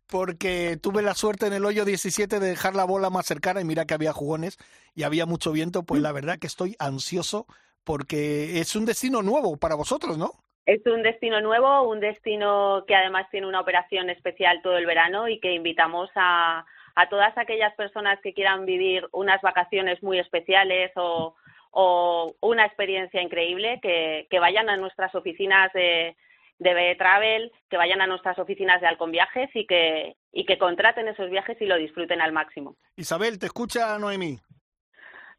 Porque 0.06 0.76
tuve 0.80 1.02
la 1.02 1.14
suerte 1.14 1.46
en 1.46 1.54
el 1.54 1.64
hoyo 1.64 1.84
17 1.84 2.38
de 2.38 2.48
dejar 2.48 2.74
la 2.74 2.84
bola 2.84 3.10
más 3.10 3.26
cercana 3.26 3.60
y 3.60 3.64
mira 3.64 3.86
que 3.86 3.94
había 3.94 4.12
jugones 4.12 4.58
y 4.94 5.02
había 5.02 5.26
mucho 5.26 5.52
viento. 5.52 5.82
Pues 5.82 6.02
la 6.02 6.12
verdad 6.12 6.38
que 6.38 6.46
estoy 6.46 6.76
ansioso 6.78 7.46
porque 7.84 8.60
es 8.60 8.76
un 8.76 8.84
destino 8.84 9.22
nuevo 9.22 9.56
para 9.56 9.74
vosotros, 9.74 10.18
¿no? 10.18 10.32
Es 10.66 10.80
un 10.86 11.02
destino 11.02 11.40
nuevo, 11.42 11.82
un 11.88 12.00
destino 12.00 12.84
que 12.86 12.94
además 12.94 13.28
tiene 13.30 13.46
una 13.46 13.60
operación 13.60 14.08
especial 14.08 14.62
todo 14.62 14.78
el 14.78 14.86
verano 14.86 15.28
y 15.28 15.38
que 15.38 15.52
invitamos 15.52 16.08
a, 16.14 16.64
a 16.94 17.08
todas 17.10 17.36
aquellas 17.36 17.74
personas 17.74 18.18
que 18.22 18.32
quieran 18.32 18.64
vivir 18.64 19.06
unas 19.12 19.42
vacaciones 19.42 20.02
muy 20.02 20.18
especiales 20.18 20.90
o, 20.96 21.34
o 21.70 22.34
una 22.40 22.64
experiencia 22.64 23.20
increíble, 23.20 23.78
que, 23.82 24.26
que 24.30 24.38
vayan 24.38 24.70
a 24.70 24.76
nuestras 24.78 25.14
oficinas 25.14 25.70
de, 25.74 26.16
de 26.58 26.74
BE 26.74 26.96
Travel, 26.96 27.52
que 27.68 27.76
vayan 27.76 28.00
a 28.00 28.06
nuestras 28.06 28.38
oficinas 28.38 28.80
de 28.80 28.86
Alcon 28.86 29.10
Viajes 29.10 29.50
y 29.54 29.66
que, 29.66 30.16
y 30.32 30.46
que 30.46 30.58
contraten 30.58 31.08
esos 31.08 31.30
viajes 31.30 31.60
y 31.60 31.66
lo 31.66 31.76
disfruten 31.76 32.20
al 32.20 32.32
máximo. 32.32 32.76
Isabel, 32.96 33.38
te 33.38 33.46
escucha 33.46 33.98
Noemí. 33.98 34.38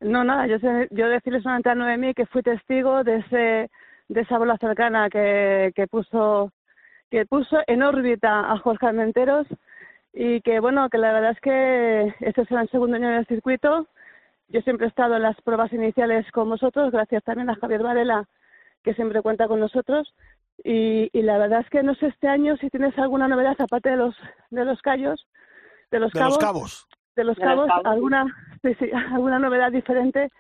No, 0.02 0.24
nada, 0.24 0.46
yo, 0.48 0.60
sé, 0.60 0.88
yo 0.92 1.08
decirle 1.08 1.42
solamente 1.42 1.70
a 1.70 1.76
Noemí 1.76 2.14
que 2.14 2.26
fui 2.26 2.42
testigo 2.42 3.04
de 3.04 3.18
ese 3.18 3.70
de 4.08 4.22
esa 4.22 4.38
bola 4.38 4.58
cercana 4.58 5.10
que, 5.10 5.72
que 5.76 5.88
puso 5.88 6.52
que 7.10 7.26
puso 7.26 7.58
en 7.68 7.82
órbita 7.82 8.52
a 8.52 8.58
Jorge 8.60 8.88
Armenteros 8.88 9.48
y 10.14 10.42
que 10.42 10.60
bueno, 10.60 10.90
que 10.90 10.98
la 10.98 11.12
verdad 11.12 11.32
es 11.32 11.40
que 11.40 12.16
este 12.20 12.46
será 12.46 12.62
el 12.62 12.70
segundo 12.70 12.98
año 12.98 13.10
en 13.10 13.16
el 13.16 13.28
circuito. 13.28 13.88
Yo 14.48 14.62
siempre 14.62 14.86
he 14.86 14.90
estado 14.90 15.16
en 15.16 15.24
las 15.24 15.40
pruebas 15.42 15.74
iniciales 15.74 16.30
con 16.32 16.50
vosotros, 16.50 16.92
gracias 16.92 17.24
también 17.24 17.50
a 17.50 17.56
Javier 17.56 17.82
Varela, 17.82 18.28
que 18.84 18.94
siempre 18.94 19.22
cuenta 19.22 19.48
con 19.48 19.60
nosotros. 19.60 20.14
Y, 20.64 21.10
y 21.18 21.22
la 21.22 21.38
verdad 21.38 21.62
es 21.62 21.70
que 21.70 21.84
no 21.84 21.96
sé 21.96 22.08
este 22.08 22.28
año 22.28 22.56
si 22.58 22.70
tienes 22.70 22.98
alguna 22.98 23.28
novedad 23.28 23.56
aparte 23.60 23.90
de 23.90 23.98
los 23.98 24.16
de 24.50 24.66
los 24.66 24.82
callos, 24.82 25.28
de 25.92 26.00
los 26.00 26.12
De 26.14 26.20
cabos, 26.20 26.36
los 26.36 26.38
cabos. 26.38 26.88
de 27.16 27.24
los 27.24 27.38
De 27.38 27.46
los 27.50 27.68
cabos, 27.68 27.68
cabos. 27.68 27.86
alguna 27.86 28.26
sí, 28.64 28.74
sí, 28.80 28.90
alguna 29.12 29.40
novedad 29.40 29.72
diferente 29.72 30.32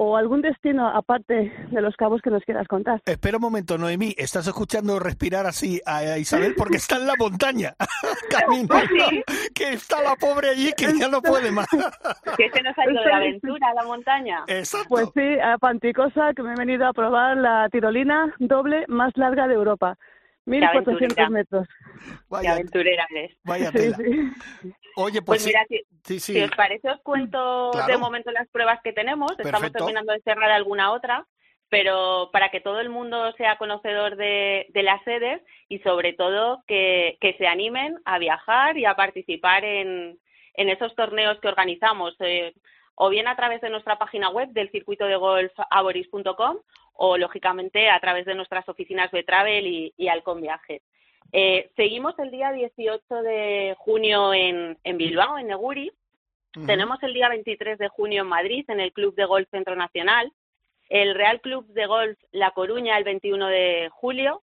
o 0.00 0.16
algún 0.16 0.42
destino 0.42 0.86
aparte 0.86 1.52
de 1.72 1.82
los 1.82 1.96
cabos 1.96 2.22
que 2.22 2.30
nos 2.30 2.44
quieras 2.44 2.68
contar. 2.68 3.02
Espera 3.04 3.38
un 3.38 3.42
momento, 3.42 3.76
Noemí, 3.76 4.14
estás 4.16 4.46
escuchando 4.46 5.00
respirar 5.00 5.44
así 5.44 5.80
a 5.84 6.16
Isabel 6.18 6.54
porque 6.56 6.76
está 6.76 6.96
en 6.96 7.08
la 7.08 7.14
montaña, 7.18 7.74
caminando, 8.30 8.84
que 9.52 9.72
está 9.72 10.00
la 10.04 10.14
pobre 10.14 10.50
allí 10.50 10.72
que 10.76 10.96
ya 10.96 11.08
no 11.08 11.20
puede 11.20 11.50
más. 11.50 11.66
Que 12.36 12.48
se 12.50 12.62
nos 12.62 12.78
ha 12.78 12.88
ido 12.88 13.02
de 13.02 13.12
aventura 13.12 13.68
a 13.70 13.74
la 13.74 13.82
montaña. 13.82 14.44
Exacto. 14.46 14.88
Pues 14.88 15.08
sí, 15.14 15.40
a 15.42 15.58
Panticosa, 15.58 16.32
que 16.34 16.42
me 16.42 16.52
he 16.52 16.56
venido 16.56 16.86
a 16.86 16.92
probar 16.92 17.36
la 17.36 17.68
tirolina 17.70 18.32
doble 18.38 18.84
más 18.86 19.16
larga 19.16 19.48
de 19.48 19.54
Europa. 19.54 19.96
1400 20.48 21.18
aventurera. 21.18 21.30
metros. 21.30 21.68
Qué 21.68 22.14
vaya, 22.28 22.52
aventurera 22.52 23.06
eres. 23.10 23.36
vaya 23.44 23.70
Sí, 23.72 23.78
tela. 23.78 23.96
sí. 23.96 24.72
Oye, 24.96 25.22
Pues 25.22 25.42
pues, 25.42 25.42
sí, 25.42 25.48
mira, 25.48 25.64
si, 25.68 25.76
sí, 26.04 26.20
si 26.20 26.32
sí. 26.34 26.40
os 26.42 26.50
parece, 26.52 26.90
os 26.90 27.00
cuento 27.02 27.70
Claro. 27.72 27.86
de 27.86 27.98
momento 27.98 28.30
las 28.32 28.48
pruebas 28.48 28.80
que 28.82 28.92
tenemos. 28.92 29.32
Estamos 29.38 29.72
terminando 29.72 30.12
de 30.12 30.20
cerrar 30.22 30.50
alguna 30.50 30.90
otra, 30.92 31.24
pero 31.68 32.30
para 32.32 32.48
que 32.50 32.60
todo 32.60 32.80
el 32.80 32.88
mundo 32.90 33.32
sea 33.36 33.56
conocedor 33.58 34.16
de, 34.16 34.66
de 34.70 34.82
las 34.82 35.02
sedes 35.04 35.42
y 35.68 35.78
sobre 35.80 36.14
todo 36.14 36.62
que, 36.66 37.16
que 37.20 37.34
se 37.34 37.46
animen 37.46 37.96
a 38.04 38.18
viajar 38.18 38.76
y 38.78 38.86
a 38.86 38.94
participar 38.96 39.64
en, 39.64 40.18
en 40.54 40.68
esos 40.68 40.94
torneos 40.96 41.38
que 41.40 41.48
organizamos, 41.48 42.16
eh, 42.20 42.54
o 42.96 43.08
bien 43.10 43.28
a 43.28 43.36
través 43.36 43.60
de 43.60 43.70
nuestra 43.70 43.96
página 43.98 44.30
web 44.30 44.48
del 44.50 44.70
circuito 44.72 45.04
de 45.04 45.14
golf 45.16 45.52
aboris.com 45.70 46.56
o 47.00 47.16
lógicamente 47.16 47.88
a 47.88 48.00
través 48.00 48.26
de 48.26 48.34
nuestras 48.34 48.68
oficinas 48.68 49.10
de 49.12 49.22
Travel 49.22 49.66
y, 49.66 49.94
y 49.96 50.08
Alcon 50.08 50.40
Viajes. 50.40 50.82
Eh, 51.32 51.70
seguimos 51.76 52.18
el 52.18 52.30
día 52.32 52.50
18 52.50 53.22
de 53.22 53.76
junio 53.78 54.34
en, 54.34 54.76
en 54.82 54.98
Bilbao, 54.98 55.38
en 55.38 55.46
Neguri. 55.46 55.92
Tenemos 56.66 57.00
el 57.04 57.14
día 57.14 57.28
23 57.28 57.78
de 57.78 57.88
junio 57.88 58.22
en 58.22 58.28
Madrid, 58.28 58.64
en 58.68 58.80
el 58.80 58.92
Club 58.92 59.14
de 59.14 59.26
Golf 59.26 59.48
Centro 59.50 59.76
Nacional. 59.76 60.32
El 60.88 61.14
Real 61.14 61.40
Club 61.40 61.66
de 61.68 61.86
Golf 61.86 62.18
La 62.32 62.50
Coruña 62.50 62.98
el 62.98 63.04
21 63.04 63.46
de 63.46 63.88
julio. 63.92 64.42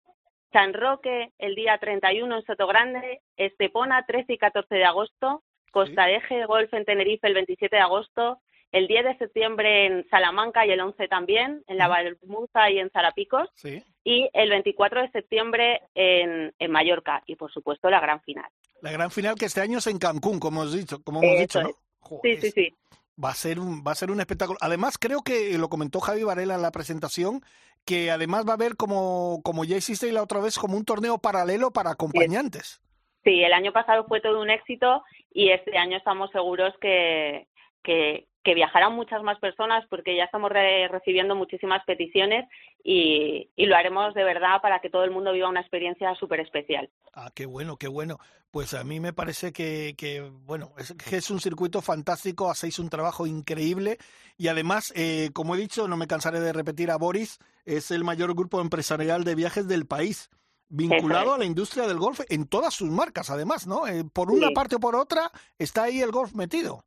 San 0.52 0.74
Roque 0.74 1.30
el 1.38 1.54
día 1.54 1.78
31 1.78 2.36
en 2.36 2.42
Sotogrande. 2.42 3.22
Estepona 3.38 4.04
13 4.04 4.34
y 4.34 4.38
14 4.38 4.74
de 4.74 4.84
agosto. 4.84 5.42
Costa 5.70 6.10
Eje 6.10 6.44
Golf 6.44 6.74
en 6.74 6.84
Tenerife 6.84 7.28
el 7.28 7.34
27 7.34 7.76
de 7.76 7.82
agosto. 7.82 8.40
El 8.72 8.88
10 8.88 9.04
de 9.04 9.18
septiembre 9.18 9.86
en 9.86 10.08
Salamanca 10.08 10.66
y 10.66 10.70
el 10.70 10.80
11 10.80 11.06
también, 11.08 11.62
en 11.66 11.76
la 11.78 11.88
Valmuza 11.88 12.70
y 12.70 12.78
en 12.78 12.90
Zarapicos, 12.90 13.48
Sí. 13.54 13.82
y 14.02 14.28
el 14.32 14.50
24 14.50 15.02
de 15.02 15.10
septiembre 15.10 15.82
en, 15.94 16.54
en 16.58 16.70
Mallorca, 16.70 17.22
y 17.26 17.36
por 17.36 17.52
supuesto 17.52 17.90
la 17.90 18.00
gran 18.00 18.20
final. 18.22 18.50
La 18.80 18.90
gran 18.90 19.10
final 19.10 19.36
que 19.36 19.44
este 19.44 19.60
año 19.60 19.78
es 19.78 19.86
en 19.86 19.98
Cancún, 19.98 20.40
como 20.40 20.62
hemos 20.62 20.72
dicho, 20.74 21.02
como 21.04 21.22
hemos 21.22 21.34
Eso 21.36 21.60
dicho, 21.60 21.62
¿no? 21.62 22.18
Sí, 22.22 22.36
sí, 22.38 22.50
sí. 22.50 22.74
Va 23.22 23.28
a 23.28 23.34
ser 23.34 23.60
un, 23.60 23.84
va 23.86 23.92
a 23.92 23.94
ser 23.94 24.10
un 24.10 24.18
espectáculo. 24.20 24.58
Además, 24.60 24.96
creo 24.98 25.20
que 25.22 25.56
lo 25.58 25.68
comentó 25.68 26.00
Javi 26.00 26.24
Varela 26.24 26.54
en 26.54 26.62
la 26.62 26.72
presentación, 26.72 27.42
que 27.84 28.10
además 28.10 28.46
va 28.46 28.52
a 28.52 28.54
haber 28.54 28.76
como, 28.76 29.40
como 29.44 29.64
ya 29.64 29.76
hiciste 29.76 30.10
la 30.12 30.22
otra 30.22 30.40
vez, 30.40 30.58
como 30.58 30.76
un 30.76 30.84
torneo 30.84 31.18
paralelo 31.18 31.70
para 31.72 31.90
acompañantes. 31.90 32.80
Sí, 33.22 33.42
el 33.44 33.52
año 33.52 33.72
pasado 33.72 34.04
fue 34.08 34.20
todo 34.20 34.40
un 34.40 34.50
éxito 34.50 35.04
y 35.30 35.50
este 35.50 35.76
año 35.78 35.96
estamos 35.98 36.30
seguros 36.32 36.74
que, 36.80 37.46
que, 37.82 38.26
que 38.44 38.54
viajarán 38.54 38.94
muchas 38.94 39.22
más 39.22 39.38
personas 39.38 39.84
porque 39.88 40.16
ya 40.16 40.24
estamos 40.24 40.50
re- 40.50 40.88
recibiendo 40.88 41.34
muchísimas 41.36 41.84
peticiones 41.84 42.48
y, 42.82 43.50
y 43.54 43.66
lo 43.66 43.76
haremos 43.76 44.14
de 44.14 44.24
verdad 44.24 44.60
para 44.60 44.80
que 44.80 44.90
todo 44.90 45.04
el 45.04 45.10
mundo 45.12 45.32
viva 45.32 45.48
una 45.48 45.60
experiencia 45.60 46.14
súper 46.16 46.40
especial. 46.40 46.90
Ah, 47.14 47.30
qué 47.34 47.46
bueno, 47.46 47.76
qué 47.76 47.88
bueno. 47.88 48.18
Pues 48.50 48.74
a 48.74 48.84
mí 48.84 49.00
me 49.00 49.12
parece 49.12 49.52
que, 49.52 49.94
que 49.96 50.20
bueno, 50.20 50.72
es, 50.76 50.92
que 50.94 51.16
es 51.16 51.30
un 51.30 51.40
circuito 51.40 51.80
fantástico, 51.82 52.50
hacéis 52.50 52.78
un 52.78 52.90
trabajo 52.90 53.26
increíble 53.26 53.98
y 54.36 54.48
además, 54.48 54.92
eh, 54.96 55.30
como 55.32 55.54
he 55.54 55.58
dicho, 55.58 55.86
no 55.88 55.96
me 55.96 56.06
cansaré 56.06 56.40
de 56.40 56.52
repetir 56.52 56.90
a 56.90 56.96
Boris, 56.96 57.38
es 57.64 57.90
el 57.90 58.04
mayor 58.04 58.34
grupo 58.34 58.60
empresarial 58.60 59.24
de 59.24 59.36
viajes 59.36 59.68
del 59.68 59.86
país, 59.86 60.28
vinculado 60.68 61.30
es. 61.30 61.34
a 61.34 61.38
la 61.38 61.44
industria 61.44 61.86
del 61.86 61.98
golf 61.98 62.20
en 62.28 62.46
todas 62.46 62.74
sus 62.74 62.90
marcas, 62.90 63.30
además, 63.30 63.66
¿no? 63.66 63.86
Eh, 63.86 64.04
por 64.12 64.30
una 64.30 64.48
Sí. 64.48 64.54
parte 64.54 64.76
o 64.76 64.80
por 64.80 64.96
otra 64.96 65.30
está 65.58 65.84
ahí 65.84 66.00
el 66.00 66.10
golf 66.10 66.34
metido. 66.34 66.84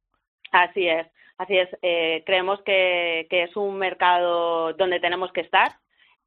Así 0.52 0.88
es, 0.88 1.08
así 1.38 1.58
es. 1.58 1.69
Eh, 1.82 2.24
creemos 2.26 2.62
que, 2.63 3.28
que 3.30 3.43
es 3.43 3.56
un 3.56 3.78
mercado 3.78 4.74
donde 4.74 5.00
tenemos 5.00 5.32
que 5.32 5.41
estar. 5.41 5.71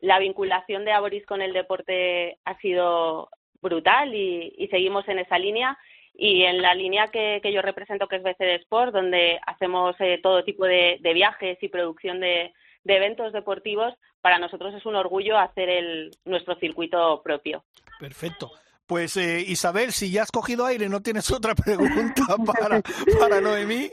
La 0.00 0.18
vinculación 0.18 0.84
de 0.84 0.92
Aboris 0.92 1.26
con 1.26 1.42
el 1.42 1.52
deporte 1.52 2.38
ha 2.44 2.56
sido 2.58 3.30
brutal 3.60 4.14
y, 4.14 4.68
seguimos 4.70 5.08
en 5.08 5.18
esa 5.18 5.38
línea. 5.38 5.78
Y 6.14 6.42
en 6.44 6.62
la 6.62 6.74
línea 6.74 7.08
que, 7.08 7.40
yo 7.52 7.62
represento, 7.62 8.08
que 8.08 8.16
es 8.16 8.22
BCD 8.22 8.56
Sport, 8.62 8.92
donde 8.92 9.38
hacemos 9.46 9.94
eh, 10.00 10.18
todo 10.20 10.42
tipo 10.44 10.64
de, 10.64 10.98
viajes 11.14 11.58
y 11.62 11.68
producción 11.68 12.18
de, 12.20 12.52
de 12.82 12.96
eventos 12.96 13.32
deportivos, 13.32 13.94
para 14.20 14.38
nosotros 14.38 14.74
es 14.74 14.84
un 14.84 14.96
orgullo 14.96 15.38
hacer 15.38 15.68
el, 15.68 16.10
nuestro 16.24 16.56
circuito 16.56 17.22
propio. 17.22 17.64
Perfecto. 18.00 18.50
Pues 18.88 19.18
eh, 19.18 19.44
Isabel, 19.46 19.92
si 19.92 20.10
ya 20.10 20.22
has 20.22 20.32
cogido 20.32 20.64
aire, 20.64 20.88
¿no 20.88 21.02
tienes 21.02 21.30
otra 21.30 21.54
pregunta 21.54 22.22
para, 22.46 22.80
para 23.20 23.40
Noemí? 23.42 23.90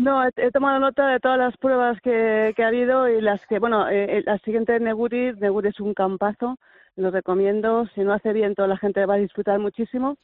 No, 0.00 0.26
he, 0.26 0.30
he 0.36 0.50
tomado 0.50 0.80
nota 0.80 1.06
de 1.06 1.20
todas 1.20 1.38
las 1.38 1.56
pruebas 1.56 2.00
que, 2.02 2.52
que 2.56 2.64
ha 2.64 2.68
habido 2.68 3.08
y 3.08 3.20
las 3.20 3.46
que, 3.46 3.60
bueno, 3.60 3.88
eh, 3.88 4.18
eh, 4.18 4.22
la 4.26 4.38
siguiente 4.38 4.78
Neguri, 4.80 5.32
Neguri 5.34 5.68
es 5.68 5.78
un 5.78 5.94
campazo, 5.94 6.58
lo 6.96 7.12
recomiendo, 7.12 7.86
si 7.94 8.00
no 8.00 8.12
hace 8.12 8.32
viento 8.32 8.66
la 8.66 8.76
gente 8.76 9.06
va 9.06 9.14
a 9.14 9.18
disfrutar 9.18 9.60
muchísimo. 9.60 10.16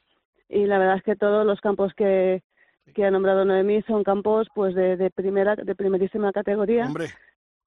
Y 0.48 0.66
la 0.66 0.78
verdad 0.78 0.96
es 0.96 1.04
que 1.04 1.14
todos 1.14 1.46
los 1.46 1.60
campos 1.60 1.92
que, 1.94 2.42
que 2.96 3.04
ha 3.04 3.12
nombrado 3.12 3.44
Noemí 3.44 3.82
son 3.82 4.02
campos 4.02 4.48
pues 4.52 4.74
de, 4.74 4.96
de 4.96 5.10
primera, 5.10 5.54
de 5.54 5.74
primerísima 5.76 6.32
categoría. 6.32 6.86
Hombre, 6.86 7.06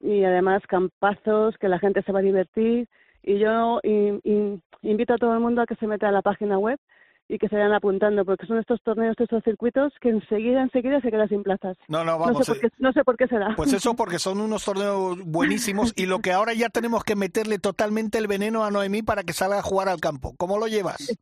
y 0.01 0.25
además 0.25 0.63
campazos 0.67 1.57
que 1.57 1.69
la 1.69 1.79
gente 1.79 2.01
se 2.01 2.11
va 2.11 2.19
a 2.19 2.23
divertir 2.23 2.89
y 3.23 3.39
yo 3.39 3.79
in- 3.83 4.21
in- 4.23 4.63
invito 4.81 5.13
a 5.13 5.17
todo 5.17 5.33
el 5.33 5.39
mundo 5.39 5.61
a 5.61 5.65
que 5.65 5.75
se 5.75 5.87
meta 5.87 6.07
a 6.09 6.11
la 6.11 6.21
página 6.21 6.57
web 6.57 6.79
y 7.27 7.37
que 7.37 7.47
se 7.47 7.55
vayan 7.55 7.71
apuntando 7.73 8.25
porque 8.25 8.45
son 8.45 8.57
estos 8.59 8.81
torneos, 8.83 9.15
estos 9.17 9.41
circuitos 9.43 9.93
que 10.01 10.09
enseguida, 10.09 10.61
enseguida 10.63 10.99
se 10.99 11.11
quedan 11.11 11.29
sin 11.29 11.43
plazas. 11.43 11.77
no, 11.87 11.99
no, 12.03 12.13
No 12.13 12.19
vamos. 12.19 12.45
sé, 12.45 12.51
por 12.53 12.57
eh, 12.57 12.59
qué, 12.69 12.75
no 12.79 12.91
sé 12.91 13.03
por 13.05 13.15
qué 13.15 13.27
será. 13.27 13.53
Pues 13.55 13.71
eso 13.71 13.95
porque 13.95 14.19
son 14.19 14.41
unos 14.41 14.65
torneos 14.65 15.17
buenísimos 15.23 15.93
y 15.95 16.07
lo 16.07 16.19
que 16.19 16.33
ahora 16.33 16.53
ya 16.53 16.67
tenemos 16.69 17.03
que 17.05 17.15
meterle 17.15 17.57
totalmente 17.57 18.17
el 18.17 18.27
veneno 18.27 18.65
a 18.65 18.71
Noemí 18.71 19.01
para 19.01 19.23
que 19.23 19.31
salga 19.33 19.59
a 19.59 19.63
jugar 19.63 19.87
al 19.87 20.01
campo. 20.01 20.33
¿Cómo 20.37 20.57
lo 20.57 20.67
llevas? 20.67 21.17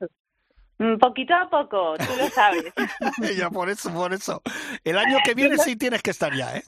Mm, 0.80 0.98
Poquito 0.98 1.36
a 1.36 1.48
poco, 1.50 1.96
tú 1.98 2.06
lo 2.18 2.28
sabes. 2.30 2.74
ya 3.38 3.50
por 3.52 3.70
eso, 3.70 3.94
por 3.94 4.14
eso. 4.14 4.42
El 4.84 4.98
año 4.98 5.18
que 5.24 5.36
viene 5.36 5.58
sí 5.58 5.76
tienes 5.76 6.02
que 6.02 6.10
estar 6.12 6.34
ya, 6.34 6.56
¿eh? 6.58 6.64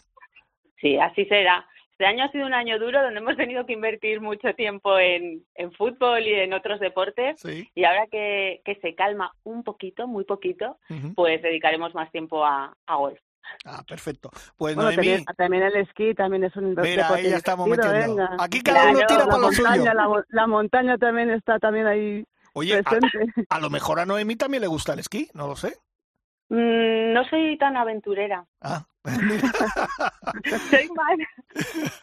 Sí, 0.79 0.97
así 0.99 1.25
será. 1.25 1.65
Este 2.01 2.09
año 2.09 2.23
ha 2.23 2.31
sido 2.31 2.47
un 2.47 2.53
año 2.55 2.79
duro 2.79 2.99
donde 3.03 3.19
hemos 3.19 3.37
tenido 3.37 3.63
que 3.67 3.73
invertir 3.73 4.21
mucho 4.21 4.55
tiempo 4.55 4.97
en, 4.97 5.45
en 5.53 5.71
fútbol 5.73 6.23
y 6.23 6.33
en 6.33 6.51
otros 6.51 6.79
deportes. 6.79 7.39
Sí. 7.39 7.69
Y 7.75 7.83
ahora 7.83 8.07
que, 8.07 8.63
que 8.65 8.73
se 8.81 8.95
calma 8.95 9.31
un 9.43 9.63
poquito, 9.63 10.07
muy 10.07 10.23
poquito, 10.23 10.79
pues 11.15 11.43
dedicaremos 11.43 11.93
más 11.93 12.11
tiempo 12.11 12.43
a, 12.43 12.75
a 12.87 12.95
golf. 12.95 13.19
Ah, 13.65 13.83
perfecto. 13.87 14.31
Pues 14.57 14.73
Bueno, 14.75 14.89
Noemí, 14.89 14.95
también, 14.95 15.25
también 15.37 15.63
el 15.63 15.75
esquí 15.75 16.15
también 16.15 16.43
es 16.45 16.55
un 16.55 16.73
mira, 16.73 17.13
ahí 17.13 17.29
ya 17.29 17.37
estamos 17.37 17.67
metiendo. 17.67 18.15
venga. 18.15 18.35
Aquí 18.39 18.61
cada 18.63 18.89
uno 18.89 18.99
tira 19.07 19.19
la 19.19 19.25
para 19.27 19.37
lo 19.37 19.51
suyo. 19.51 19.69
montaña, 19.69 19.93
la, 19.93 20.07
mo- 20.07 20.23
la 20.29 20.47
montaña 20.47 20.97
también 20.97 21.29
está 21.29 21.59
también 21.59 21.85
ahí 21.85 22.25
Oye, 22.53 22.79
a, 22.79 22.81
presente. 22.81 23.31
a 23.47 23.59
lo 23.59 23.69
mejor 23.69 23.99
a 23.99 24.07
Noemí 24.07 24.35
también 24.37 24.61
le 24.61 24.67
gusta 24.67 24.93
el 24.93 24.99
esquí, 24.99 25.29
no 25.35 25.45
lo 25.45 25.55
sé. 25.55 25.75
Mm, 26.51 27.13
no 27.13 27.23
soy 27.29 27.57
tan 27.57 27.77
aventurera. 27.77 28.45
Ah, 28.59 28.85
Soy 30.69 30.89
más. 30.89 31.17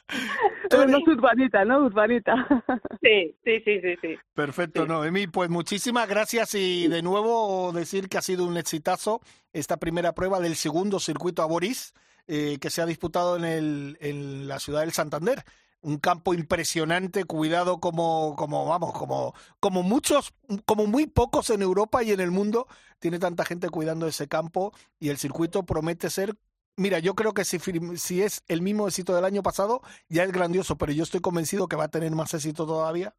Pero 0.71 0.87
no 0.87 0.99
es 0.99 1.07
urbanita, 1.07 1.65
¿no? 1.67 1.85
Urbanita. 1.85 2.35
Sí, 3.03 3.37
sí, 3.45 3.61
sí, 3.65 3.81
sí, 3.81 3.95
sí. 4.01 4.17
Perfecto, 4.35 4.83
Sí. 4.83 4.89
Noemí. 4.89 5.27
Pues 5.27 5.51
muchísimas 5.51 6.09
gracias 6.09 6.55
y 6.55 6.89
de 6.89 7.03
nuevo 7.03 7.73
decir 7.73 8.09
que 8.09 8.19
ha 8.19 8.23
sido 8.23 8.47
un 8.47 8.57
exitazo 8.57 9.21
esta 9.53 9.77
primera 9.77 10.15
prueba 10.15 10.41
del 10.41 10.57
segundo 10.57 10.99
circuito 10.99 11.43
a 11.43 11.47
Boris 11.47 11.93
eh, 12.27 12.57
que 12.59 12.71
se 12.71 12.81
ha 12.83 12.87
disputado 12.87 13.37
en, 13.37 13.45
el, 13.45 13.99
en 14.01 14.49
la 14.49 14.59
ciudad 14.59 14.81
del 14.81 14.93
Santander. 14.93 15.45
Un 15.81 15.99
campo 15.99 16.35
impresionante, 16.35 17.25
cuidado 17.25 17.79
como, 17.79 18.35
como 18.37 18.67
vamos, 18.67 18.93
como, 18.93 19.35
como 19.61 19.83
muchos, 19.83 20.35
como 20.64 20.87
muy 20.87 21.07
pocos 21.07 21.51
en 21.51 21.62
Europa 21.62 22.03
y 22.03 22.12
en 22.12 22.21
el 22.21 22.33
mundo 22.33 22.67
tiene 22.99 23.19
tanta 23.19 23.45
gente 23.45 23.71
cuidando 23.71 24.07
ese 24.09 24.27
campo 24.27 24.73
y 24.99 25.11
el 25.11 25.19
circuito 25.19 25.64
promete 25.64 26.11
ser 26.11 26.37
Mira, 26.79 27.01
yo 27.01 27.17
creo 27.17 27.35
que 27.35 27.45
si, 27.45 27.59
si 27.97 28.23
es 28.23 28.45
el 28.47 28.62
mismo 28.62 28.87
éxito 28.87 29.12
del 29.12 29.25
año 29.25 29.43
pasado, 29.43 29.83
ya 30.09 30.23
es 30.23 30.31
grandioso, 30.31 30.79
pero 30.79 30.93
yo 30.93 31.03
estoy 31.03 31.19
convencido 31.19 31.67
que 31.67 31.75
va 31.75 31.85
a 31.85 31.88
tener 31.88 32.12
más 32.12 32.33
éxito 32.35 32.67
todavía. 32.67 33.17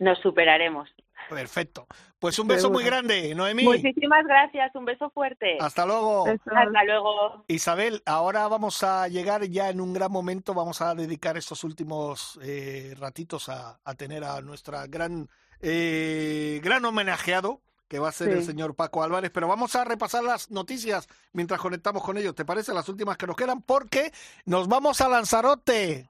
Nos 0.00 0.18
superaremos. 0.18 0.88
Perfecto. 1.28 1.86
Pues 2.18 2.38
un 2.38 2.48
beso 2.48 2.70
muy 2.70 2.82
grande, 2.82 3.34
Noemí. 3.34 3.62
Muchísimas 3.64 4.26
gracias, 4.26 4.74
un 4.74 4.84
beso 4.84 5.10
fuerte. 5.10 5.56
Hasta 5.60 5.86
luego. 5.86 6.26
Hasta 6.26 6.84
luego. 6.84 7.44
Isabel, 7.46 8.02
ahora 8.04 8.48
vamos 8.48 8.82
a 8.82 9.06
llegar 9.08 9.44
ya 9.44 9.70
en 9.70 9.80
un 9.80 9.92
gran 9.92 10.10
momento, 10.10 10.52
vamos 10.52 10.82
a 10.82 10.94
dedicar 10.94 11.36
estos 11.36 11.62
últimos 11.62 12.38
eh, 12.42 12.94
ratitos 12.98 13.48
a, 13.48 13.78
a 13.84 13.94
tener 13.94 14.24
a 14.24 14.40
nuestra 14.40 14.86
gran, 14.86 15.28
eh, 15.60 16.60
gran 16.64 16.84
homenajeado, 16.84 17.60
que 17.88 17.98
va 17.98 18.08
a 18.08 18.12
ser 18.12 18.30
el 18.30 18.44
señor 18.44 18.74
Paco 18.74 19.02
Álvarez, 19.02 19.30
pero 19.32 19.48
vamos 19.48 19.74
a 19.76 19.84
repasar 19.84 20.22
las 20.22 20.50
noticias 20.50 21.08
mientras 21.32 21.60
conectamos 21.60 22.02
con 22.02 22.16
ellos, 22.18 22.34
¿te 22.34 22.44
parece? 22.44 22.74
Las 22.74 22.88
últimas 22.88 23.16
que 23.16 23.26
nos 23.26 23.36
quedan, 23.36 23.62
porque 23.62 24.12
nos 24.44 24.68
vamos 24.68 25.00
a 25.00 25.08
Lanzarote. 25.08 26.08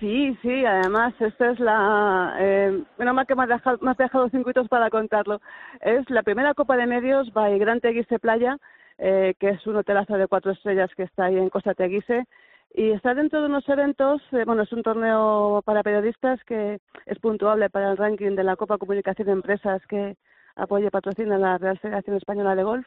Sí, 0.00 0.36
sí, 0.42 0.64
además, 0.64 1.12
esta 1.18 1.50
es 1.50 1.58
la. 1.58 2.36
Eh, 2.38 2.84
bueno, 2.96 3.14
más 3.14 3.26
que 3.26 3.34
me 3.34 3.42
has, 3.42 3.48
dejado, 3.48 3.78
me 3.80 3.90
has 3.90 3.96
dejado 3.96 4.28
para 4.68 4.90
contarlo. 4.90 5.40
Es 5.80 6.08
la 6.10 6.22
primera 6.22 6.54
Copa 6.54 6.76
de 6.76 6.86
Medios 6.86 7.32
by 7.32 7.58
Gran 7.58 7.80
Teguise 7.80 8.20
Playa, 8.20 8.58
eh, 8.98 9.34
que 9.40 9.50
es 9.50 9.66
un 9.66 9.76
hotelazo 9.76 10.14
de 10.16 10.28
cuatro 10.28 10.52
estrellas 10.52 10.90
que 10.96 11.02
está 11.02 11.24
ahí 11.24 11.36
en 11.36 11.50
Costa 11.50 11.74
Teguise. 11.74 12.26
Y 12.74 12.92
está 12.92 13.14
dentro 13.14 13.40
de 13.40 13.46
unos 13.46 13.68
eventos, 13.68 14.22
eh, 14.32 14.44
bueno, 14.44 14.62
es 14.62 14.72
un 14.72 14.82
torneo 14.82 15.62
para 15.64 15.82
periodistas 15.82 16.38
que 16.44 16.78
es 17.06 17.18
puntuable 17.18 17.70
para 17.70 17.90
el 17.90 17.96
ranking 17.96 18.36
de 18.36 18.44
la 18.44 18.56
Copa 18.56 18.78
Comunicación 18.78 19.26
de 19.26 19.32
Empresas 19.32 19.84
que 19.88 20.16
apoya 20.54 20.88
y 20.88 20.90
patrocina 20.90 21.38
la 21.38 21.58
Real 21.58 21.78
Federación 21.78 22.16
Española 22.16 22.54
de 22.54 22.62
Golf 22.62 22.86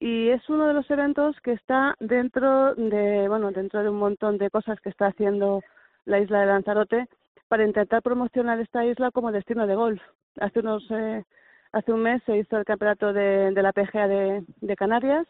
y 0.00 0.28
es 0.28 0.48
uno 0.48 0.66
de 0.66 0.74
los 0.74 0.88
eventos 0.90 1.36
que 1.40 1.52
está 1.52 1.94
dentro 1.98 2.74
de 2.74 3.28
bueno 3.28 3.50
dentro 3.50 3.82
de 3.82 3.88
un 3.88 3.98
montón 3.98 4.38
de 4.38 4.50
cosas 4.50 4.80
que 4.80 4.90
está 4.90 5.06
haciendo 5.06 5.62
la 6.08 6.20
isla 6.20 6.40
de 6.40 6.46
Lanzarote 6.46 7.06
para 7.48 7.64
intentar 7.64 8.02
promocionar 8.02 8.58
esta 8.60 8.84
isla 8.84 9.10
como 9.10 9.32
destino 9.32 9.66
de 9.66 9.74
golf. 9.74 10.02
Hace 10.40 10.60
unos 10.60 10.84
eh, 10.90 11.24
hace 11.72 11.92
un 11.92 12.02
mes 12.02 12.22
se 12.24 12.36
hizo 12.38 12.56
el 12.56 12.64
campeonato 12.64 13.12
de, 13.12 13.52
de 13.52 13.62
la 13.62 13.72
PGA 13.72 14.08
de, 14.08 14.44
de 14.60 14.76
Canarias. 14.76 15.26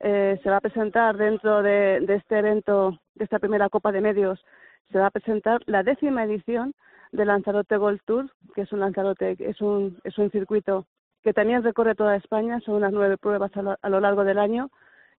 Eh, 0.00 0.38
se 0.42 0.50
va 0.50 0.58
a 0.58 0.60
presentar 0.60 1.16
dentro 1.16 1.62
de, 1.62 2.04
este 2.08 2.38
evento 2.38 2.98
de 3.14 3.24
esta 3.24 3.38
primera 3.38 3.68
Copa 3.68 3.92
de 3.92 4.00
Medios 4.00 4.42
se 4.90 4.98
va 4.98 5.06
a 5.06 5.10
presentar 5.10 5.60
la 5.66 5.82
décima 5.82 6.24
edición 6.24 6.74
de 7.12 7.26
Lanzarote 7.26 7.76
Golf 7.76 8.00
Tour 8.06 8.30
que 8.54 8.62
es 8.62 8.72
un 8.72 8.80
Lanzarote 8.80 9.36
es 9.38 9.60
un 9.60 10.00
es 10.04 10.16
un 10.16 10.30
circuito 10.30 10.86
que 11.22 11.34
también 11.34 11.62
recorre 11.62 11.94
toda 11.94 12.16
España, 12.16 12.60
son 12.60 12.76
unas 12.76 12.92
nueve 12.92 13.18
pruebas 13.18 13.54
a 13.56 13.62
lo, 13.62 13.76
a 13.80 13.88
lo 13.88 14.00
largo 14.00 14.24
del 14.24 14.38
año, 14.38 14.70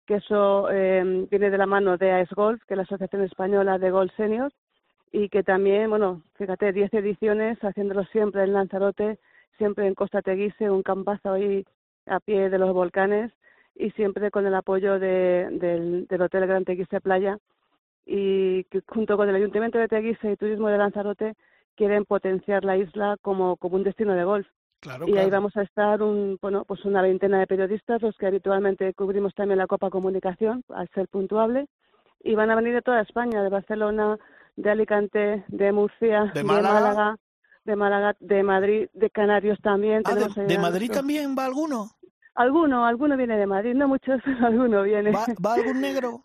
que 0.05 0.15
eso 0.15 0.69
eh, 0.71 1.28
viene 1.30 1.49
de 1.49 1.57
la 1.57 1.65
mano 1.65 1.97
de 1.97 2.11
AES 2.11 2.30
Golf, 2.32 2.61
que 2.67 2.73
es 2.73 2.78
la 2.78 2.84
Asociación 2.84 3.23
Española 3.23 3.78
de 3.78 3.91
Golf 3.91 4.11
Senior, 4.15 4.51
y 5.12 5.30
que 5.30 5.43
también, 5.43 5.89
bueno, 5.89 6.22
fíjate, 6.36 6.72
diez 6.72 6.93
ediciones 6.93 7.57
haciéndolo 7.64 8.03
siempre 8.05 8.43
en 8.43 8.53
Lanzarote, 8.53 9.20
siempre 9.57 9.88
en 9.88 9.95
Costa 9.95 10.22
Teguise, 10.22 10.70
un 10.70 10.84
campazo 10.84 11.34
ahí 11.34 11.66
a 12.05 12.20
pie 12.20 12.49
de 12.49 12.57
los 12.57 12.74
volcanes, 12.74 13.32
y 13.76 13.91
siempre 13.91 14.32
con 14.32 14.45
el 14.45 14.55
apoyo 14.55 14.99
de, 14.99 15.47
del, 15.51 16.07
del 16.07 16.22
Hotel 16.22 16.47
Gran 16.47 16.66
Teguise 16.66 17.01
Playa 17.01 17.38
y 18.05 18.64
que 18.66 18.82
junto 18.88 19.18
con 19.18 19.30
el 19.30 19.36
Ayuntamiento 19.36 19.78
de 19.78 19.88
Teguise 19.88 20.32
y 20.32 20.36
Turismo 20.36 20.68
de 20.68 20.78
Lanzarote 20.78 21.36
quieren 21.76 22.05
potenciar 22.05 22.64
la 22.64 22.78
isla 22.78 23.18
como, 23.22 23.57
como 23.57 23.78
un 23.78 23.84
destino 23.84 24.14
de 24.14 24.24
golf. 24.24 24.47
Claro, 24.82 25.07
y 25.07 25.16
ahí 25.18 25.30
vamos 25.30 25.55
a 25.57 25.62
estar 25.62 26.01
un, 26.01 26.39
bueno, 26.41 26.66
pues 26.66 26.84
una 26.86 27.03
veintena 27.03 27.39
de 27.39 27.45
periodistas, 27.45 28.01
los 28.01 28.18
que 28.18 28.26
habitualmente 28.26 28.93
cubrimos 28.95 29.34
también 29.36 29.59
la 29.59 29.68
Copa 29.68 29.91
Comunicación, 29.91 30.64
al 30.70 30.89
ser 30.89 31.07
puntuable, 31.07 31.68
y 32.24 32.34
van 32.34 32.49
a 32.49 32.55
venir 32.55 32.74
de 32.74 32.82
toda 32.82 33.01
España, 33.01 33.43
de 33.43 33.49
Barcelona, 33.49 34.18
de 34.55 34.69
Alicante, 34.69 35.43
de 35.47 35.71
Murcia, 35.71 36.31
¿De 36.33 36.43
Málaga? 36.43 37.15
de 37.63 37.75
Málaga, 37.75 38.15
de 38.19 38.43
Madrid, 38.43 38.87
de 38.93 39.09
Canarios 39.09 39.59
también. 39.61 40.01
Ah, 40.05 40.15
de, 40.15 40.21
de 40.45 40.57
Madrid 40.57 40.87
nuestros- 40.87 40.97
también 40.97 41.35
va 41.37 41.45
alguno? 41.45 41.91
Alguno, 42.33 42.85
alguno 42.85 43.17
viene 43.17 43.37
de 43.37 43.45
Madrid, 43.45 43.73
no 43.75 43.87
muchos, 43.87 44.19
pero 44.25 44.47
alguno 44.47 44.83
viene. 44.83 45.11
¿Va, 45.11 45.25
va 45.45 45.53
algún 45.55 45.81
negro? 45.81 46.23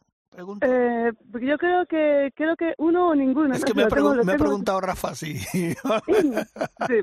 Eh, 0.60 1.12
yo 1.40 1.56
creo 1.56 1.86
que 1.86 2.30
creo 2.36 2.56
que 2.56 2.74
uno 2.76 3.08
o 3.08 3.14
ninguno. 3.14 3.54
es 3.54 3.64
que 3.64 3.72
me 3.72 3.86
tengo- 3.86 4.10
pregun- 4.10 4.16
lo 4.16 4.24
me 4.24 4.32
ha 4.32 4.36
tengo- 4.36 4.44
preguntado 4.44 4.80
Rafa, 4.82 5.14
sí. 5.14 5.38
Sí, 5.38 5.74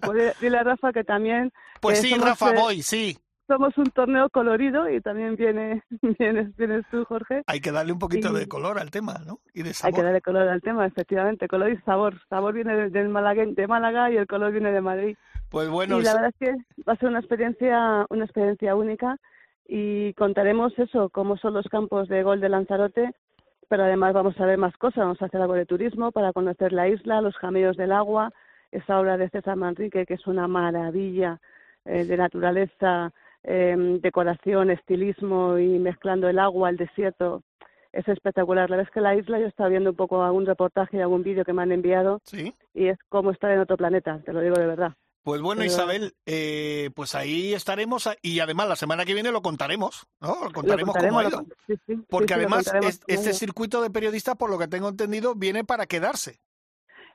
pues 0.02 0.40
dile- 0.40 0.58
a 0.60 0.64
Rafa 0.64 0.92
que 0.94 1.04
también 1.04 1.52
pues 1.82 2.00
Eh, 2.00 2.02
sí, 2.10 2.14
Rafa, 2.16 2.52
eh, 2.52 2.60
voy, 2.60 2.82
sí. 2.84 3.18
Somos 3.48 3.78
un 3.78 3.86
torneo 3.92 4.30
colorido 4.30 4.90
y 4.90 5.02
también 5.02 5.36
viene, 5.36 5.84
vienes, 6.20 6.56
vienes 6.56 6.86
tú, 6.92 7.04
Jorge. 7.06 7.44
Hay 7.48 7.60
que 7.60 7.72
darle 7.72 7.94
un 7.94 8.00
poquito 8.00 8.32
y- 8.36 8.40
de 8.40 8.48
color 8.48 8.80
al 8.80 8.92
tema, 8.92 9.16
¿no? 9.26 9.40
Y 9.54 9.64
de 9.64 9.70
Hay 9.70 9.74
sabor. 9.74 9.96
que 9.96 10.04
darle 10.04 10.22
color 10.22 10.48
al 10.48 10.62
tema, 10.62 10.86
efectivamente, 10.86 11.48
color 11.48 11.72
y 11.72 11.78
sabor. 11.82 12.16
Sabor 12.30 12.54
viene 12.54 12.76
de- 12.76 12.90
del 12.90 13.10
Málaga, 13.10 13.44
de 13.46 13.68
Málaga 13.68 14.12
y 14.12 14.18
el 14.18 14.28
color 14.28 14.52
viene 14.52 14.72
de 14.72 14.82
Madrid. 14.82 15.18
Pues 15.50 15.70
bueno, 15.70 16.00
y 16.00 16.04
la 16.04 16.10
es- 16.10 16.16
verdad 16.16 16.34
es 16.40 16.48
que 16.48 16.84
va 16.84 16.94
a 16.94 16.98
ser 16.98 17.10
una 17.10 17.20
experiencia, 17.20 18.06
una 18.10 18.26
experiencia 18.26 18.76
única 18.76 19.18
y 19.68 20.14
contaremos 20.16 20.78
eso, 20.80 21.10
cómo 21.10 21.38
son 21.38 21.54
los 21.54 21.68
campos 21.68 22.08
de 22.10 22.24
gol 22.24 22.40
de 22.42 22.50
Lanzarote, 22.50 23.12
pero 23.70 23.84
además 23.84 24.14
vamos 24.14 24.40
a 24.40 24.46
ver 24.46 24.58
más 24.58 24.76
cosas, 24.78 24.98
vamos 25.00 25.22
a 25.22 25.26
hacer 25.26 25.42
algo 25.42 25.54
de 25.54 25.66
turismo 25.66 26.12
para 26.12 26.34
conocer 26.34 26.74
la 26.74 26.88
isla, 26.90 27.22
los 27.22 27.36
jameos 27.38 27.78
del 27.78 27.92
agua, 27.92 28.32
esa 28.72 29.00
obra 29.00 29.18
de 29.18 29.30
César 29.30 29.56
Manrique 29.56 30.06
que 30.06 30.16
es 30.16 30.28
una 30.28 30.48
maravilla 30.48 31.40
eh, 31.86 32.06
de 32.06 32.18
naturaleza, 32.18 33.12
eh, 33.44 33.76
decoración, 34.02 34.70
estilismo 34.72 35.58
y 35.58 35.80
mezclando 35.80 36.28
el 36.30 36.40
agua, 36.40 36.70
el 36.70 36.78
desierto. 36.78 37.44
Es 37.92 38.08
espectacular. 38.08 38.70
La 38.70 38.78
verdad 38.78 38.90
es 38.90 38.94
que 38.94 39.02
la 39.02 39.16
isla, 39.16 39.40
yo 39.40 39.46
estaba 39.46 39.70
viendo 39.70 39.92
un 39.92 39.96
poco 39.96 40.24
algún 40.24 40.46
reportaje 40.46 40.98
y 40.98 41.02
algún 41.02 41.22
vídeo 41.24 41.46
que 41.46 41.54
me 41.54 41.62
han 41.62 41.72
enviado 41.72 42.22
sí. 42.26 42.52
y 42.74 42.88
es 42.88 42.98
como 43.10 43.30
estar 43.32 43.52
en 43.52 43.60
otro 43.60 43.78
planeta, 43.78 44.20
te 44.26 44.34
lo 44.34 44.42
digo 44.42 44.56
de 44.56 44.66
verdad. 44.66 44.94
Pues 45.22 45.42
bueno, 45.42 45.60
Pero- 45.60 45.72
Isabel, 45.72 46.14
eh, 46.26 46.90
pues 46.96 47.16
ahí 47.16 47.54
estaremos 47.54 48.10
y 48.22 48.40
además 48.40 48.68
la 48.68 48.76
semana 48.76 49.06
que 49.06 49.14
viene 49.14 49.32
lo 49.32 49.42
contaremos, 49.42 50.06
¿no? 50.20 50.36
Lo 50.40 50.46
Lo 50.46 50.52
contaremos 50.52 50.96
cómo 50.98 51.20
ha 51.20 51.24
ido. 51.28 51.38
lo- 51.42 51.46
sí, 51.68 51.76
sí, 51.76 51.76
sí, 51.88 52.04
Porque 52.10 52.34
sí, 52.34 52.40
además 52.40 52.74
es- 52.82 53.00
este 53.08 53.34
circuito 53.34 53.82
de 53.82 53.90
periodistas, 53.90 54.36
por 54.36 54.50
lo 54.50 54.58
que 54.58 54.68
tengo 54.68 54.90
entendido, 54.90 55.36
viene 55.36 55.64
para 55.64 55.86
quedarse. 55.86 56.40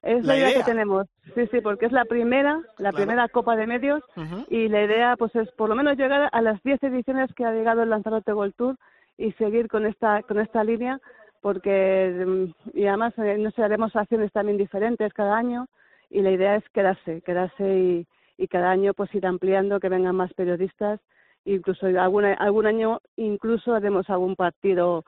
Es 0.03 0.25
la 0.25 0.35
la, 0.35 0.37
idea, 0.37 0.49
idea. 0.51 0.59
que 0.65 0.71
tenemos, 0.71 1.07
sí, 1.35 1.47
sí, 1.51 1.61
porque 1.61 1.87
es 1.87 1.93
la 1.93 2.05
primera, 2.05 2.61
la 2.79 2.91
Claro. 2.91 2.97
primera 2.97 3.29
Copa 3.29 3.57
de 3.57 3.67
Medios 3.67 4.03
y 4.49 4.69
la 4.69 4.85
idea 4.85 5.17
pues 5.17 5.35
es 5.37 5.51
por 5.53 5.69
lo 5.69 5.75
menos 5.75 5.97
llegar 5.97 6.29
a 6.33 6.43
las 6.43 6.63
10 6.63 6.83
ediciones 6.85 7.33
que 7.35 7.45
ha 7.45 7.53
llegado 7.53 7.83
el 7.83 7.91
Lanzarote 7.91 8.33
Gold 8.33 8.55
Tour 8.55 8.77
y 9.17 9.33
seguir 9.33 9.69
con 9.69 9.87
esta 9.87 10.23
con 10.23 10.39
esta 10.39 10.63
línea 10.63 11.01
porque 11.41 12.25
mm, 12.27 12.79
y 12.79 12.87
además 12.87 13.13
eh, 13.19 13.37
no 13.39 13.51
sé 13.51 13.63
haremos 13.63 13.95
acciones 13.97 14.31
también 14.33 14.57
diferentes 14.59 15.13
cada 15.13 15.37
año 15.37 15.67
y 16.11 16.23
la 16.23 16.31
idea 16.31 16.57
es 16.57 16.65
quedarse 16.71 17.21
quedarse 17.23 17.65
y, 17.79 18.07
y 18.37 18.47
cada 18.49 18.71
año 18.71 18.95
pues 18.95 19.13
ir 19.15 19.27
ampliando 19.27 19.81
que 19.81 19.89
vengan 19.89 20.15
más 20.17 20.33
periodistas 20.35 21.01
incluso 21.45 21.87
algún 21.87 22.25
algún 22.25 22.67
año 22.67 23.01
incluso 23.17 23.75
haremos 23.75 24.09
algún 24.11 24.37
partido 24.37 25.05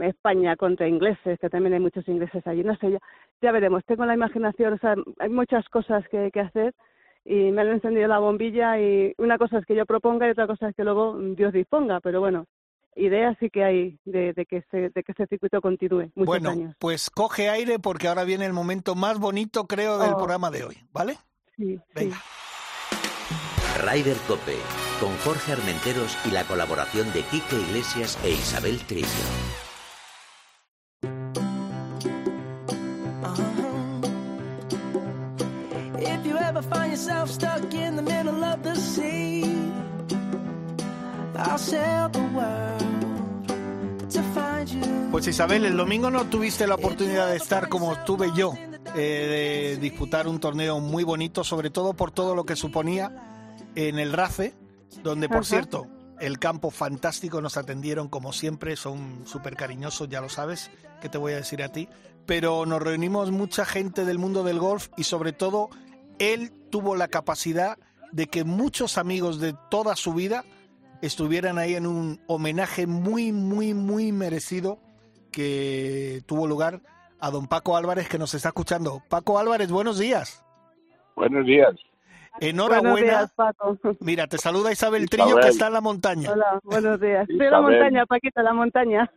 España 0.00 0.56
contra 0.56 0.88
ingleses 0.88 1.38
que 1.38 1.50
también 1.50 1.74
hay 1.74 1.80
muchos 1.80 2.06
ingleses 2.08 2.46
allí 2.46 2.62
no 2.64 2.76
sé 2.76 2.90
ya, 2.92 2.98
ya 3.42 3.52
veremos 3.52 3.84
tengo 3.84 4.04
la 4.04 4.14
imaginación 4.14 4.74
o 4.74 4.78
sea 4.78 4.94
hay 5.18 5.28
muchas 5.28 5.68
cosas 5.68 6.06
que, 6.08 6.30
que 6.32 6.40
hacer 6.40 6.74
y 7.24 7.50
me 7.52 7.62
han 7.62 7.68
encendido 7.68 8.06
la 8.08 8.18
bombilla 8.18 8.78
y 8.78 9.14
una 9.18 9.38
cosa 9.38 9.58
es 9.58 9.64
que 9.66 9.74
yo 9.74 9.86
proponga 9.86 10.26
y 10.26 10.30
otra 10.32 10.46
cosa 10.46 10.68
es 10.68 10.76
que 10.76 10.84
luego 10.84 11.16
Dios 11.18 11.54
disponga, 11.54 12.00
pero 12.00 12.20
bueno, 12.20 12.44
ideas 12.96 13.34
sí 13.40 13.48
que 13.48 13.64
hay 13.64 13.98
de, 14.04 14.34
de 14.34 14.44
que 14.44 14.62
se, 14.70 14.90
de 14.90 15.02
que 15.02 15.12
este 15.12 15.26
circuito 15.28 15.62
continúe 15.62 16.10
muchos 16.14 16.26
Bueno, 16.26 16.50
años. 16.50 16.76
pues 16.78 17.08
coge 17.08 17.48
aire 17.48 17.78
porque 17.78 18.08
ahora 18.08 18.24
viene 18.24 18.44
el 18.44 18.52
momento 18.52 18.94
más 18.94 19.18
bonito, 19.18 19.66
creo, 19.66 19.96
del 19.98 20.12
Oh. 20.12 20.18
programa 20.18 20.50
de 20.50 20.64
hoy, 20.64 20.76
¿vale? 20.92 21.14
Sí, 21.56 21.76
sí. 21.76 21.82
Venga. 21.94 22.16
Rider 23.90 24.16
Cope, 24.28 24.56
con 25.00 25.16
Jorge 25.24 25.52
Armenteros 25.52 26.18
y 26.26 26.30
la 26.30 26.44
colaboración 26.44 27.10
de 27.14 27.22
Quique 27.22 27.56
Iglesias 27.56 28.18
e 28.22 28.32
Isabel 28.32 28.78
Trillo. 28.86 29.06
Pues 45.14 45.28
Isabel, 45.28 45.64
el 45.64 45.76
domingo 45.76 46.10
no 46.10 46.26
tuviste 46.26 46.66
la 46.66 46.74
oportunidad 46.74 47.28
de 47.28 47.36
estar 47.36 47.68
como 47.68 47.92
estuve 47.92 48.32
yo, 48.34 48.52
eh, 48.96 49.76
de 49.76 49.80
disputar 49.80 50.26
un 50.26 50.40
torneo 50.40 50.80
muy 50.80 51.04
bonito, 51.04 51.44
sobre 51.44 51.70
todo 51.70 51.94
por 51.94 52.10
todo 52.10 52.34
lo 52.34 52.44
que 52.44 52.56
suponía 52.56 53.54
en 53.76 54.00
el 54.00 54.12
RACE, 54.12 54.54
donde 55.04 55.28
por 55.28 55.42
Ajá. 55.42 55.44
cierto, 55.44 55.86
el 56.18 56.40
campo 56.40 56.72
fantástico 56.72 57.40
nos 57.40 57.56
atendieron 57.56 58.08
como 58.08 58.32
siempre, 58.32 58.74
son 58.74 59.22
súper 59.24 59.54
cariñosos, 59.54 60.08
ya 60.08 60.20
lo 60.20 60.28
sabes, 60.28 60.72
¿qué 61.00 61.08
te 61.08 61.16
voy 61.16 61.34
a 61.34 61.36
decir 61.36 61.62
a 61.62 61.68
ti? 61.68 61.88
Pero 62.26 62.66
nos 62.66 62.82
reunimos 62.82 63.30
mucha 63.30 63.64
gente 63.64 64.04
del 64.04 64.18
mundo 64.18 64.42
del 64.42 64.58
golf 64.58 64.88
y 64.96 65.04
sobre 65.04 65.32
todo 65.32 65.70
él 66.18 66.50
tuvo 66.70 66.96
la 66.96 67.06
capacidad 67.06 67.78
de 68.10 68.26
que 68.26 68.42
muchos 68.42 68.98
amigos 68.98 69.38
de 69.38 69.54
toda 69.70 69.94
su 69.94 70.12
vida 70.12 70.44
estuvieran 71.02 71.58
ahí 71.58 71.76
en 71.76 71.86
un 71.86 72.20
homenaje 72.26 72.88
muy, 72.88 73.30
muy, 73.30 73.74
muy 73.74 74.10
merecido 74.10 74.80
que 75.34 76.22
tuvo 76.26 76.46
lugar 76.46 76.80
a 77.20 77.30
don 77.30 77.46
Paco 77.46 77.76
Álvarez 77.76 78.08
que 78.08 78.18
nos 78.18 78.34
está 78.34 78.48
escuchando. 78.48 79.02
Paco 79.08 79.38
Álvarez, 79.38 79.70
buenos 79.70 79.98
días. 79.98 80.44
Buenos 81.16 81.46
días. 81.46 81.74
Enhorabuena. 82.40 82.90
Buenos 82.90 83.10
días, 83.10 83.32
Paco. 83.34 83.78
Mira, 84.00 84.26
te 84.26 84.38
saluda 84.38 84.72
Isabel 84.72 85.04
Isabel. 85.04 85.26
Trillo 85.26 85.40
que 85.40 85.48
está 85.48 85.68
en 85.68 85.72
la 85.72 85.80
montaña. 85.80 86.30
Hola, 86.32 86.60
buenos 86.62 87.00
días. 87.00 87.28
Estoy 87.28 87.46
en 87.46 87.52
la 87.52 87.60
montaña, 87.60 88.06
Paquita, 88.06 88.42
la 88.42 88.52
montaña. 88.52 89.10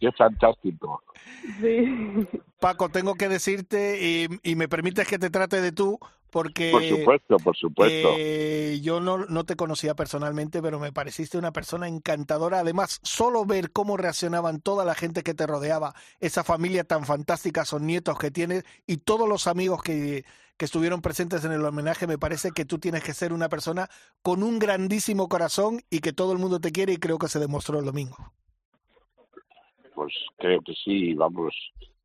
Qué 0.00 0.12
fantástico. 0.12 1.02
Sí. 1.60 2.28
Paco, 2.60 2.88
tengo 2.90 3.14
que 3.14 3.28
decirte 3.28 3.98
y, 4.00 4.26
y 4.42 4.54
me 4.54 4.68
permites 4.68 5.08
que 5.08 5.18
te 5.18 5.30
trate 5.30 5.60
de 5.60 5.72
tú 5.72 5.98
porque 6.30 6.70
Por 6.70 6.84
supuesto, 6.84 7.36
por 7.38 7.56
supuesto. 7.56 8.14
eh, 8.18 8.80
yo 8.82 9.00
no, 9.00 9.18
no 9.26 9.44
te 9.44 9.56
conocía 9.56 9.94
personalmente, 9.94 10.60
pero 10.62 10.78
me 10.78 10.92
pareciste 10.92 11.38
una 11.38 11.52
persona 11.52 11.88
encantadora. 11.88 12.60
Además, 12.60 13.00
solo 13.02 13.44
ver 13.44 13.72
cómo 13.72 13.96
reaccionaban 13.96 14.60
toda 14.60 14.84
la 14.84 14.94
gente 14.94 15.22
que 15.22 15.34
te 15.34 15.46
rodeaba, 15.46 15.94
esa 16.20 16.44
familia 16.44 16.84
tan 16.84 17.04
fantástica, 17.04 17.64
son 17.64 17.86
nietos 17.86 18.18
que 18.18 18.30
tienes 18.30 18.64
y 18.86 18.98
todos 18.98 19.28
los 19.28 19.46
amigos 19.46 19.82
que, 19.82 20.24
que 20.56 20.64
estuvieron 20.64 21.00
presentes 21.00 21.44
en 21.44 21.52
el 21.52 21.64
homenaje, 21.64 22.06
me 22.06 22.18
parece 22.18 22.50
que 22.50 22.64
tú 22.64 22.78
tienes 22.78 23.04
que 23.04 23.14
ser 23.14 23.32
una 23.32 23.48
persona 23.48 23.88
con 24.22 24.42
un 24.42 24.58
grandísimo 24.58 25.28
corazón 25.28 25.80
y 25.88 26.00
que 26.00 26.12
todo 26.12 26.32
el 26.32 26.38
mundo 26.38 26.60
te 26.60 26.72
quiere 26.72 26.92
y 26.92 26.96
creo 26.98 27.18
que 27.18 27.28
se 27.28 27.38
demostró 27.38 27.78
el 27.78 27.84
domingo. 27.84 28.16
Pues 29.94 30.12
creo 30.36 30.60
que 30.62 30.74
sí, 30.84 31.14
vamos. 31.14 31.54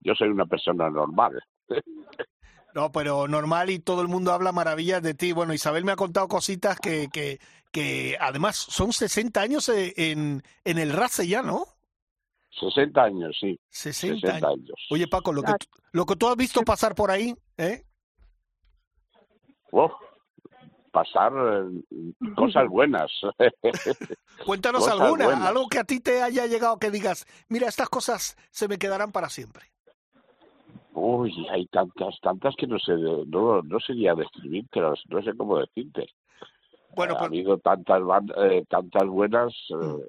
Yo 0.01 0.13
soy 0.15 0.29
una 0.29 0.45
persona 0.45 0.89
normal. 0.89 1.43
No, 2.73 2.91
pero 2.91 3.27
normal 3.27 3.69
y 3.69 3.79
todo 3.79 4.01
el 4.01 4.07
mundo 4.07 4.31
habla 4.33 4.51
maravillas 4.51 5.01
de 5.03 5.13
ti. 5.13 5.31
Bueno, 5.31 5.53
Isabel 5.53 5.85
me 5.85 5.91
ha 5.91 5.95
contado 5.95 6.27
cositas 6.27 6.79
que, 6.79 7.07
que, 7.13 7.39
que 7.71 8.17
además 8.19 8.55
son 8.57 8.93
60 8.93 9.39
años 9.41 9.69
eh, 9.69 9.93
en, 9.95 10.41
en 10.63 10.77
el 10.79 10.91
RACE 10.91 11.27
ya, 11.27 11.41
¿no? 11.43 11.65
60 12.59 13.03
años, 13.03 13.35
sí. 13.39 13.59
60, 13.69 14.15
60 14.27 14.35
años. 14.47 14.59
años. 14.59 14.87
Oye, 14.91 15.07
Paco, 15.07 15.33
lo 15.33 15.43
que, 15.43 15.51
Ah. 15.51 15.57
tú- 15.59 15.67
lo 15.91 16.05
que 16.05 16.15
tú 16.15 16.27
has 16.27 16.35
visto 16.35 16.61
pasar 16.63 16.95
por 16.95 17.11
ahí, 17.11 17.35
¿eh? 17.57 17.83
Uf, 19.71 19.91
pasar 20.91 21.31
eh, 21.33 21.83
cosas 22.35 22.67
buenas. 22.69 23.11
Cuéntanos 24.45 24.81
Cosas 24.83 24.99
alguna, 25.01 25.25
buenas. 25.25 25.47
algo 25.47 25.67
que 25.67 25.79
a 25.79 25.83
ti 25.83 25.99
te 25.99 26.21
haya 26.21 26.45
llegado 26.47 26.77
que 26.77 26.91
digas, 26.91 27.25
mira, 27.49 27.67
estas 27.67 27.89
cosas 27.89 28.35
se 28.51 28.67
me 28.67 28.77
quedarán 28.77 29.11
para 29.11 29.29
siempre. 29.29 29.72
Uy, 30.93 31.47
hay 31.49 31.65
tantas, 31.67 32.19
tantas 32.21 32.55
que 32.55 32.67
no 32.67 32.77
sé, 32.79 32.93
no, 32.95 33.61
no 33.61 33.79
sería 33.79 34.13
describírtelas, 34.15 34.99
no 35.09 35.21
sé 35.23 35.31
cómo 35.35 35.57
decirte. 35.59 36.05
Bueno, 36.95 37.15
ha 37.15 37.17
pues 37.19 37.29
habido 37.29 37.57
tantas 37.57 38.01
eh, 38.37 38.63
tantas 38.69 39.07
buenas 39.07 39.51
eh, 39.69 40.05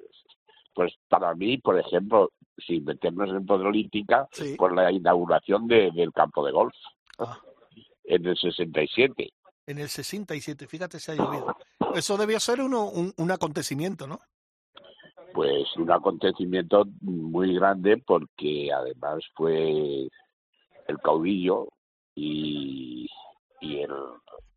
pues 0.73 0.93
para 1.09 1.33
mí 1.33 1.57
por 1.57 1.79
ejemplo 1.79 2.31
sin 2.57 2.85
meternos 2.85 3.29
en 3.29 3.45
política 3.45 4.27
sí. 4.31 4.55
por 4.55 4.75
la 4.75 4.91
inauguración 4.91 5.67
de- 5.67 5.89
del 5.91 6.11
campo 6.13 6.45
de 6.45 6.51
golf 6.51 6.75
Ah. 7.17 7.39
en 8.03 8.25
el 8.27 8.37
67 8.37 9.31
en 9.67 9.79
el 9.79 9.89
67, 9.89 10.67
fíjate 10.67 10.99
si 10.99 11.11
ha 11.11 11.15
llovido. 11.15 11.55
Eso 11.95 12.17
debió 12.17 12.39
ser 12.39 12.61
uno, 12.61 12.87
un, 12.89 13.11
un 13.17 13.31
acontecimiento, 13.31 14.05
¿no? 14.05 14.19
pues 15.33 15.75
un 15.77 15.91
acontecimiento 15.91 16.85
muy 17.01 17.55
grande 17.55 17.97
porque 18.05 18.71
además 18.71 19.23
fue 19.33 20.07
el 20.87 20.97
caudillo 20.99 21.67
y, 22.15 23.07
y 23.61 23.79
el 23.81 23.91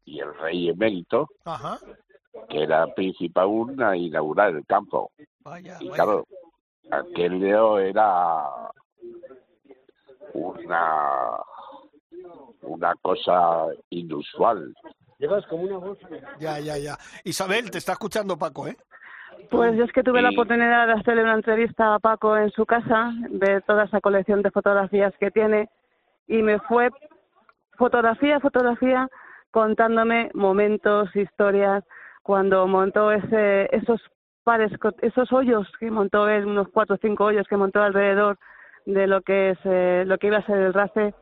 y 0.05 0.21
el 0.21 0.35
rey 0.39 0.69
emérito 0.71 1.29
Ajá. 1.45 1.79
que 2.49 2.63
era 2.63 2.87
príncipe 2.95 3.41
aún 3.41 3.83
a 3.83 3.97
inaugurar 3.97 4.55
el 4.55 4.65
campo 4.67 5.11
Vaya, 5.41 5.77
y 5.81 5.89
vaya. 5.89 5.95
claro 6.03 6.25
aquel 6.91 7.39
leo 7.41 7.79
era 7.79 8.45
una 10.35 11.37
una 12.63 12.95
cosa 13.03 13.67
inusual 13.91 14.75
Llevas 15.19 15.45
como 15.47 15.65
una 15.65 15.79
voz. 15.79 15.99
Ya, 16.39 16.61
ya, 16.61 16.79
ya. 16.79 16.97
Isabel, 17.25 17.73
te 17.73 17.79
está 17.79 17.91
escuchando 17.91 18.39
Paco, 18.39 18.69
¿eh? 18.69 18.77
Pues 19.51 19.77
yo 19.77 19.83
es 19.83 19.91
que 19.91 20.05
tuve 20.05 20.23
la 20.23 20.31
oportunidad 20.31 20.87
de 20.87 20.93
hacerle 20.93 21.25
una 21.25 21.35
entrevista 21.35 21.95
a 21.95 21.99
Paco 21.99 22.37
en 22.37 22.53
su 22.53 22.65
casa, 22.65 23.11
de 23.29 23.61
toda 23.63 23.87
esa 23.87 24.01
colección 24.01 24.43
de 24.43 24.53
fotografías 24.53 25.13
que 25.19 25.33
tiene, 25.33 25.69
y 26.29 26.43
me 26.43 26.61
fue 26.61 26.91
fotografía, 27.77 28.39
fotografía, 28.41 29.09
contándome 29.51 30.31
momentos, 30.35 31.15
historias, 31.17 31.85
cuando 32.23 32.67
montó 32.67 33.11
ese, 33.11 33.75
esos 33.75 34.01
pares, 34.45 34.71
esos 35.03 35.33
hoyos 35.33 35.67
que 35.81 35.91
montó 35.91 36.29
él, 36.29 36.47
unos 36.47 36.69
cuatro 36.69 36.97
o 36.97 36.99
cinco 37.01 37.25
hoyos 37.25 37.47
que 37.49 37.57
montó 37.57 37.83
alrededor 37.83 38.37
de 38.85 39.07
lo 39.07 39.23
que 39.23 39.51
es, 39.51 39.59
eh, 39.65 40.05
lo 40.07 40.19
que 40.19 40.29
iba 40.29 40.39
a 40.39 40.47
ser 40.47 40.59
el 40.59 40.75
RACE, 40.75 41.15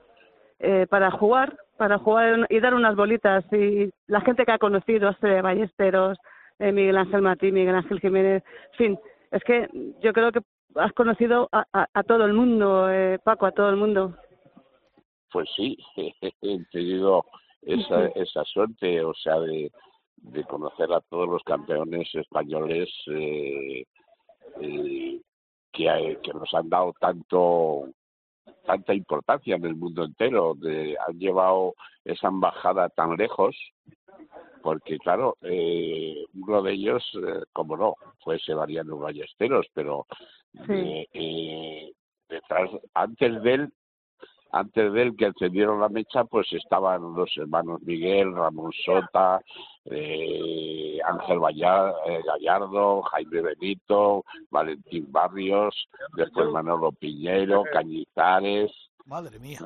eh, 0.58 0.86
para 0.88 1.10
jugar, 1.10 1.56
para 1.76 1.98
jugar 1.98 2.46
y 2.48 2.60
dar 2.60 2.74
unas 2.74 2.96
bolitas. 2.96 3.44
Y 3.52 3.90
la 4.06 4.20
gente 4.22 4.44
que 4.44 4.52
ha 4.52 4.58
conocido, 4.58 5.10
este 5.10 5.42
Ballesteros, 5.42 6.18
eh, 6.58 6.72
Miguel 6.72 6.96
Ángel 6.96 7.22
Martín, 7.22 7.54
Miguel 7.54 7.74
Ángel 7.74 8.00
Jiménez, 8.00 8.42
en 8.72 8.76
fin, 8.76 8.98
es 9.30 9.44
que 9.44 9.68
yo 10.00 10.12
creo 10.12 10.32
que 10.32 10.40
has 10.76 10.92
conocido 10.92 11.48
a, 11.52 11.64
a, 11.72 11.86
a 11.92 12.02
todo 12.02 12.24
el 12.24 12.32
mundo, 12.32 12.90
eh, 12.90 13.18
Paco, 13.22 13.46
a 13.46 13.52
todo 13.52 13.70
el 13.70 13.76
mundo. 13.76 14.16
Pues 15.30 15.48
sí 15.56 15.76
he 15.96 16.64
tenido 16.70 17.24
esa 17.62 18.06
esa 18.08 18.44
suerte 18.44 19.02
o 19.02 19.14
sea 19.14 19.38
de 19.40 19.70
de 20.16 20.44
conocer 20.44 20.92
a 20.92 21.00
todos 21.02 21.28
los 21.28 21.42
campeones 21.42 22.08
españoles 22.14 22.88
eh, 23.08 23.84
eh, 24.60 25.20
que, 25.72 26.32
nos 26.32 26.52
han 26.54 26.68
dado 26.68 26.94
tanto 26.98 27.88
tanta 28.64 28.94
importancia 28.94 29.54
en 29.56 29.64
el 29.64 29.76
mundo 29.76 30.04
entero, 30.04 30.54
de, 30.56 30.96
han 31.06 31.18
llevado 31.18 31.74
esa 32.04 32.28
embajada 32.28 32.88
tan 32.88 33.16
lejos, 33.16 33.56
porque 34.62 34.98
claro, 34.98 35.36
eh, 35.42 36.24
uno 36.34 36.62
de 36.62 36.72
ellos, 36.72 37.04
eh, 37.14 37.42
como 37.52 37.76
no, 37.76 37.94
fue 38.24 38.40
Severiano 38.40 38.98
Ballesteros, 38.98 39.66
pero 39.72 40.06
eh, 40.68 41.92
detrás, 42.28 42.70
antes 42.94 43.42
de 43.42 43.54
él, 43.54 43.72
antes 44.58 44.92
de 44.92 45.02
él 45.02 45.16
que 45.16 45.26
encendieron 45.26 45.80
la 45.80 45.88
mecha, 45.88 46.24
pues 46.24 46.52
estaban 46.52 47.14
los 47.14 47.30
hermanos 47.36 47.82
Miguel, 47.82 48.34
Ramón 48.34 48.72
Sota, 48.84 49.40
eh, 49.84 50.98
Ángel 51.04 51.38
eh, 51.38 52.20
Gallardo, 52.26 53.02
Jaime 53.02 53.42
Benito, 53.42 54.24
Valentín 54.50 55.06
Barrios, 55.10 55.88
después 56.16 56.48
Manolo 56.48 56.92
Piñero, 56.92 57.64
Cañizares 57.72 58.72
Madre 59.06 59.38
mía. 59.38 59.58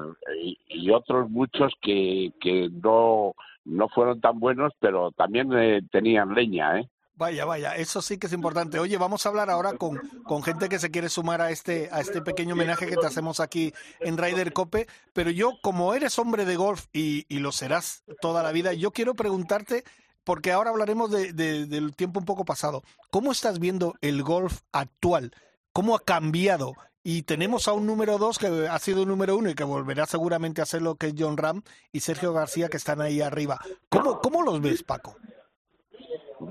y, 0.42 0.58
y 0.68 0.90
otros 0.90 1.30
muchos 1.30 1.72
que, 1.80 2.30
que 2.40 2.68
no, 2.82 3.34
no 3.64 3.88
fueron 3.88 4.20
tan 4.20 4.38
buenos, 4.38 4.72
pero 4.80 5.12
también 5.12 5.50
eh, 5.54 5.80
tenían 5.90 6.34
leña, 6.34 6.78
¿eh? 6.78 6.88
Vaya, 7.20 7.44
vaya, 7.44 7.76
eso 7.76 8.00
sí 8.00 8.16
que 8.16 8.28
es 8.28 8.32
importante. 8.32 8.78
Oye, 8.78 8.96
vamos 8.96 9.26
a 9.26 9.28
hablar 9.28 9.50
ahora 9.50 9.74
con, 9.76 9.98
con 10.24 10.42
gente 10.42 10.70
que 10.70 10.78
se 10.78 10.90
quiere 10.90 11.10
sumar 11.10 11.42
a 11.42 11.50
este, 11.50 11.90
a 11.92 12.00
este 12.00 12.22
pequeño 12.22 12.54
homenaje 12.54 12.86
que 12.86 12.96
te 12.96 13.06
hacemos 13.06 13.40
aquí 13.40 13.74
en 14.00 14.16
Ryder 14.16 14.54
Cope. 14.54 14.86
Pero 15.12 15.28
yo, 15.30 15.50
como 15.62 15.92
eres 15.92 16.18
hombre 16.18 16.46
de 16.46 16.56
golf 16.56 16.86
y, 16.94 17.26
y 17.28 17.40
lo 17.40 17.52
serás 17.52 18.04
toda 18.22 18.42
la 18.42 18.52
vida, 18.52 18.72
yo 18.72 18.90
quiero 18.92 19.14
preguntarte, 19.14 19.84
porque 20.24 20.50
ahora 20.50 20.70
hablaremos 20.70 21.10
de, 21.10 21.34
de- 21.34 21.66
del 21.66 21.94
tiempo 21.94 22.20
un 22.20 22.24
poco 22.24 22.46
pasado, 22.46 22.82
¿cómo 23.10 23.32
estás 23.32 23.58
viendo 23.58 23.96
el 24.00 24.22
golf 24.22 24.60
actual? 24.72 25.32
¿Cómo 25.74 25.94
ha 25.96 26.00
cambiado? 26.02 26.72
Y 27.02 27.24
tenemos 27.24 27.68
a 27.68 27.74
un 27.74 27.84
número 27.84 28.16
dos 28.16 28.38
que 28.38 28.46
ha 28.66 28.78
sido 28.78 29.02
un 29.02 29.08
número 29.08 29.36
uno 29.36 29.50
y 29.50 29.54
que 29.54 29.64
volverá 29.64 30.06
seguramente 30.06 30.62
a 30.62 30.66
ser 30.66 30.80
lo 30.80 30.94
que 30.94 31.08
es 31.08 31.14
John 31.18 31.36
Ram 31.36 31.60
y 31.92 32.00
Sergio 32.00 32.32
García 32.32 32.70
que 32.70 32.78
están 32.78 33.02
ahí 33.02 33.20
arriba. 33.20 33.60
¿Cómo, 33.90 34.20
cómo 34.22 34.42
los 34.42 34.62
ves, 34.62 34.82
Paco? 34.82 35.16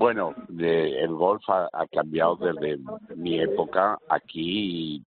Bueno, 0.00 0.34
de- 0.48 0.98
el 0.98 1.12
golf 1.12 1.42
ha, 1.50 1.68
ha 1.74 1.86
cambiado 1.88 2.34
desde 2.36 2.78
mi 3.16 3.38
época 3.38 3.98
aquí, 4.08 5.04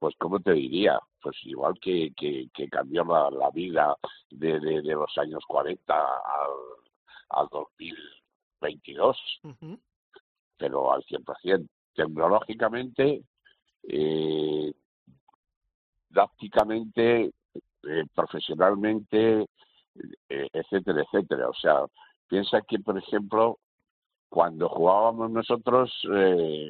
pues, 0.00 0.16
¿cómo 0.18 0.40
te 0.40 0.50
diría? 0.52 0.98
Pues 1.22 1.36
igual 1.44 1.74
que, 1.80 2.12
que, 2.16 2.48
que 2.52 2.68
cambió 2.68 3.04
la, 3.04 3.30
la 3.30 3.50
vida 3.50 3.94
de, 4.30 4.58
de, 4.58 4.82
de 4.82 4.94
los 4.94 5.16
años 5.16 5.44
40 5.46 5.94
al, 5.94 6.50
al 7.28 7.46
2022, 7.52 9.16
Ujú. 9.44 9.78
pero 10.56 10.92
al 10.92 11.04
100%. 11.04 11.68
Tecnológicamente, 11.94 13.22
eh, 13.84 14.72
prácticamente, 16.12 17.30
eh, 17.84 18.04
profesionalmente, 18.12 19.46
eh, 20.28 20.48
etcétera, 20.52 21.02
etcétera. 21.02 21.48
O 21.48 21.54
sea, 21.54 21.86
piensa 22.26 22.60
que, 22.62 22.80
por 22.80 22.98
ejemplo, 22.98 23.60
cuando 24.34 24.68
jugábamos 24.68 25.30
nosotros, 25.30 25.92
eh, 26.12 26.68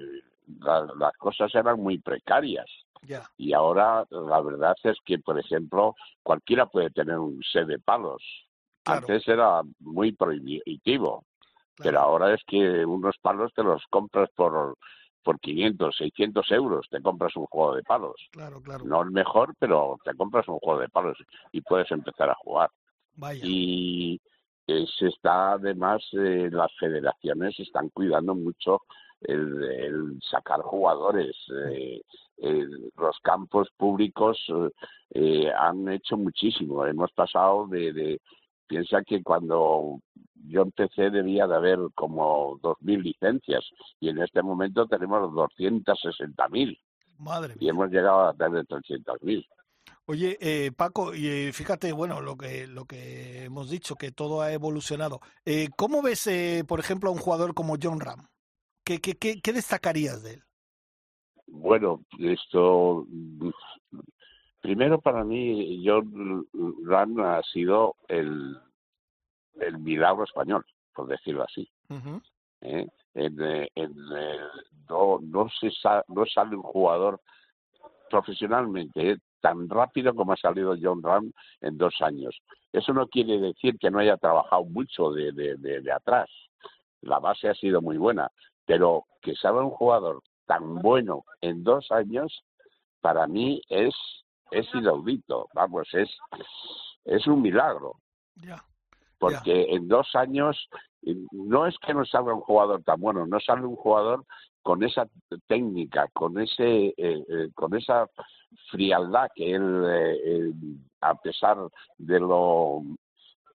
la- 0.61 0.87
las 0.99 1.13
cosas 1.17 1.55
eran 1.55 1.81
muy 1.81 1.97
precarias. 1.97 2.67
Y 3.39 3.55
ahora 3.55 4.05
la 4.11 4.41
verdad 4.43 4.75
es 4.83 4.99
que, 5.03 5.19
por 5.19 5.39
ejemplo, 5.39 5.95
cualquiera 6.23 6.67
puede 6.67 6.91
tener 6.91 7.19
un 7.19 7.43
set 7.43 7.67
de 7.67 7.79
palos. 7.79 8.23
Claro. 8.83 9.01
Antes 9.07 9.27
era 9.27 9.63
muy 9.81 10.13
prohibitivo, 10.13 11.25
pero 11.79 12.01
ahora 12.01 12.35
es 12.35 12.43
que 12.47 12.85
unos 12.85 13.17
palos 13.23 13.51
te 13.55 13.63
los 13.63 13.83
compras 13.89 14.29
por 14.37 14.77
por 15.23 15.41
500, 15.41 15.97
600 15.97 16.51
euros, 16.53 16.87
te 16.91 17.01
compras 17.01 17.35
un 17.35 17.47
juego 17.47 17.75
de 17.77 17.83
palos. 17.83 18.17
Claro, 18.31 18.61
claro. 18.61 18.85
No 18.85 19.01
el 19.01 19.11
mejor, 19.11 19.55
pero 19.59 19.97
te 20.05 20.13
compras 20.15 20.47
un 20.49 20.59
juego 20.59 20.81
de 20.81 20.91
palos 20.91 21.17
y 21.51 21.63
puedes 21.63 21.91
empezar 21.93 22.29
a 22.29 22.35
jugar. 22.35 22.69
Vaya. 23.17 23.41
Y 23.43 24.21
se 24.67 25.09
está, 25.09 25.53
además, 25.53 26.03
eh, 26.13 26.49
las 26.51 26.71
federaciones 26.79 27.59
están 27.61 27.89
cuidando 27.91 28.35
mucho 28.35 28.83
el, 29.21 29.63
el 29.63 30.19
sacar 30.31 30.61
jugadores. 30.63 31.37
eh, 31.71 32.01
eh, 32.39 32.67
los 32.97 33.17
campos 33.23 33.69
públicos 33.77 34.39
eh, 34.49 34.71
eh, 35.11 35.53
han 35.57 35.89
hecho 35.89 36.17
muchísimo. 36.17 36.85
Hemos 36.87 37.13
pasado 37.13 37.67
de, 37.69 37.93
de- 37.93 38.21
Piensa 38.67 39.03
que 39.05 39.23
cuando 39.23 40.01
yo 40.49 40.63
empecé 40.63 41.11
debía 41.11 41.47
de 41.47 41.55
haber 41.55 41.79
como 41.95 42.59
2.000 42.63 43.03
licencias 43.03 43.63
y 44.01 44.09
en 44.09 44.23
este 44.23 44.43
momento 44.43 44.87
tenemos 44.87 45.31
260.000 45.35 46.79
Madre 47.19 47.55
y 47.61 47.69
hemos 47.69 47.91
llegado 47.91 48.27
a 48.29 48.35
tener 48.35 48.67
300.000. 48.67 49.47
Oye, 50.07 50.37
eh, 50.41 50.71
Paco, 50.71 51.15
y 51.15 51.29
eh, 51.29 51.53
fíjate, 51.53 51.93
bueno, 51.93 52.21
lo 52.21 52.37
que 52.37 52.67
lo 52.67 52.85
que 52.85 53.45
hemos 53.45 53.71
dicho, 53.71 53.95
que 53.95 54.13
todo 54.13 54.43
ha 54.43 54.53
evolucionado. 54.53 55.21
Eh, 55.47 55.69
¿Cómo 55.77 56.03
ves, 56.03 56.27
eh, 56.27 56.63
por 56.69 56.79
ejemplo, 56.79 57.09
a 57.09 57.13
un 57.13 57.19
jugador 57.19 57.55
como 57.55 57.77
John 57.83 58.01
Ram? 58.01 58.29
¿Qué, 58.85 59.01
qué, 59.01 59.15
qué, 59.15 59.41
qué 59.41 59.53
destacarías 59.55 60.23
de 60.23 60.35
él? 60.35 60.43
Bueno, 61.47 62.05
esto 62.19 63.07
mm, 63.09 63.51
primero 64.61 65.01
para 65.01 65.25
mí 65.25 65.83
John 65.87 66.47
Ram 66.85 67.21
ha 67.21 67.43
sido 67.43 67.97
el, 68.09 68.59
el 69.61 69.79
milagro 69.79 70.25
español, 70.25 70.67
por 70.95 71.07
decirlo 71.07 71.45
así. 71.45 71.67
¿eh? 72.61 72.87
En, 73.15 73.43
eh, 73.43 73.71
en, 73.75 73.95
no, 74.89 75.19
no, 75.23 75.49
se 75.49 75.71
no 76.09 76.27
sale 76.27 76.57
un 76.57 76.63
jugador 76.63 77.21
profesionalmente 78.11 79.13
¿eh? 79.13 79.19
Tan 79.45 79.69
rápido 79.69 80.15
como 80.15 80.33
ha 80.33 80.37
salido 80.39 80.75
John 80.81 81.03
Ram 81.03 81.31
en 81.61 81.77
dos 81.77 81.95
años. 82.01 82.35
Eso 82.73 82.95
no 82.95 83.07
quiere 83.09 83.39
decir 83.39 83.77
que 83.79 83.91
no 83.91 83.99
haya 83.99 84.17
trabajado 84.17 84.65
mucho 84.65 85.11
de, 85.11 85.33
de, 85.33 85.57
de- 85.57 85.83
de 85.83 85.93
atrás. 85.93 86.31
La 87.03 87.19
base 87.19 87.51
ha 87.51 87.55
sido 87.55 87.83
muy 87.83 87.99
buena, 87.99 88.31
pero 88.65 89.05
que 89.21 89.35
salga 89.35 89.61
un 89.63 89.69
jugador 89.71 90.23
tan 90.47 90.77
bueno 90.77 91.25
en 91.43 91.63
dos 91.63 91.93
años, 91.93 92.43
para 93.03 93.27
mí 93.27 93.61
es, 93.69 93.95
es 94.51 94.67
inaudito. 94.75 95.47
Vamos, 95.53 95.89
es, 95.93 96.09
es 97.05 97.27
un 97.27 97.43
milagro 97.43 97.97
porque 99.19 99.67
en 99.75 99.89
dos 99.89 100.09
años 100.15 100.57
no 101.33 101.67
es 101.67 101.77
que 101.81 101.93
no 101.93 102.07
salga 102.07 102.33
un 102.33 102.41
jugador 102.41 102.83
tan 102.83 102.99
bueno, 102.99 103.27
no 103.27 103.39
sale 103.41 103.67
un 103.67 103.77
jugador 103.77 104.25
con 104.65 104.83
esa 104.83 105.07
técnica, 105.47 106.09
con 106.15 106.41
ese, 106.41 106.87
eh, 106.97 107.25
eh, 107.29 107.51
con 107.55 107.77
esa 107.77 108.09
frialdad 108.71 109.29
que 109.35 109.55
él, 109.55 109.85
eh, 109.87 110.17
eh, 110.25 110.53
a 111.03 111.15
pesar 111.17 111.59
de 111.99 112.19
lo, 112.19 112.81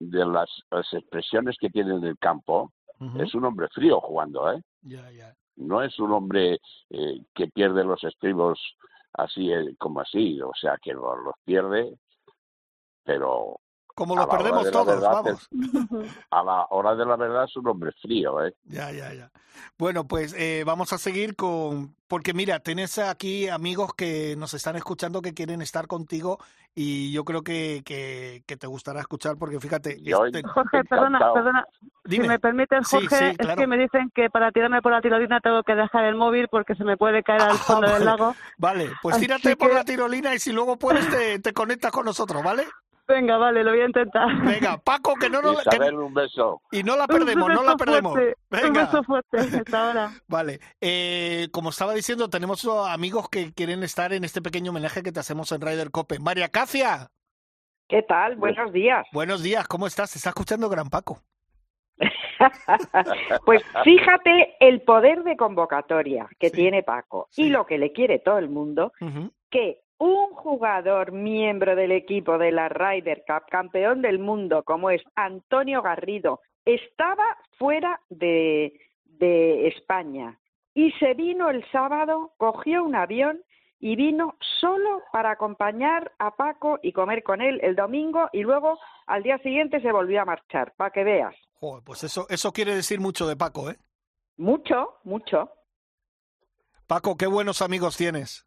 de 0.01 0.27
las, 0.27 0.51
las 0.69 0.93
expresiones 0.93 1.57
que 1.61 1.71
tiene 1.71 1.95
en 1.95 2.05
el 2.05 2.19
campo, 2.19 2.73
es 3.21 3.35
un 3.35 3.45
hombre 3.45 3.69
frío 3.69 4.01
jugando, 4.01 4.51
¿eh? 4.51 4.63
Ya, 4.81 5.11
ya. 5.13 5.35
no 5.57 5.83
es 5.83 5.99
un 6.01 6.13
hombre 6.13 6.59
eh, 6.91 7.21
que 7.35 7.47
pierde 7.49 7.85
los 7.85 8.03
estribos 8.03 8.59
así 9.13 9.53
eh, 9.53 9.77
como 9.79 10.01
así, 10.01 10.41
o 10.41 10.53
sea 10.61 10.77
que 10.83 10.93
los, 10.93 11.19
los 11.23 11.35
pierde, 11.45 11.95
pero 13.05 13.61
Como 13.97 14.15
lo 14.15 14.29
perdemos 14.29 14.71
todos, 14.71 14.87
verdad 14.87 15.11
vamos. 15.11 15.49
a 16.31 16.43
la 16.45 16.67
hora 16.69 16.95
de 16.95 17.07
la 17.07 17.17
verdad 17.17 17.45
es 17.45 17.57
un 17.57 17.67
hombre 17.67 17.91
frío, 18.03 18.45
¿eh? 18.45 18.55
Ya, 18.67 18.93
ya, 18.93 19.13
ya. 19.15 19.31
Bueno, 19.79 20.07
pues 20.07 20.35
eh, 20.39 20.65
vamos 20.67 20.93
a 20.93 20.99
seguir 20.99 21.35
con... 21.35 21.95
Porque 22.07 22.35
mira, 22.35 22.61
tenés 22.61 22.99
aquí 22.99 23.49
amigos 23.49 23.95
que 23.95 24.37
nos 24.37 24.53
están 24.55 24.77
escuchando 24.77 25.23
que 25.23 25.33
quieren 25.33 25.63
estar 25.63 25.87
contigo 25.87 26.39
y 26.75 27.11
yo 27.11 27.25
creo 27.25 27.43
que, 27.43 27.83
que, 27.87 28.43
que 28.47 28.57
te 28.59 28.67
gustará 28.67 29.01
escuchar 29.01 29.37
porque 29.39 29.59
fíjate... 29.61 29.99
Yo 30.03 30.27
este- 30.27 30.43
Jorge, 30.47 30.85
perdona, 30.85 31.17
Encantado. 31.17 31.35
perdona. 31.35 31.67
Dime. 32.05 32.25
Si 32.25 32.29
me 32.29 32.39
permites, 32.39 32.87
Jorge, 32.89 33.17
sí, 33.19 33.25
es 33.25 33.39
claro. 33.39 33.61
que 33.61 33.67
me 33.67 33.79
dicen 33.79 34.13
que 34.15 34.29
para 34.29 34.53
tirarme 34.53 34.83
por 34.83 34.93
la 34.93 35.01
tirolina 35.01 35.41
tengo 35.41 35.63
que 35.63 35.75
dejar 35.75 36.05
el 36.05 36.17
móvil 36.17 36.49
porque 36.49 36.75
se 36.75 36.85
me 36.85 36.99
puede 36.99 37.23
caer 37.23 37.41
al 37.41 37.51
Ah, 37.53 37.55
fondo 37.67 37.81
vale. 37.87 37.95
del 37.95 38.05
lago. 38.05 38.37
Vale, 38.59 38.91
pues 39.01 39.17
Así 39.17 39.25
tírate 39.25 39.57
por 39.57 39.71
que- 39.71 39.75
la 39.75 39.85
tirolina 39.85 40.35
y 40.35 40.39
si 40.39 40.53
luego 40.53 40.79
puedes 40.79 41.09
te, 41.09 41.39
te 41.39 41.53
conectas 41.55 41.91
con 41.91 42.05
nosotros, 42.05 42.43
¿vale? 42.45 42.67
Venga, 43.09 43.37
vale, 43.37 43.63
lo 43.63 43.71
voy 43.71 43.81
a 43.81 43.87
intentar. 43.87 44.27
Venga, 44.43 44.79
Paco, 44.79 45.15
que 45.15 45.31
no, 45.31 45.41
nos- 45.41 45.63
que- 45.63 45.79
un 45.95 46.13
beso. 46.13 46.61
y 46.73 46.83
no 46.83 46.97
la 46.97 47.07
perdemos, 47.07 47.49
no 47.49 47.63
la 47.63 47.77
perdemos. 47.77 48.13
fuerte, 48.13 48.35
Un 48.51 48.61
Venga. 48.61 48.85
beso 48.87 49.03
fuerte 49.05 49.39
hasta 49.39 49.87
ahora. 49.89 50.11
Vale, 50.27 50.59
eh, 50.81 51.49
como 51.53 51.71
estaba 51.71 51.95
diciendo, 51.95 52.29
tenemos 52.29 52.65
amigos 52.89 53.29
que 53.29 53.53
quieren 53.55 53.83
estar 53.85 54.13
en 54.13 54.25
este 54.25 54.43
pequeño 54.43 54.73
homenaje 54.73 55.03
que 55.05 55.13
te 55.13 55.21
hacemos 55.21 55.53
en 55.53 55.61
Ryder 55.61 55.91
Cope. 55.93 56.19
María 56.19 56.49
Cacia, 56.49 57.09
¿Qué 57.89 58.03
tal? 58.03 58.35
Buenos 58.35 58.73
días. 58.73 59.07
buenos 59.13 59.43
días, 59.45 59.69
¿cómo 59.69 59.87
estás? 59.87 60.11
¿Te 60.13 60.19
está 60.19 60.31
escuchando 60.31 60.69
Gran 60.69 60.89
Paco? 60.91 61.23
pues 63.47 63.63
fíjate 63.85 64.57
el 64.61 64.83
poder 64.83 65.23
de 65.23 65.37
convocatoria 65.37 66.29
que 66.39 66.49
Sí. 66.51 66.57
tiene 66.57 66.83
Paco 66.83 67.29
Sí. 67.31 67.45
y 67.45 67.49
lo 67.51 67.65
que 67.67 67.79
le 67.79 67.93
quiere 67.93 68.19
todo 68.19 68.39
el 68.39 68.49
mundo, 68.49 68.93
que 69.51 69.81
un 69.99 70.35
jugador 70.35 71.13
miembro 71.13 71.75
del 71.75 71.93
equipo 71.93 72.39
de 72.39 72.53
la 72.53 72.69
Ryder 72.69 73.25
Cup, 73.27 73.47
campeón 73.51 74.03
del 74.03 74.19
mundo 74.19 74.63
como 74.63 74.91
es 74.91 75.03
Antonio 75.15 75.83
Garrido, 75.83 76.41
estaba 76.65 77.25
fuera 77.59 78.01
de, 78.11 78.79
de 79.05 79.69
España 79.69 80.39
y 80.75 80.93
se 80.93 81.15
vino 81.15 81.49
el 81.49 81.65
sábado, 81.71 82.35
cogió 82.37 82.85
un 82.85 82.95
avión 82.95 83.43
y 83.79 83.97
vino 83.97 84.37
solo 84.61 85.03
para 85.13 85.31
acompañar 85.33 86.13
a 86.19 86.35
Paco 86.35 86.79
y 86.83 86.93
comer 86.93 87.23
con 87.23 87.41
él 87.41 87.61
el 87.63 87.77
domingo 87.77 88.29
y 88.33 88.43
luego 88.43 88.79
al 89.07 89.23
día 89.23 89.39
siguiente 89.39 89.81
se 89.81 89.93
volvió 89.93 90.23
a 90.23 90.25
marchar, 90.25 90.75
para 90.77 90.91
que 90.91 91.05
veas. 91.05 91.35
Joder, 91.55 91.83
pues 91.85 92.05
eso, 92.05 92.27
eso 92.29 92.53
quiere 92.53 92.75
decir 92.75 93.01
mucho 93.01 93.27
de 93.27 93.37
Paco, 93.37 93.71
¿eh? 93.71 93.77
Mucho, 94.37 94.99
mucho. 95.05 95.51
Paco, 96.87 97.17
qué 97.17 97.27
buenos 97.27 97.63
amigos 97.63 97.97
tienes. 97.97 98.46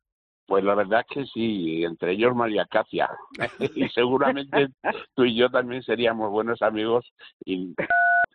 Pues 0.50 0.64
la 0.64 0.74
verdad 0.74 1.06
es 1.08 1.16
que 1.16 1.26
sí, 1.28 1.84
entre 1.84 2.14
ellos 2.14 2.36
María 2.36 2.66
Cacia. 2.66 3.08
y 3.76 3.88
seguramente 3.90 4.70
tú 5.14 5.24
y 5.24 5.36
yo 5.36 5.50
también 5.52 5.84
seríamos 5.84 6.32
buenos 6.32 6.64
amigos 6.64 7.06
y 7.46 7.76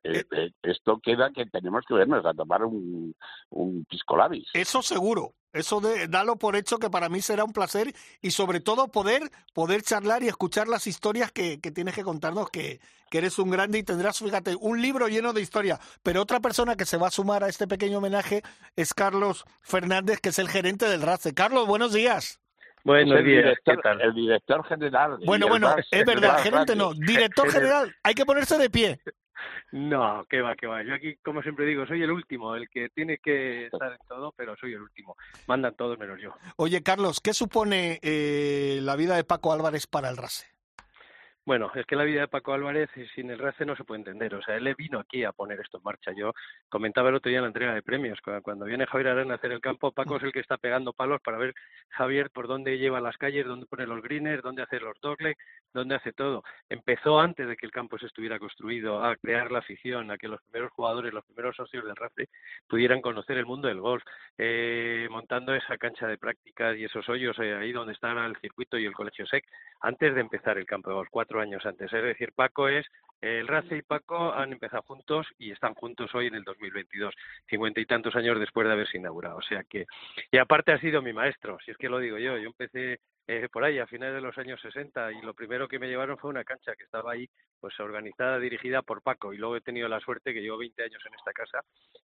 eh, 0.05 0.24
eh, 0.30 0.50
esto 0.62 1.00
queda 1.02 1.30
que 1.32 1.46
tenemos 1.46 1.84
que 1.88 1.94
vernos 1.94 2.24
a 2.26 2.34
tomar 2.34 2.62
un, 2.62 3.14
un 3.50 3.84
pisco 3.86 4.16
labis. 4.16 4.48
Eso 4.52 4.82
seguro. 4.82 5.34
Eso 5.55 5.80
de, 5.80 6.09
dalo 6.09 6.36
por 6.36 6.57
hecho 6.57 6.78
que 6.78 6.90
para 6.90 7.09
mí 7.09 7.22
será 7.22 7.44
un 7.44 7.52
placer 7.52 7.94
y 8.20 8.32
sobre 8.32 8.61
todo 8.61 8.88
poder, 8.88 9.22
poder 9.55 9.82
charlar 9.82 10.24
y 10.24 10.28
escuchar 10.28 10.66
las 10.66 10.88
historias 10.88 11.30
que, 11.30 11.61
que 11.61 11.70
tienes 11.70 11.94
que 11.94 12.02
contarnos, 12.02 12.50
que, 12.50 12.80
que 13.09 13.18
eres 13.18 13.38
un 13.38 13.50
grande 13.50 13.78
y 13.78 13.84
tendrás, 13.84 14.18
fíjate, 14.18 14.57
un 14.61 14.82
libro 14.82 15.07
lleno 15.07 15.32
de 15.32 15.40
historia. 15.40 15.78
Pero 16.02 16.20
otra 16.20 16.40
persona 16.40 16.74
que 16.74 16.84
se 16.84 16.96
va 16.96 17.07
a 17.07 17.12
sumar 17.12 17.44
a 17.44 17.48
este 17.48 17.68
pequeño 17.68 17.98
homenaje 17.98 18.42
es 18.74 18.92
Carlos 18.92 19.44
Fernández, 19.62 20.20
que 20.20 20.30
es 20.30 20.38
el 20.40 20.48
gerente 20.48 20.86
del 20.88 21.02
RACE. 21.02 21.34
Carlos, 21.34 21.68
buenos 21.68 21.92
días. 21.92 22.40
Buenos 22.82 23.24
días, 23.24 23.44
director, 23.44 23.76
¿qué 23.76 23.82
tal? 23.82 24.00
El 24.00 24.12
director 24.12 24.64
general. 24.66 25.18
Bueno, 25.24 25.48
bueno, 25.48 25.74
es 25.90 26.05
verdad, 26.05 26.38
gerente 26.42 26.74
no, 26.76 26.92
director 26.92 27.48
general. 27.52 27.94
Hay 28.02 28.14
que 28.14 28.26
ponerse 28.26 28.59
de 28.59 28.68
pie. 28.68 29.00
No, 29.72 30.24
que 30.28 30.40
va, 30.40 30.55
que 30.55 30.66
va. 30.66 30.82
Yo 30.82 30.95
aquí, 30.95 31.16
como 31.16 31.42
siempre 31.42 31.66
digo, 31.66 31.86
soy 31.86 32.03
el 32.03 32.11
último, 32.11 32.55
el 32.55 32.68
que 32.68 32.88
tiene 32.90 33.18
que 33.18 33.66
estar 33.66 33.92
en 33.92 33.99
todo, 34.09 34.32
pero 34.36 34.57
soy 34.57 34.74
el 34.74 34.82
último. 34.82 35.16
Mandan 35.47 35.74
todos 35.74 35.99
menos 35.99 36.20
yo. 36.20 36.30
Oye, 36.57 36.82
Carlos, 36.82 37.20
¿qué 37.20 37.34
supone 37.34 37.99
eh, 38.03 38.78
la 38.82 38.97
vida 38.97 39.16
de 39.16 39.24
Paco 39.24 39.53
Álvarez 39.53 39.86
para 39.86 40.09
el 40.11 40.16
RACE? 40.16 40.53
Bueno, 41.47 41.70
es 41.74 41.84
que 41.84 41.95
la 41.95 42.05
vida 42.05 42.22
de 42.22 42.28
Paco 42.28 42.55
Álvarez 42.55 42.88
sin 43.14 43.28
el 43.28 43.38
RACE 43.38 43.66
no 43.66 43.76
se 43.76 43.84
puede 43.84 43.99
entender. 43.99 44.34
O 44.34 44.40
sea, 44.40 44.57
él 44.57 44.74
vino 44.78 44.99
aquí 44.99 45.24
a 45.24 45.32
poner 45.32 45.61
esto 45.61 45.76
en 45.76 45.82
marcha. 45.84 46.11
Yo 46.16 46.32
comentaba 46.70 47.11
el 47.11 47.16
otro 47.16 47.28
día 47.28 47.36
en 47.38 47.42
la 47.42 47.49
entrega 47.49 47.74
de 47.74 47.82
premios, 47.82 48.18
cu- 48.22 48.40
cuando 48.42 48.64
viene 48.64 48.86
Javier 48.86 49.09
Arana 49.09 49.34
a 49.34 49.36
hacer 49.36 49.53
el 49.53 49.61
campo, 49.61 49.92
Paco 49.92 50.16
es 50.16 50.22
el 50.22 50.32
que 50.32 50.40
está 50.40 50.57
pegando 50.57 50.95
palos 50.95 51.20
para 51.20 51.36
ver 51.36 51.53
Javier 51.90 52.30
por 52.30 52.49
dónde 52.49 52.78
lleva 52.78 52.99
las 53.03 53.18
calles, 53.18 53.45
dónde 53.45 53.66
pone 53.66 53.86
los 53.86 54.01
greeners, 54.03 54.42
dónde 54.42 54.62
hace 54.62 54.80
los 54.80 54.99
dogleg, 55.03 55.36
dónde 55.74 55.97
hace 55.97 56.14
todo. 56.14 56.45
Empezó 56.70 57.20
antes 57.20 57.47
de 57.47 57.57
que 57.59 57.66
el 57.66 57.72
campo 57.72 57.99
se 57.99 58.07
estuviera 58.07 58.38
construido 58.38 59.05
a 59.05 59.14
crear 59.16 59.53
la 59.53 59.59
afición, 59.59 60.11
a 60.11 60.16
que 60.16 60.28
los 60.28 60.40
primeros 60.45 60.72
jugadores, 60.72 61.12
los 61.12 61.26
primeros 61.26 61.55
socios 61.57 61.84
del 61.84 61.95
RACE 61.97 62.28
pudieran 62.66 63.03
conocer 63.03 63.36
el 63.36 63.45
mundo 63.45 63.68
del 63.68 63.80
golf, 63.82 64.03
eh, 64.38 65.09
montando 65.11 65.55
esa 65.55 65.76
cancha 65.76 66.07
de 66.07 66.16
prácticas 66.18 66.76
y 66.78 66.84
esos 66.84 67.07
hoyos 67.09 67.38
eh, 67.38 67.55
ahí 67.55 67.72
donde 67.72 67.92
están 67.92 68.16
el 68.18 68.36
circuito 68.38 68.78
y 68.78 68.86
el 68.86 68.95
colegio 68.95 69.26
SEC 69.26 69.45
antes 69.80 70.14
de 70.14 70.20
empezar 70.22 70.57
el 70.59 70.66
campo 70.66 70.88
de 70.90 70.97
golf, 70.97 71.09
cuatro 71.11 71.34
años 71.41 71.64
antes. 71.66 71.93
Es 71.93 72.03
decir, 72.03 72.32
Paco 72.35 72.68
es, 72.68 72.87
eh, 73.20 73.41
el 73.41 73.49
Race 73.49 73.76
y 73.76 73.82
Paco 73.82 74.32
han 74.32 74.53
empezado 74.53 74.82
juntos 74.82 75.26
y 75.39 75.51
están 75.51 75.74
juntos 75.74 76.14
hoy 76.14 76.26
en 76.26 76.35
el 76.35 76.45
2022, 76.45 77.14
cincuenta 77.49 77.80
y 77.80 77.87
tantos 77.87 78.14
años 78.16 78.39
después 78.39 78.66
de 78.66 78.72
haberse 78.72 78.99
inaugurado. 78.99 79.37
O 79.37 79.43
sea 79.43 79.64
que, 79.64 79.87
y 80.30 80.39
aparte 80.39 80.72
ha 80.72 80.78
sido 80.78 81.03
mi 81.03 81.12
maestro, 81.12 81.59
si 81.64 81.70
es 81.70 81.76
que 81.76 81.89
lo 81.89 81.99
digo 81.99 82.18
yo, 82.18 82.37
yo 82.37 82.49
empecé 82.49 83.01
eh, 83.26 83.49
por 83.51 83.64
ahí 83.64 83.78
a 83.78 83.87
finales 83.87 84.16
de 84.16 84.20
los 84.20 84.37
años 84.37 84.61
60 84.61 85.12
y 85.12 85.22
lo 85.22 85.32
primero 85.32 85.66
que 85.66 85.78
me 85.78 85.89
llevaron 85.89 86.18
fue 86.18 86.28
una 86.28 86.45
cancha 86.45 86.76
que 86.76 86.85
estaba 86.85 87.12
ahí 87.12 87.26
pues 87.59 87.78
organizada, 87.80 88.39
dirigida 88.39 88.82
por 88.82 89.01
Paco 89.01 89.32
y 89.32 89.39
luego 89.39 89.57
he 89.57 89.62
tenido 89.62 89.89
la 89.89 90.01
suerte 90.01 90.35
que 90.35 90.43
llevo 90.43 90.59
20 90.59 90.82
años 90.82 91.03
en 91.07 91.14
esta 91.14 91.32
casa, 91.32 91.61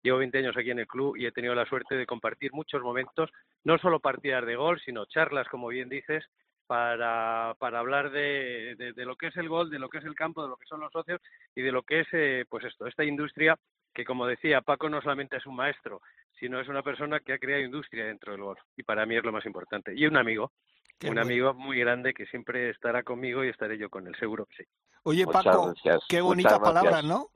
llevo 0.02 0.18
20 0.18 0.36
años 0.36 0.56
aquí 0.58 0.70
en 0.70 0.80
el 0.80 0.86
club 0.86 1.16
y 1.16 1.24
he 1.24 1.32
tenido 1.32 1.54
la 1.54 1.64
suerte 1.64 1.94
de 1.94 2.04
compartir 2.04 2.52
muchos 2.52 2.82
momentos, 2.82 3.30
no 3.64 3.78
solo 3.78 4.00
partidas 4.00 4.44
de 4.44 4.56
gol, 4.56 4.78
sino 4.84 5.06
charlas, 5.06 5.48
como 5.48 5.68
bien 5.68 5.88
dices, 5.88 6.26
para, 6.66 7.54
para 7.58 7.78
hablar 7.78 8.10
de, 8.10 8.74
de, 8.76 8.92
de 8.92 9.04
lo 9.04 9.16
que 9.16 9.28
es 9.28 9.36
el 9.36 9.48
gol, 9.48 9.70
de 9.70 9.78
lo 9.78 9.88
que 9.88 9.98
es 9.98 10.04
el 10.04 10.14
campo, 10.14 10.42
de 10.42 10.48
lo 10.48 10.56
que 10.56 10.66
son 10.66 10.80
los 10.80 10.92
socios 10.92 11.20
y 11.54 11.62
de 11.62 11.72
lo 11.72 11.82
que 11.82 12.00
es, 12.00 12.08
eh, 12.12 12.44
pues 12.48 12.64
esto, 12.64 12.86
esta 12.86 13.04
industria 13.04 13.56
que, 13.94 14.04
como 14.04 14.26
decía, 14.26 14.60
Paco 14.60 14.88
no 14.90 15.00
solamente 15.00 15.36
es 15.36 15.46
un 15.46 15.56
maestro, 15.56 16.02
sino 16.38 16.60
es 16.60 16.68
una 16.68 16.82
persona 16.82 17.20
que 17.20 17.32
ha 17.32 17.38
creado 17.38 17.62
industria 17.62 18.06
dentro 18.06 18.32
del 18.32 18.42
golf 18.42 18.60
y 18.76 18.82
para 18.82 19.06
mí 19.06 19.16
es 19.16 19.24
lo 19.24 19.32
más 19.32 19.46
importante. 19.46 19.92
Y 19.96 20.06
un 20.06 20.16
amigo, 20.16 20.52
Qué 20.98 21.08
un 21.08 21.14
bueno. 21.14 21.22
amigo 21.22 21.54
muy 21.54 21.78
grande 21.78 22.12
que 22.12 22.26
siempre 22.26 22.70
estará 22.70 23.02
conmigo 23.02 23.44
y 23.44 23.48
estaré 23.48 23.78
yo 23.78 23.88
con 23.88 24.06
él, 24.06 24.14
seguro 24.18 24.46
que 24.46 24.64
sí. 24.64 24.70
Oye, 25.04 25.24
Muchas 25.24 25.44
Paco, 25.44 25.66
gracias, 25.66 26.04
qué 26.08 26.20
bonitas 26.20 26.58
palabras, 26.58 27.04
¿no? 27.04 27.28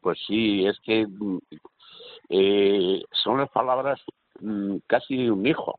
Pues 0.00 0.18
sí, 0.26 0.66
es 0.66 0.78
que 0.80 1.06
mm, 1.06 1.38
eh, 2.28 3.02
son 3.12 3.38
las 3.38 3.50
palabras 3.50 4.00
mm, 4.40 4.76
casi 4.86 5.24
de 5.24 5.30
un 5.30 5.46
hijo. 5.46 5.78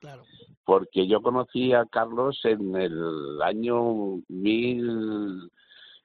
Claro. 0.00 0.24
Porque 0.70 1.06
yo 1.08 1.20
conocí 1.20 1.72
a 1.72 1.84
Carlos 1.84 2.40
en 2.44 2.76
el 2.76 3.42
año 3.42 4.20
mil 4.28 5.50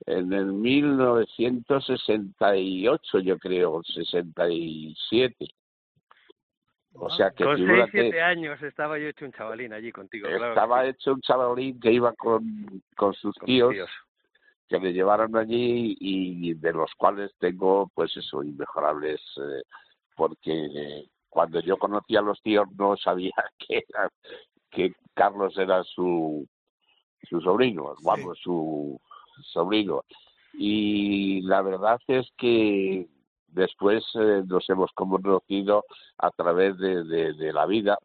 en 0.07 0.33
el 0.33 0.53
1968 0.53 3.19
yo 3.19 3.37
creo 3.37 3.83
67 3.83 5.45
o 6.93 7.11
sea 7.11 7.29
que 7.29 7.43
Con 7.43 7.57
6, 7.57 7.67
figúrate 7.67 7.91
7 7.91 8.21
años 8.23 8.59
estaba 8.63 8.97
yo 8.97 9.09
hecho 9.09 9.25
un 9.25 9.33
chavalín 9.33 9.71
allí 9.71 9.91
contigo. 9.91 10.27
claro 10.29 10.45
que 10.45 10.49
estaba 10.49 10.87
hecho 10.87 11.13
un 11.13 11.21
chavalín 11.21 11.79
que 11.79 11.91
iba 11.91 12.11
con, 12.13 12.65
con 12.97 13.13
sus 13.13 13.35
con 13.35 13.45
tíos, 13.45 13.71
tíos. 13.71 13.91
que 14.67 14.79
le 14.79 14.93
llevaron 14.93 15.37
allí 15.37 15.95
y 15.99 16.55
de 16.55 16.73
los 16.73 16.91
cuales 16.97 17.31
tengo 17.37 17.91
pues 17.93 18.17
eso 18.17 18.41
inmejorables 18.41 19.21
eh, 19.37 19.61
porque 20.15 20.65
eh, 20.75 21.05
cuando 21.29 21.59
yo 21.59 21.77
conocí 21.77 22.15
a 22.15 22.21
los 22.21 22.41
tíos 22.41 22.67
no 22.75 22.97
sabía 22.97 23.35
que 23.59 23.83
era, 23.87 24.09
que 24.75 24.93
Carlos 25.13 25.57
era 25.57 25.83
su 25.83 26.45
su 27.27 27.41
sobrino 27.41 27.95
su 28.35 28.99
sobrino. 29.41 30.03
Y 30.53 31.41
la 31.41 31.61
verdad 31.61 31.99
es 32.07 32.29
que 32.37 33.07
después 33.47 34.03
eh, 34.15 34.43
nos 34.45 34.69
hemos 34.69 34.91
conocido 34.93 35.85
a 36.17 36.29
través 36.31 36.77
de, 36.77 37.03
de, 37.03 37.33
de 37.33 37.53
la 37.53 37.65
vida. 37.65 37.97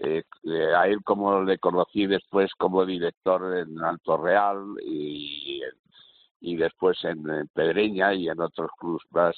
Eh, 0.00 0.24
eh, 0.44 0.74
a 0.74 0.88
él 0.88 0.98
como 1.04 1.42
le 1.42 1.58
conocí 1.58 2.06
después 2.06 2.50
como 2.58 2.84
director 2.84 3.56
en 3.56 3.78
Alto 3.78 4.16
Real 4.16 4.58
y, 4.84 5.62
y 6.40 6.56
después 6.56 6.98
en, 7.04 7.28
en 7.30 7.46
Pedreña 7.48 8.12
y 8.12 8.28
en 8.28 8.40
otros 8.40 8.70
clubs 8.78 9.04
más 9.10 9.36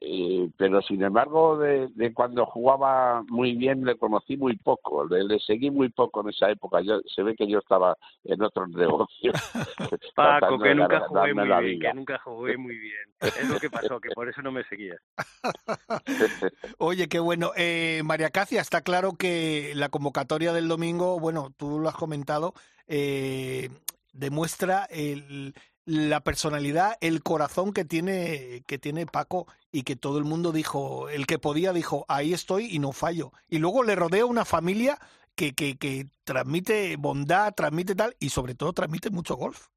Eh, 0.00 0.50
pero 0.58 0.82
sin 0.82 1.02
embargo, 1.02 1.56
de, 1.56 1.88
de, 1.94 2.12
cuando 2.12 2.44
jugaba 2.44 3.22
muy 3.28 3.54
bien 3.54 3.84
le 3.84 3.96
conocí 3.96 4.36
muy 4.36 4.56
poco, 4.56 5.06
le, 5.06 5.24
le, 5.24 5.38
seguí 5.40 5.70
muy 5.70 5.88
poco 5.88 6.20
en 6.20 6.28
esa 6.28 6.50
época. 6.50 6.82
Yo, 6.82 7.00
se 7.14 7.22
ve 7.22 7.34
que 7.34 7.48
yo 7.48 7.58
estaba 7.58 7.96
en 8.24 8.42
otros 8.42 8.68
negocios. 8.76 9.34
Paco, 10.14 10.58
que 10.58 10.74
nunca 10.74 11.00
jugué 11.08 11.34
muy 11.34 11.48
bien, 11.48 11.80
que 11.80 11.94
nunca 11.94 12.18
jugué 12.18 12.56
muy 12.58 12.76
bien. 12.76 13.08
Es 13.20 13.48
lo 13.48 13.58
que 13.58 13.70
pasó, 13.70 13.98
que 14.00 14.10
por 14.10 14.28
eso 14.28 14.42
no 14.42 14.52
me 14.52 14.64
seguía. 14.64 14.96
Oye, 16.78 17.08
qué 17.08 17.18
bueno. 17.18 17.52
Eh, 17.56 18.02
María 18.04 18.30
Cacia, 18.30 18.60
está 18.60 18.82
claro 18.82 19.12
que 19.18 19.72
la 19.74 19.88
convocatoria 19.88 20.52
del 20.52 20.68
domingo, 20.68 21.18
bueno, 21.18 21.48
tú 21.56 21.78
lo 21.78 21.88
has 21.88 21.96
comentado, 21.96 22.52
eh, 22.86 23.70
demuestra 24.12 24.84
el, 24.90 25.54
la 25.88 26.20
personalidad, 26.20 26.98
el 27.00 27.22
corazón 27.22 27.72
que 27.72 27.86
tiene, 27.86 28.62
que 28.66 28.76
tiene 28.76 29.06
Paco 29.06 29.46
y 29.72 29.84
que 29.84 29.96
todo 29.96 30.18
el 30.18 30.24
mundo 30.24 30.52
dijo, 30.52 31.08
el 31.08 31.26
que 31.26 31.38
podía 31.38 31.72
dijo, 31.72 32.04
ahí 32.08 32.34
estoy 32.34 32.68
y 32.70 32.78
no 32.78 32.92
fallo. 32.92 33.32
Y 33.48 33.58
luego 33.58 33.82
le 33.82 33.94
rodea 33.94 34.26
una 34.26 34.44
familia 34.44 34.98
que, 35.34 35.54
que, 35.54 35.78
que 35.78 36.04
transmite 36.24 36.96
bondad, 36.98 37.54
transmite 37.54 37.94
tal 37.94 38.14
y 38.20 38.28
sobre 38.28 38.54
todo 38.54 38.74
transmite 38.74 39.08
mucho 39.08 39.36
golf. 39.36 39.68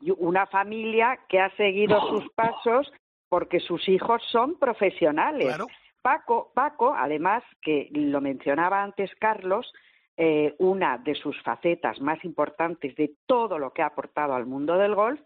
Y 0.00 0.12
una 0.12 0.46
familia 0.46 1.18
que 1.28 1.40
ha 1.40 1.50
seguido 1.56 2.00
sus 2.08 2.30
pasos 2.36 2.92
porque 3.28 3.58
sus 3.58 3.88
hijos 3.88 4.22
son 4.30 4.56
profesionales. 4.60 5.48
Claro. 5.48 5.66
Paco, 6.02 6.52
Paco, 6.54 6.94
además, 6.96 7.42
que 7.62 7.88
lo 7.90 8.20
mencionaba 8.20 8.80
antes 8.80 9.10
Carlos, 9.18 9.72
eh, 10.16 10.54
una 10.58 10.98
de 10.98 11.14
sus 11.14 11.40
facetas 11.42 12.00
más 12.00 12.24
importantes 12.24 12.96
de 12.96 13.12
todo 13.26 13.58
lo 13.58 13.72
que 13.72 13.82
ha 13.82 13.86
aportado 13.86 14.34
al 14.34 14.46
mundo 14.46 14.76
del 14.78 14.94
golf 14.94 15.20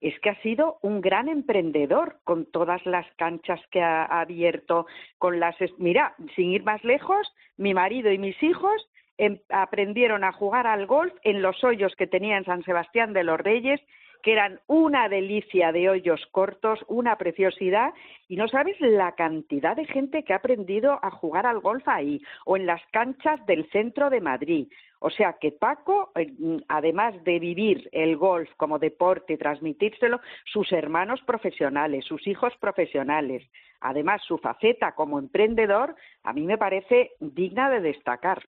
es 0.00 0.18
que 0.20 0.30
ha 0.30 0.42
sido 0.42 0.78
un 0.82 1.00
gran 1.00 1.28
emprendedor 1.28 2.16
con 2.24 2.46
todas 2.46 2.84
las 2.86 3.06
canchas 3.16 3.60
que 3.70 3.82
ha 3.82 4.04
abierto, 4.04 4.86
con 5.18 5.40
las 5.40 5.56
mira, 5.76 6.14
sin 6.34 6.52
ir 6.52 6.62
más 6.62 6.82
lejos, 6.84 7.30
mi 7.58 7.74
marido 7.74 8.10
y 8.10 8.16
mis 8.16 8.42
hijos 8.42 8.88
em, 9.18 9.38
aprendieron 9.50 10.24
a 10.24 10.32
jugar 10.32 10.66
al 10.66 10.86
golf 10.86 11.12
en 11.22 11.42
los 11.42 11.62
hoyos 11.62 11.94
que 11.96 12.06
tenía 12.06 12.38
en 12.38 12.44
San 12.44 12.64
Sebastián 12.64 13.12
de 13.12 13.24
los 13.24 13.38
Reyes 13.38 13.80
que 14.22 14.32
eran 14.32 14.60
una 14.66 15.08
delicia 15.08 15.72
de 15.72 15.88
hoyos 15.88 16.20
cortos, 16.30 16.78
una 16.88 17.16
preciosidad, 17.16 17.92
y 18.28 18.36
no 18.36 18.48
sabes 18.48 18.76
la 18.80 19.12
cantidad 19.12 19.76
de 19.76 19.86
gente 19.86 20.22
que 20.24 20.32
ha 20.32 20.36
aprendido 20.36 20.98
a 21.02 21.10
jugar 21.10 21.46
al 21.46 21.60
golf 21.60 21.86
ahí, 21.88 22.20
o 22.44 22.56
en 22.56 22.66
las 22.66 22.80
canchas 22.92 23.44
del 23.46 23.68
centro 23.70 24.10
de 24.10 24.20
Madrid. 24.20 24.68
O 25.00 25.10
sea 25.10 25.36
que 25.40 25.52
Paco, 25.52 26.12
eh, 26.14 26.32
además 26.68 27.14
de 27.24 27.38
vivir 27.38 27.88
el 27.92 28.16
golf 28.16 28.50
como 28.56 28.78
deporte, 28.78 29.38
transmitírselo, 29.38 30.20
sus 30.44 30.70
hermanos 30.72 31.20
profesionales, 31.26 32.04
sus 32.04 32.26
hijos 32.26 32.52
profesionales, 32.60 33.42
además 33.80 34.20
su 34.26 34.38
faceta 34.38 34.94
como 34.94 35.18
emprendedor, 35.18 35.96
a 36.22 36.32
mí 36.32 36.42
me 36.42 36.58
parece 36.58 37.12
digna 37.18 37.70
de 37.70 37.80
destacar. 37.80 38.44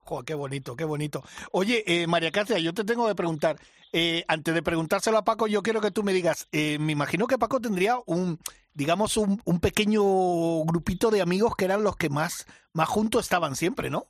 Joder, 0.00 0.24
qué 0.24 0.34
bonito, 0.34 0.76
qué 0.76 0.84
bonito. 0.84 1.22
Oye, 1.50 1.82
eh, 1.86 2.06
María 2.06 2.30
Cáceres, 2.30 2.62
yo 2.62 2.72
te 2.72 2.84
tengo 2.84 3.08
que 3.08 3.14
preguntar, 3.16 3.56
eh, 3.92 4.24
antes 4.28 4.54
de 4.54 4.62
preguntárselo 4.62 5.18
a 5.18 5.24
Paco, 5.24 5.46
yo 5.46 5.62
quiero 5.62 5.80
que 5.80 5.90
tú 5.90 6.02
me 6.02 6.12
digas, 6.12 6.48
eh, 6.52 6.78
me 6.78 6.92
imagino 6.92 7.26
que 7.26 7.38
Paco 7.38 7.60
tendría 7.60 7.96
un, 8.06 8.38
digamos, 8.74 9.16
un, 9.16 9.40
un, 9.44 9.60
pequeño 9.60 10.02
grupito 10.64 11.10
de 11.10 11.22
amigos 11.22 11.56
que 11.56 11.64
eran 11.64 11.82
los 11.82 11.96
que 11.96 12.08
más, 12.08 12.46
más 12.72 12.88
juntos 12.88 13.22
estaban 13.22 13.56
siempre, 13.56 13.90
¿no? 13.90 14.06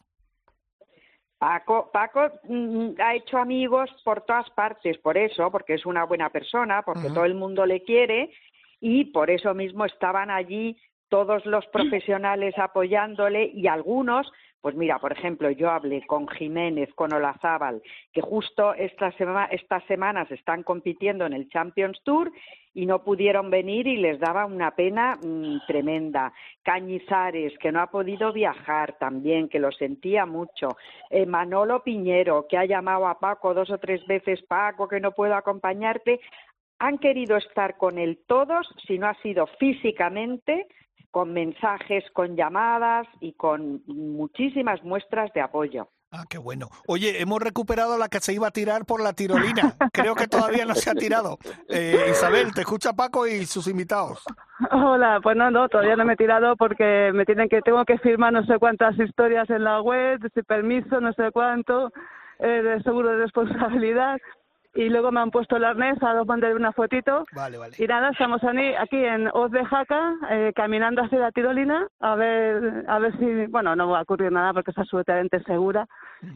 Paco, 1.39 1.91
Paco 1.93 2.20
mm, 2.45 2.93
ha 2.99 3.14
hecho 3.14 3.39
amigos 3.39 3.91
por 4.05 4.22
todas 4.22 4.49
partes, 4.51 4.97
por 4.99 5.18
eso, 5.18 5.51
porque 5.51 5.74
es 5.74 5.85
una 5.85 6.05
buena 6.05 6.31
persona, 6.31 6.83
porque 6.83 7.07
uh 7.07 7.11
-huh. 7.11 7.14
todo 7.14 7.24
el 7.24 7.35
mundo 7.35 7.66
le 7.66 7.83
quiere 7.83 8.31
y 8.81 9.07
por 9.07 9.31
eso 9.31 9.55
mismo 9.55 9.85
estaban 9.85 10.31
allí 10.31 10.77
todos 11.09 11.45
los 11.47 11.66
profesionales 11.66 12.55
apoyándole 12.59 13.51
y 13.55 13.66
algunos 13.68 14.27
pues 14.61 14.75
mira, 14.75 14.99
por 14.99 15.13
ejemplo, 15.13 15.51
yo 15.51 15.71
hablé 15.71 16.05
con 16.07 16.27
Jiménez, 16.29 16.93
con 16.95 17.13
Olazábal, 17.13 17.83
que 18.13 18.21
justo 18.21 18.75
esta 18.75 19.09
estas 19.51 19.85
semanas 19.85 20.31
están 20.31 20.63
compitiendo 20.63 21.25
en 21.25 21.33
el 21.33 21.49
Champions 21.49 22.01
Tour 22.03 22.33
y 22.75 22.85
no 22.85 23.03
pudieron 23.03 23.49
venir 23.49 23.87
y 23.87 23.97
les 23.97 24.21
daba 24.21 24.45
una 24.45 24.73
pena 24.73 25.19
mmm, 25.23 25.59
tremenda. 25.67 26.33
Cañizares, 26.63 27.57
que 27.59 27.73
no 27.73 27.81
ha 27.81 27.87
podido 27.87 28.33
viajar 28.33 28.99
también, 28.99 29.49
que 29.49 29.59
lo 29.59 29.73
sentía 29.73 30.27
mucho. 30.27 30.77
Eh, 31.09 31.25
Manolo 31.25 31.83
Piñero, 31.83 32.47
que 32.49 32.59
ha 32.59 32.67
llamado 32.67 33.07
a 33.07 33.19
Paco 33.19 33.55
dos 33.55 33.71
o 33.71 33.79
tres 33.79 34.07
veces, 34.07 34.43
Paco, 34.43 34.89
que 34.89 35.01
no 35.01 35.13
puedo 35.13 35.35
acompañarte. 35.35 36.21
Han 36.79 36.99
querido 36.99 37.39
estar 37.39 37.79
con 37.79 37.99
él 37.99 38.19
todos, 38.27 38.69
si 38.87 38.99
no 38.99 39.07
ha 39.07 39.15
sido 39.23 39.47
físicamente, 39.59 40.67
con 41.17 41.33
mensajes, 41.33 42.05
con 42.12 42.37
llamadas 42.37 43.07
y 43.21 43.33
con 43.33 43.81
muchísimas 43.87 44.85
muestras 44.85 45.33
de 45.33 45.41
apoyo. 45.41 45.89
Ah, 46.12 46.25
qué 46.29 46.37
bueno. 46.37 46.69
Oye, 46.87 47.23
hemos 47.23 47.41
recuperado 47.41 47.97
la 47.97 48.09
que 48.09 48.21
se 48.21 48.35
iba 48.35 48.49
a 48.49 48.51
tirar 48.51 48.85
por 48.85 49.03
la 49.03 49.14
tirolina. 49.14 49.73
Creo 49.95 50.14
que 50.14 50.27
todavía 50.27 50.67
no 50.67 50.75
se 50.75 50.91
ha 50.91 50.95
tirado. 50.95 51.39
Eh, 51.71 52.09
Isabel, 52.11 52.53
te 52.53 52.61
escucha 52.61 52.93
Paco 52.93 53.27
y 53.27 53.47
sus 53.47 53.67
invitados. 53.67 54.27
Hola, 54.71 55.21
pues 55.23 55.39
no, 55.39 55.51
no, 55.51 55.71
todavía 55.71 55.97
no 55.97 56.05
me 56.05 56.12
he 56.12 56.17
tirado 56.17 56.55
porque 56.55 57.12
me 57.14 57.25
tienen 57.25 57.49
que 57.49 57.62
tengo 57.62 57.83
que 57.87 57.97
firmar 57.97 58.35
no 58.35 58.45
sé 58.45 58.59
cuántas 58.59 58.99
historias 58.99 59.49
en 59.49 59.64
la 59.64 59.81
web, 59.81 60.21
sin 60.35 60.45
permiso, 60.45 61.01
no 61.01 61.14
sé 61.14 61.31
cuánto, 61.33 61.93
eh, 62.41 62.47
de 62.47 62.83
seguro 62.83 63.09
de 63.09 63.23
responsabilidad 63.23 64.19
y 64.77 64.89
luego 64.91 65.11
me 65.11 65.20
han 65.20 65.31
puesto 65.31 65.57
el 65.57 65.64
arnés 65.64 66.01
a 66.03 66.12
dos 66.12 66.27
de 66.27 66.55
una 66.55 66.72
fotito. 66.72 67.24
Vale, 67.33 67.57
vale. 67.57 67.77
Y 67.79 67.87
nada, 67.87 68.11
estamos 68.11 68.43
aquí 68.45 68.97
en 68.97 69.29
Oz 69.33 69.51
de 69.51 69.64
Jaca, 69.64 70.14
eh, 70.31 70.53
caminando 70.55 71.03
hacia 71.03 71.18
la 71.18 71.33
tirolina, 71.33 71.89
a 72.01 72.14
ver, 72.14 72.85
a 72.87 72.99
ver 72.99 73.18
si, 73.18 73.47
bueno, 73.47 73.74
no 73.74 73.89
va 73.89 74.01
a 74.01 74.03
ocurrir 74.03 74.31
nada 74.31 74.53
porque 74.53 74.70
es 74.70 74.79
absolutamente 74.79 75.43
segura, 75.45 75.89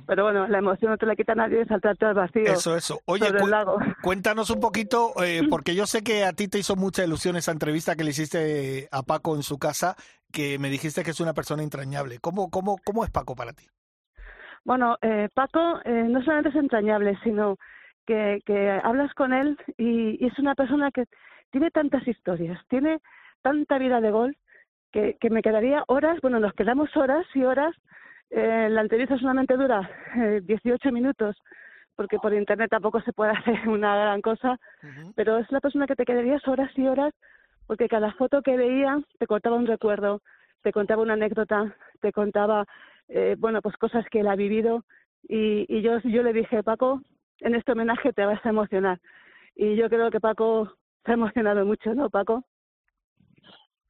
pero 0.07 0.25
bueno, 0.25 0.47
la 0.49 0.59
emoción 0.59 0.93
no 0.93 0.99
te 0.99 1.07
la 1.07 1.17
quita 1.17 1.35
nadie 1.35 1.67
saltarte 1.67 2.07
al 2.07 2.15
vacío. 2.15 2.45
Eso, 2.45 2.75
eso. 2.75 3.01
Oye, 3.05 3.31
lago. 3.31 3.79
cuéntanos 4.03 4.49
un 4.51 4.61
poquito, 4.61 5.13
eh, 5.23 5.43
porque 5.51 5.75
yo 5.75 5.87
sé 5.87 6.03
que 6.03 6.25
a 6.25 6.33
ti 6.33 6.49
te 6.49 6.59
hizo 6.59 6.77
mucha 6.77 7.05
ilusión 7.05 7.37
esa 7.37 7.53
entrevista 7.53 7.95
que 7.95 8.05
le 8.05 8.11
hiciste 8.11 8.89
a 8.91 9.03
Paco 9.03 9.37
en 9.37 9.43
su 9.43 9.59
casa, 9.59 9.97
que 10.33 10.59
me 10.59 10.71
dijiste 10.71 11.03
que 11.03 11.11
es 11.11 11.21
una 11.21 11.35
persona 11.35 11.63
entrañable. 11.63 12.19
¿Cómo, 12.21 12.51
cómo, 12.51 12.79
cómo 12.85 13.05
es 13.05 13.11
Paco 13.11 13.35
para 13.35 13.53
ti? 13.53 13.67
Bueno, 14.65 14.97
eh, 15.03 15.29
Paco 15.35 15.81
eh, 15.85 16.07
no 16.09 16.23
solamente 16.23 16.51
es 16.51 16.57
entrañable, 16.57 17.19
sino 17.25 17.57
que, 18.11 18.43
que 18.45 18.69
hablas 18.83 19.15
con 19.15 19.33
él 19.33 19.57
y, 19.79 20.19
y, 20.21 20.27
es 20.27 20.37
una 20.41 20.57
persona 20.57 20.91
que 20.91 21.05
tiene 21.53 21.71
tantas 21.71 22.09
historias, 22.09 22.61
tiene 22.69 22.99
tanta 23.41 23.79
vida 23.79 24.01
de 24.01 24.11
gol 24.11 24.37
que, 24.91 25.17
que 25.21 25.31
me 25.31 25.43
quedaría 25.43 25.85
horas, 25.87 26.19
bueno, 26.21 26.41
nos 26.41 26.53
quedamos 26.55 26.97
horas 26.97 27.25
y 27.35 27.45
horas. 27.45 27.73
Eh, 28.31 28.69
la 28.69 28.81
entrevista 28.81 29.17
solamente 29.17 29.57
dura 29.57 29.89
eh, 30.17 30.41
18 30.43 30.91
minutos 30.91 31.37
porque 31.95 32.19
por 32.19 32.35
internet 32.35 32.71
tampoco 32.71 33.01
se 33.01 33.13
puede 33.13 33.31
hacer 33.39 33.69
una 33.69 33.95
gran 33.95 34.21
cosa, 34.23 34.59
uh 34.83 34.87
-huh. 34.87 35.13
pero 35.15 35.39
es 35.39 35.47
la 35.53 35.61
persona 35.61 35.87
que 35.87 35.95
te 35.95 36.05
quedarías 36.05 36.47
horas 36.49 36.71
y 36.77 36.89
horas 36.89 37.15
porque 37.69 37.89
cada 37.89 38.11
foto 38.15 38.43
que 38.43 38.57
veía 38.57 38.99
te 39.21 39.27
contaba 39.29 39.55
un 39.55 39.69
recuerdo, 39.69 40.21
te 40.63 40.73
contaba 40.73 41.03
una 41.03 41.15
anécdota, 41.15 41.77
te 42.01 42.11
contaba, 42.11 42.65
eh, 43.09 43.37
bueno, 43.39 43.63
pues 43.63 43.77
cosas 43.77 44.05
que 44.11 44.21
él 44.21 44.27
ha 44.27 44.35
vivido 44.35 44.85
y, 45.29 45.65
y 45.69 45.81
yo, 45.83 46.01
yo 46.01 46.25
le 46.25 46.33
dije, 46.33 46.65
Paco, 46.65 47.01
en 47.41 47.55
este 47.55 47.73
homenaje 47.73 48.13
te 48.13 48.25
vas 48.25 48.45
a 48.45 48.51
emocionar. 48.51 49.01
Y 49.55 49.77
yo 49.77 49.89
creo 49.89 50.11
que 50.11 50.21
Paco 50.21 50.73
se 51.05 51.11
ha 51.11 51.15
emocionado 51.15 51.65
mucho, 51.65 51.95
¿no, 51.95 52.11
Paco? 52.11 52.45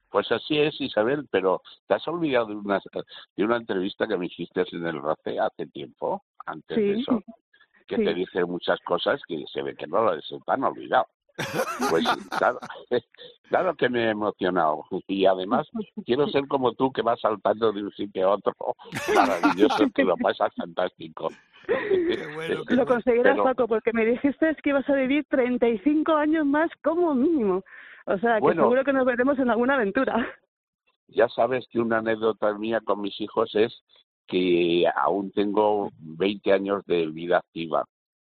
Pues 0.09 0.29
así 0.31 0.59
es, 0.59 0.79
Isabel, 0.81 1.27
pero 1.31 1.61
te 1.87 1.95
has 1.95 2.05
olvidado 2.07 2.47
de 2.47 2.55
una, 2.55 2.81
de 3.37 3.43
una 3.45 3.57
entrevista 3.57 4.07
que 4.07 4.17
me 4.17 4.25
hiciste 4.25 4.65
en 4.73 4.85
el 4.85 5.01
RACE 5.01 5.39
hace 5.39 5.67
tiempo, 5.67 6.23
antes 6.45 6.75
sí. 6.75 6.81
de 6.81 6.99
eso, 6.99 7.23
que 7.87 7.95
sí. 7.95 8.03
te 8.03 8.13
dije 8.13 8.43
muchas 8.43 8.79
cosas 8.81 9.21
que 9.25 9.45
se 9.47 9.61
ve 9.61 9.75
que 9.75 9.87
no 9.87 10.11
te 10.11 10.37
han 10.47 10.63
olvidado. 10.65 11.07
Pues 11.89 12.05
claro, 12.37 12.59
claro 13.49 13.75
que 13.75 13.89
me 13.89 14.05
he 14.05 14.09
emocionado 14.09 14.85
y 15.07 15.25
además 15.25 15.67
quiero 16.05 16.27
ser 16.27 16.47
como 16.47 16.73
tú 16.73 16.91
que 16.91 17.01
vas 17.01 17.19
saltando 17.19 17.71
de 17.71 17.83
un 17.83 17.91
sitio 17.91 18.29
a 18.29 18.35
otro, 18.35 18.53
maravilloso, 19.15 19.89
que 19.93 20.03
lo 20.03 20.15
pasas 20.17 20.53
fantástico. 20.57 21.29
Bueno, 22.35 22.63
lo 22.67 22.85
conseguirás, 22.85 23.33
Pero, 23.33 23.43
Paco, 23.43 23.67
porque 23.67 23.93
me 23.93 24.05
dijiste 24.05 24.55
que 24.63 24.69
ibas 24.69 24.89
a 24.89 24.95
vivir 24.95 25.25
35 25.29 26.13
años 26.13 26.45
más 26.45 26.71
como 26.83 27.13
mínimo. 27.13 27.63
O 28.05 28.17
sea, 28.17 28.35
que 28.35 28.41
bueno, 28.41 28.63
seguro 28.63 28.83
que 28.83 28.93
nos 28.93 29.05
veremos 29.05 29.37
en 29.37 29.49
alguna 29.49 29.75
aventura. 29.75 30.27
Ya 31.07 31.29
sabes 31.29 31.67
que 31.69 31.79
una 31.79 31.99
anécdota 31.99 32.53
mía 32.57 32.81
con 32.83 33.01
mis 33.01 33.19
hijos 33.21 33.53
es 33.53 33.83
que 34.27 34.85
aún 34.95 35.31
tengo 35.31 35.89
20 35.99 36.53
años 36.53 36.85
de 36.85 37.05
vida 37.07 37.37
activa, 37.37 37.85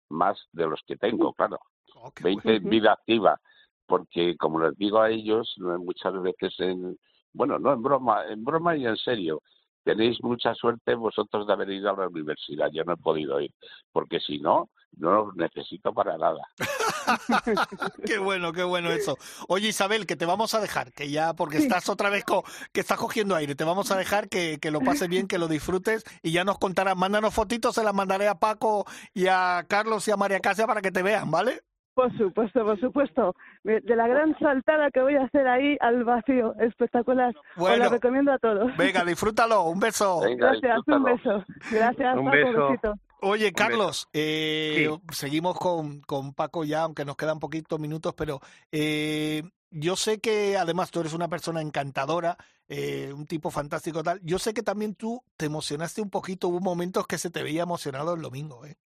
más 0.09 0.37
de 0.51 0.67
los 0.67 0.81
que 0.85 0.97
tengo, 0.97 1.33
claro. 1.33 1.59
Oh, 2.03 2.11
20 2.21 2.41
bueno. 2.43 2.69
vida 2.69 2.93
activa, 2.93 3.39
porque 3.85 4.35
como 4.37 4.59
les 4.59 4.77
digo 4.77 4.99
a 4.99 5.09
ellos, 5.09 5.53
muchas 5.57 6.19
veces 6.21 6.53
en, 6.59 6.97
bueno, 7.33 7.59
no 7.59 7.73
en 7.73 7.81
broma, 7.81 8.25
en 8.27 8.43
broma 8.43 8.75
y 8.75 8.85
en 8.85 8.97
serio, 8.97 9.41
tenéis 9.83 10.21
mucha 10.23 10.53
suerte 10.55 10.95
vosotros 10.95 11.47
de 11.47 11.53
haber 11.53 11.69
ido 11.69 11.89
a 11.89 11.97
la 11.97 12.07
universidad. 12.07 12.69
Yo 12.71 12.83
no 12.83 12.93
he 12.93 12.97
podido 12.97 13.39
ir, 13.39 13.51
porque 13.91 14.19
si 14.19 14.39
no, 14.39 14.69
no 14.97 15.11
lo 15.11 15.33
necesito 15.33 15.93
para 15.93 16.17
nada. 16.17 16.41
qué 18.05 18.17
bueno, 18.17 18.51
qué 18.51 18.63
bueno 18.63 18.91
eso. 18.91 19.17
Oye, 19.47 19.69
Isabel, 19.69 20.05
que 20.05 20.15
te 20.15 20.25
vamos 20.25 20.53
a 20.53 20.59
dejar, 20.59 20.91
que 20.93 21.09
ya, 21.09 21.33
porque 21.33 21.57
estás 21.57 21.89
otra 21.89 22.09
vez 22.09 22.23
co 22.25 22.43
que 22.73 22.81
estás 22.81 22.97
cogiendo 22.97 23.35
aire, 23.35 23.55
te 23.55 23.63
vamos 23.63 23.91
a 23.91 23.97
dejar 23.97 24.29
que, 24.29 24.57
que 24.59 24.71
lo 24.71 24.81
pases 24.81 25.07
bien, 25.09 25.27
que 25.27 25.37
lo 25.37 25.47
disfrutes 25.47 26.03
y 26.21 26.31
ya 26.31 26.43
nos 26.43 26.57
contarás. 26.59 26.97
Mándanos 26.97 27.33
fotitos, 27.33 27.75
se 27.75 27.83
las 27.83 27.93
mandaré 27.93 28.27
a 28.27 28.39
Paco 28.39 28.85
y 29.13 29.27
a 29.27 29.65
Carlos 29.67 30.07
y 30.07 30.11
a 30.11 30.17
María 30.17 30.39
Casia 30.39 30.67
para 30.67 30.81
que 30.81 30.91
te 30.91 31.03
vean, 31.03 31.31
¿vale? 31.31 31.61
Por 31.93 32.15
supuesto, 32.17 32.63
por 32.63 32.79
supuesto. 32.79 33.35
De 33.63 33.95
la 33.95 34.07
gran 34.07 34.37
saltada 34.39 34.89
que 34.91 35.01
voy 35.01 35.15
a 35.15 35.23
hacer 35.23 35.47
ahí 35.47 35.77
al 35.81 36.03
vacío. 36.03 36.55
Espectacular. 36.59 37.33
Os 37.57 37.77
la 37.77 37.89
recomiendo 37.89 38.31
a 38.31 38.39
todos. 38.39 38.75
Venga, 38.77 39.03
disfrútalo. 39.03 39.63
Un 39.63 39.79
beso. 39.79 40.21
Gracias, 40.37 40.79
un 40.87 41.03
beso. 41.03 41.45
Gracias, 41.71 42.17
un 42.17 42.25
Paco, 42.25 42.37
beso. 42.37 42.67
besito. 42.69 42.93
Oye, 43.23 43.51
Carlos, 43.51 44.07
eh, 44.13 44.89
seguimos 45.11 45.57
con, 45.59 46.01
con 46.01 46.33
Paco 46.33 46.63
ya, 46.63 46.81
aunque 46.83 47.05
nos 47.05 47.15
quedan 47.15 47.39
poquitos 47.39 47.79
minutos, 47.79 48.15
pero 48.15 48.39
eh, 48.71 49.43
yo 49.69 49.95
sé 49.95 50.19
que 50.19 50.57
además 50.57 50.89
tú 50.89 51.01
eres 51.01 51.13
una 51.13 51.27
persona 51.27 51.61
encantadora, 51.61 52.35
eh, 52.67 53.13
un 53.13 53.27
tipo 53.27 53.51
fantástico 53.51 54.01
tal. 54.01 54.19
Yo 54.23 54.39
sé 54.39 54.55
que 54.55 54.63
también 54.63 54.95
tú 54.95 55.23
te 55.37 55.45
emocionaste 55.45 56.01
un 56.01 56.09
poquito, 56.09 56.47
hubo 56.47 56.61
momentos 56.61 57.05
que 57.05 57.19
se 57.19 57.29
te 57.29 57.43
veía 57.43 57.61
emocionado 57.61 58.15
el 58.15 58.21
domingo, 58.21 58.65
¿eh? 58.65 58.77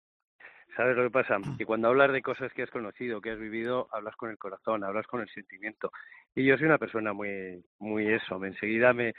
¿Sabes 0.76 0.97
lo 0.97 1.03
que 1.03 1.11
pasa? 1.11 1.38
Que 1.57 1.65
cuando 1.65 1.88
hablas 1.88 2.11
de 2.11 2.21
cosas 2.21 2.51
que 2.53 2.63
has 2.63 2.69
conocido, 2.69 3.21
que 3.21 3.32
has 3.32 3.39
vivido, 3.39 3.88
hablas 3.91 4.15
con 4.15 4.30
el 4.30 4.38
corazón, 4.38 4.84
hablas 4.84 5.07
con 5.07 5.21
el 5.21 5.30
sentimiento. 5.30 5.91
Y 6.36 6.45
yo 6.45 6.57
soy 6.57 6.65
una 6.65 6.78
persona 6.78 7.13
muy, 7.13 7.63
muy 7.80 8.07
eso, 8.07 8.43
enseguida 8.43 8.91
me, 8.91 9.13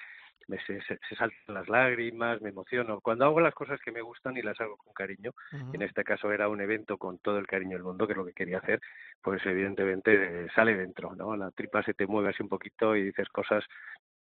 me 0.48 0.58
se, 0.64 0.80
se, 0.82 0.98
saltan 1.16 1.54
las 1.54 1.68
lágrimas, 1.68 2.40
me 2.42 2.50
emociono. 2.50 3.00
Cuando 3.00 3.24
hago 3.24 3.40
las 3.40 3.54
cosas 3.54 3.80
que 3.80 3.90
me 3.90 4.02
gustan 4.02 4.36
y 4.36 4.42
las 4.42 4.60
hago 4.60 4.76
con 4.76 4.92
cariño, 4.92 5.32
en 5.72 5.80
este 5.82 6.04
caso 6.04 6.30
era 6.30 6.48
un 6.48 6.60
evento 6.60 6.98
con 6.98 7.18
todo 7.18 7.38
el 7.38 7.46
cariño 7.46 7.76
del 7.76 7.84
mundo, 7.84 8.06
que 8.06 8.12
es 8.12 8.16
lo 8.18 8.26
que 8.26 8.34
quería 8.34 8.58
hacer, 8.58 8.80
pues 9.22 9.44
evidentemente 9.46 10.12
eh, 10.12 10.46
sale 10.54 10.76
dentro, 10.76 11.14
¿no? 11.14 11.36
La 11.36 11.50
tripa 11.50 11.82
se 11.82 11.94
te 11.94 12.06
mueve 12.06 12.30
así 12.30 12.42
un 12.42 12.48
poquito 12.50 12.94
y 12.94 13.02
dices 13.02 13.28
cosas 13.30 13.64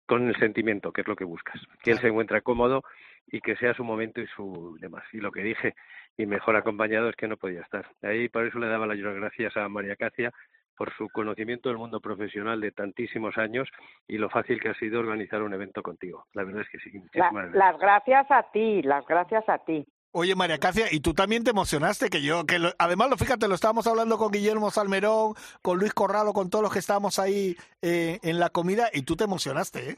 con 0.05 0.27
el 0.27 0.35
sentimiento, 0.35 0.91
que 0.91 1.01
es 1.01 1.07
lo 1.07 1.15
que 1.15 1.23
buscas. 1.23 1.61
Que 1.81 1.91
él 1.91 1.99
se 1.99 2.07
encuentra 2.07 2.41
cómodo 2.41 2.83
y 3.27 3.39
que 3.41 3.55
sea 3.57 3.73
su 3.73 3.83
momento 3.83 4.21
y 4.21 4.27
su 4.35 4.77
demás. 4.79 5.03
Y 5.13 5.17
lo 5.17 5.31
que 5.31 5.41
dije, 5.43 5.75
y 6.17 6.25
mejor 6.25 6.55
acompañado 6.55 7.09
es 7.09 7.15
que 7.15 7.27
no 7.27 7.37
podía 7.37 7.61
estar. 7.61 7.87
Ahí 8.01 8.29
por 8.29 8.45
eso 8.45 8.59
le 8.59 8.67
daba 8.67 8.85
las 8.87 8.97
gracias 8.97 9.55
a 9.57 9.67
María 9.69 9.95
Cacia 9.95 10.31
por 10.77 10.93
su 10.95 11.07
conocimiento 11.09 11.69
del 11.69 11.77
mundo 11.77 11.99
profesional 11.99 12.59
de 12.59 12.71
tantísimos 12.71 13.37
años 13.37 13.69
y 14.07 14.17
lo 14.17 14.29
fácil 14.29 14.59
que 14.59 14.69
ha 14.69 14.73
sido 14.75 14.99
organizar 14.99 15.41
un 15.43 15.53
evento 15.53 15.83
contigo. 15.83 16.25
La 16.33 16.43
verdad 16.43 16.61
es 16.63 16.69
que 16.69 16.79
sí. 16.79 16.89
La- 16.91 16.99
Muchísimas 17.31 17.51
gracias. 17.51 17.55
las 17.55 17.79
gracias 17.79 18.31
a 18.31 18.51
ti, 18.51 18.81
las 18.81 19.05
gracias 19.05 19.47
a 19.47 19.59
ti. 19.59 19.85
Oye, 20.13 20.35
María 20.35 20.57
Cacia, 20.57 20.87
y 20.91 20.99
tú 20.99 21.13
también 21.13 21.43
te 21.45 21.51
emocionaste, 21.51 22.09
que 22.09 22.21
yo, 22.21 22.45
que 22.45 22.59
lo- 22.59 22.73
además, 22.79 23.09
lo, 23.09 23.15
fíjate, 23.17 23.47
lo 23.47 23.55
estábamos 23.55 23.87
hablando 23.87 24.17
con 24.17 24.29
Guillermo 24.31 24.69
Salmerón, 24.69 25.35
con 25.61 25.77
Luis 25.79 25.93
Corralo, 25.93 26.33
con 26.33 26.49
todos 26.49 26.63
los 26.63 26.73
que 26.73 26.79
estábamos 26.79 27.17
ahí 27.17 27.55
eh, 27.81 28.19
en 28.23 28.37
la 28.39 28.49
comida, 28.49 28.89
y 28.91 29.03
tú 29.03 29.15
te 29.15 29.23
emocionaste, 29.23 29.91
¿eh? 29.91 29.95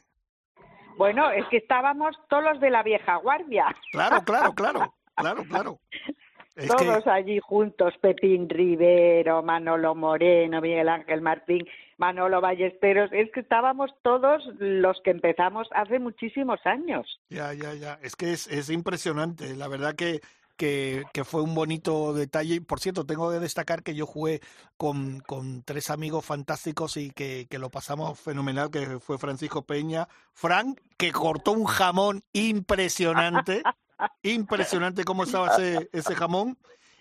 Bueno, 0.97 1.29
es 1.31 1.45
que 1.47 1.57
estábamos 1.57 2.15
todos 2.29 2.43
los 2.43 2.59
de 2.59 2.69
la 2.69 2.83
vieja 2.83 3.15
guardia. 3.17 3.65
Claro, 3.91 4.21
claro, 4.23 4.53
claro, 4.53 4.93
claro, 5.15 5.43
claro. 5.49 5.79
Es 6.55 6.69
que- 6.69 6.85
Todos 6.85 7.07
allí 7.07 7.39
juntos, 7.39 7.95
Pepín 7.99 8.47
Rivero, 8.47 9.41
Manolo 9.41 9.95
Moreno, 9.95 10.61
Miguel 10.61 10.87
Ángel 10.89 11.21
Martín, 11.21 11.67
Manolo 11.97 12.41
Ballesteros, 12.41 13.09
es 13.11 13.31
que 13.31 13.39
estábamos 13.39 13.91
todos 14.03 14.43
los 14.59 15.01
que 15.01 15.09
empezamos 15.11 15.67
hace 15.73 15.97
muchísimos 15.99 16.59
años. 16.65 17.19
Ya, 17.29 17.53
ya, 17.53 17.73
ya. 17.73 17.97
Es 18.03 18.15
que 18.15 18.33
es, 18.33 18.47
es 18.47 18.69
impresionante. 18.69 19.55
La 19.55 19.67
verdad 19.67 19.95
que, 19.95 20.19
que, 20.57 21.03
que 21.13 21.23
fue 21.23 21.41
un 21.41 21.55
bonito 21.55 22.13
detalle. 22.13 22.61
Por 22.61 22.79
cierto, 22.79 23.05
tengo 23.05 23.31
que 23.31 23.39
destacar 23.39 23.83
que 23.83 23.95
yo 23.95 24.05
jugué 24.05 24.41
con, 24.77 25.19
con 25.21 25.63
tres 25.63 25.89
amigos 25.89 26.25
fantásticos 26.25 26.97
y 26.97 27.11
que, 27.11 27.47
que 27.49 27.59
lo 27.59 27.69
pasamos 27.69 28.19
fenomenal, 28.19 28.69
que 28.69 28.99
fue 28.99 29.17
Francisco 29.17 29.63
Peña, 29.63 30.07
Frank, 30.33 30.79
que 30.97 31.11
cortó 31.11 31.51
un 31.51 31.65
jamón 31.65 32.23
impresionante. 32.33 33.63
Impresionante 34.21 35.05
cómo 35.05 35.23
estaba 35.23 35.55
ese, 35.55 35.89
ese 35.93 36.15
jamón. 36.15 36.57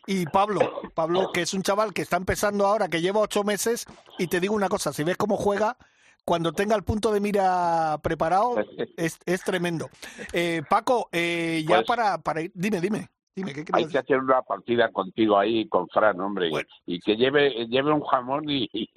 Y 0.06 0.26
Pablo, 0.26 0.80
Pablo, 0.94 1.30
que 1.32 1.42
es 1.42 1.54
un 1.54 1.62
chaval 1.62 1.94
que 1.94 2.02
está 2.02 2.16
empezando 2.16 2.66
ahora, 2.66 2.88
que 2.88 3.00
lleva 3.00 3.20
ocho 3.20 3.44
meses, 3.44 3.86
y 4.18 4.26
te 4.26 4.40
digo 4.40 4.54
una 4.54 4.68
cosa, 4.68 4.92
si 4.92 5.04
ves 5.04 5.16
cómo 5.16 5.36
juega, 5.36 5.76
cuando 6.24 6.52
tenga 6.52 6.74
el 6.74 6.82
punto 6.82 7.12
de 7.12 7.20
mira 7.20 7.98
preparado, 8.02 8.56
es, 8.96 9.18
es 9.24 9.42
tremendo. 9.44 9.90
Eh, 10.32 10.62
Paco, 10.68 11.08
eh, 11.12 11.64
ya 11.68 11.76
Pues- 11.76 11.86
para, 11.86 12.18
para 12.18 12.42
ir, 12.42 12.50
dime, 12.54 12.80
dime, 12.80 13.10
dime, 13.34 13.52
¿qué 13.52 13.64
Hay 13.72 13.86
que 13.88 13.98
hacer 13.98 14.18
una 14.18 14.42
partida 14.42 14.90
contigo 14.90 15.38
ahí 15.38 15.68
con 15.68 15.88
Fran, 15.88 16.20
hombre, 16.20 16.48
y- 16.48 16.50
Bueno. 16.50 16.68
y 16.86 17.00
que 17.00 17.16
lleve 17.16 17.50
lleve 17.68 17.92
un 17.92 18.02
jamón 18.02 18.48
y, 18.48 18.68
y, 18.72 18.88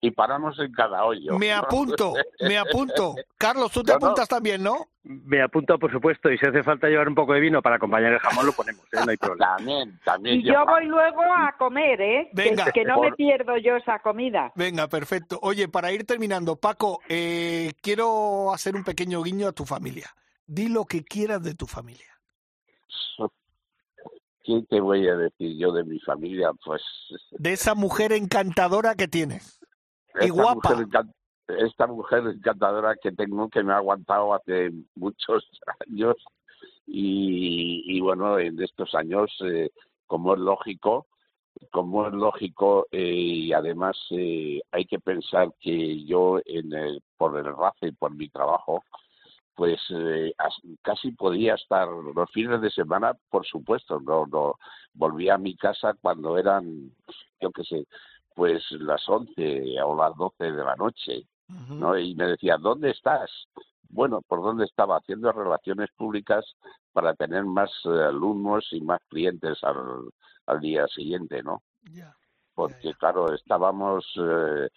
y 0.00 0.10
paramos 0.10 0.58
en 0.58 0.72
cada 0.72 1.04
hoyo. 1.04 1.38
Me 1.38 1.52
apunto, 1.52 2.14
me 2.40 2.56
apunto. 2.58 3.14
Carlos, 3.38 3.70
tú 3.72 3.82
te 3.82 3.92
No, 3.92 3.98
no. 3.98 4.06
apuntas 4.06 4.28
también, 4.28 4.62
¿no? 4.62 4.76
Me 5.02 5.42
apunto, 5.42 5.78
por 5.78 5.92
supuesto, 5.92 6.30
y 6.30 6.38
si 6.38 6.46
hace 6.46 6.62
falta 6.62 6.88
llevar 6.88 7.08
un 7.08 7.14
poco 7.14 7.34
de 7.34 7.40
vino 7.40 7.60
para 7.60 7.76
acompañar 7.76 8.14
el 8.14 8.18
jamón, 8.20 8.46
lo 8.46 8.52
ponemos, 8.52 8.84
¿eh? 8.86 9.00
no 9.04 9.10
hay 9.10 9.16
problema. 9.18 9.56
También, 9.56 10.00
también. 10.02 10.40
Y 10.40 10.44
yo 10.44 10.64
voy 10.64 10.86
luego 10.86 11.20
a 11.22 11.54
comer, 11.58 12.00
¿eh? 12.00 12.30
Venga. 12.32 12.72
que, 12.72 12.84
no 12.84 13.00
me 13.02 13.12
pierdo 13.12 13.58
yo 13.58 13.76
esa 13.76 13.98
comida. 13.98 14.50
Venga, 14.54 14.88
perfecto. 14.88 15.38
Oye, 15.42 15.68
para 15.68 15.92
ir 15.92 16.04
terminando, 16.06 16.56
Paco, 16.56 17.00
eh, 17.08 17.72
quiero 17.82 18.54
hacer 18.54 18.74
un 18.76 18.82
pequeño 18.84 19.22
guiño 19.22 19.48
a 19.48 19.52
tu 19.52 19.66
familia. 19.66 20.08
Di 20.46 20.68
lo 20.68 20.86
que 20.86 21.04
quieras 21.04 21.42
de 21.42 21.54
tu 21.54 21.66
familia. 21.66 22.06
¿Qué 24.44 24.62
te 24.68 24.78
voy 24.80 25.08
a 25.08 25.16
decir 25.16 25.56
yo 25.58 25.72
de 25.72 25.84
mi 25.84 25.98
familia? 26.00 26.50
Pues 26.64 26.82
De 27.32 27.52
esa 27.52 27.74
mujer 27.74 28.12
encantadora 28.12 28.94
que 28.94 29.08
tienes. 29.08 29.58
Y 30.20 30.26
esta 30.26 30.32
guapa. 30.34 30.74
mujer 30.74 31.04
esta 31.48 31.86
mujer 31.86 32.26
encantadora 32.26 32.94
que 33.02 33.12
tengo 33.12 33.48
que 33.48 33.62
me 33.62 33.72
ha 33.72 33.76
aguantado 33.76 34.34
hace 34.34 34.70
muchos 34.94 35.46
años 35.88 36.16
y, 36.86 37.82
y 37.86 38.00
bueno 38.00 38.38
en 38.38 38.60
estos 38.62 38.94
años 38.94 39.30
eh, 39.44 39.70
como 40.06 40.34
es 40.34 40.40
lógico 40.40 41.06
como 41.70 42.06
es 42.06 42.14
lógico 42.14 42.86
eh, 42.90 43.12
y 43.12 43.52
además 43.52 43.96
eh, 44.10 44.60
hay 44.72 44.84
que 44.86 44.98
pensar 44.98 45.52
que 45.60 46.04
yo 46.04 46.40
en 46.44 46.72
el, 46.72 47.02
por 47.16 47.36
el 47.38 47.44
raza 47.44 47.86
y 47.86 47.92
por 47.92 48.14
mi 48.14 48.28
trabajo 48.28 48.82
pues 49.54 49.80
eh, 49.90 50.34
as- 50.38 50.60
casi 50.82 51.12
podía 51.12 51.54
estar 51.54 51.88
los 51.88 52.30
fines 52.32 52.60
de 52.60 52.70
semana 52.70 53.14
por 53.30 53.46
supuesto 53.46 54.00
no 54.00 54.26
no 54.26 54.54
volvía 54.94 55.34
a 55.34 55.38
mi 55.38 55.56
casa 55.56 55.94
cuando 56.00 56.36
eran 56.38 56.90
yo 57.40 57.50
qué 57.52 57.64
sé 57.64 57.86
pues 58.34 58.62
las 58.72 59.08
11 59.08 59.80
o 59.82 59.94
las 59.96 60.16
12 60.16 60.44
de 60.52 60.64
la 60.64 60.74
noche 60.76 61.26
¿no? 61.78 61.98
Y 61.98 62.14
me 62.14 62.26
decía, 62.26 62.56
¿dónde 62.58 62.90
estás? 62.90 63.30
Bueno, 63.90 64.22
¿por 64.22 64.42
dónde 64.42 64.64
estaba? 64.64 64.96
Haciendo 64.96 65.30
relaciones 65.30 65.90
públicas 65.96 66.44
para 66.92 67.14
tener 67.14 67.44
más 67.44 67.70
eh, 67.84 67.88
alumnos 68.08 68.66
y 68.72 68.80
más 68.80 69.00
clientes 69.10 69.62
al, 69.62 69.76
al 70.46 70.60
día 70.60 70.86
siguiente, 70.88 71.42
¿no? 71.42 71.62
Porque, 72.54 72.94
claro, 72.94 73.32
estábamos 73.34 74.04
eh, 74.16 74.68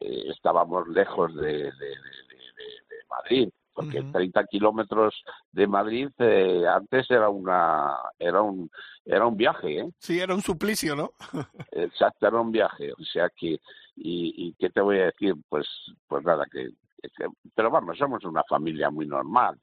eh, 0.00 0.24
estábamos 0.30 0.88
lejos 0.88 1.34
de, 1.36 1.42
de, 1.42 1.70
de- 1.70 1.70
de- 1.70 2.52
de- 2.56 2.84
de 2.90 2.96
Madrid, 3.08 3.48
porque 3.76 4.00
Ujú. 4.00 4.10
30 4.12 4.44
kilómetros 4.46 5.14
de 5.52 5.66
Madrid 5.68 6.08
eh, 6.18 6.64
antes 6.66 7.08
era 7.10 7.28
una 7.28 7.94
era 8.18 8.40
un 8.42 8.68
era 9.04 9.26
un 9.26 9.36
viaje, 9.36 9.80
¿eh? 9.80 9.90
Sí, 10.00 10.18
era 10.18 10.34
un 10.34 10.40
suplicio, 10.42 10.96
¿no? 10.96 11.12
Exacto, 11.70 12.26
era 12.26 12.40
un 12.40 12.50
viaje, 12.50 12.92
o 12.92 13.04
sea 13.04 13.28
que, 13.36 13.60
y, 13.94 14.34
y 14.48 14.54
qué 14.58 14.70
te 14.70 14.80
voy 14.80 14.98
a 14.98 15.06
decir, 15.06 15.34
pues, 15.48 15.66
pues 16.08 16.24
nada, 16.24 16.44
que, 16.50 16.70
que- 17.02 17.28
pero 17.54 17.70
vamos, 17.70 17.98
somos 17.98 18.24
una 18.24 18.42
familia 18.44 18.90
muy 18.90 19.06
normal, 19.06 19.56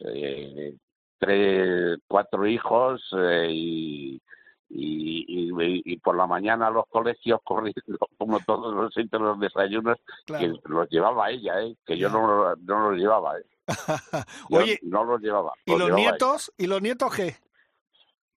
eh, 0.00 0.74
tres, 1.18 1.98
cuatro 2.06 2.46
hijos 2.46 3.02
eh, 3.18 3.48
y, 3.50 4.22
y, 4.68 5.50
y, 5.50 5.82
y 5.84 5.96
por 5.98 6.16
la 6.16 6.26
mañana 6.26 6.68
a 6.68 6.70
los 6.70 6.86
colegios 6.88 7.40
corriendo, 7.44 7.98
como 8.18 8.40
todos 8.40 8.74
los 8.74 8.94
los 9.20 9.40
desayunos, 9.40 9.98
Claro. 10.24 10.54
que 10.62 10.68
los 10.68 10.88
llevaba 10.90 11.30
ella, 11.30 11.60
¿eh? 11.62 11.76
que 11.84 11.98
yo 11.98 12.08
no, 12.08 12.54
no 12.56 12.90
los 12.90 12.98
llevaba, 12.98 13.38
¿eh? 13.38 13.44
Oye, 14.50 14.78
no 14.82 15.04
los 15.04 15.20
llevaba. 15.20 15.52
¿y 15.64 15.70
los 15.72 15.80
llevaba 15.80 15.96
nietos? 15.96 16.52
¿Y 16.56 16.66
los 16.66 16.82
nietos 16.82 17.14
qué? 17.14 17.36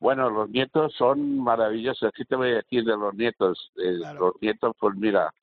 Bueno, 0.00 0.30
los 0.30 0.48
nietos 0.48 0.94
son 0.96 1.38
maravillosos. 1.40 2.12
¿Qué 2.14 2.24
te 2.24 2.36
voy 2.36 2.50
a 2.52 2.54
decir 2.56 2.84
de 2.84 2.96
los 2.96 3.14
nietos? 3.14 3.72
Eh, 3.76 3.98
Los 4.18 4.34
nietos, 4.40 4.76
pues 4.78 4.94
mira, 4.94 5.34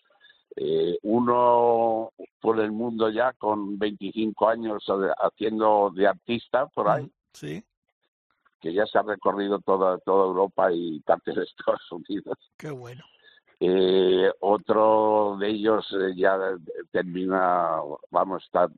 eh, 0.55 0.97
uno 1.03 2.11
por 2.39 2.59
el 2.61 2.71
mundo 2.71 3.09
ya 3.09 3.33
con 3.33 3.77
25 3.77 4.47
años 4.47 4.86
haciendo 5.21 5.91
de 5.93 6.07
artista 6.07 6.67
por 6.67 6.88
ahí, 6.88 7.11
Sí, 7.33 7.61
que 8.61 8.73
ya 8.73 8.86
se 8.86 8.97
ha 8.97 9.01
recorrido 9.01 9.59
toda, 9.59 9.97
toda 9.97 10.25
Europa 10.27 10.71
y 10.71 11.01
parte 11.01 11.33
de 11.33 11.43
Estados 11.57 11.91
Unidos. 11.91 12.38
qué 12.57 12.69
bueno. 12.71 13.03
Eh, 13.59 14.31
otro 14.41 15.36
de 15.39 15.49
ellos 15.49 15.86
eh, 15.99 16.13
ya 16.15 16.38
termina, 16.91 17.77
vamos, 18.11 18.43
está 18.45 18.69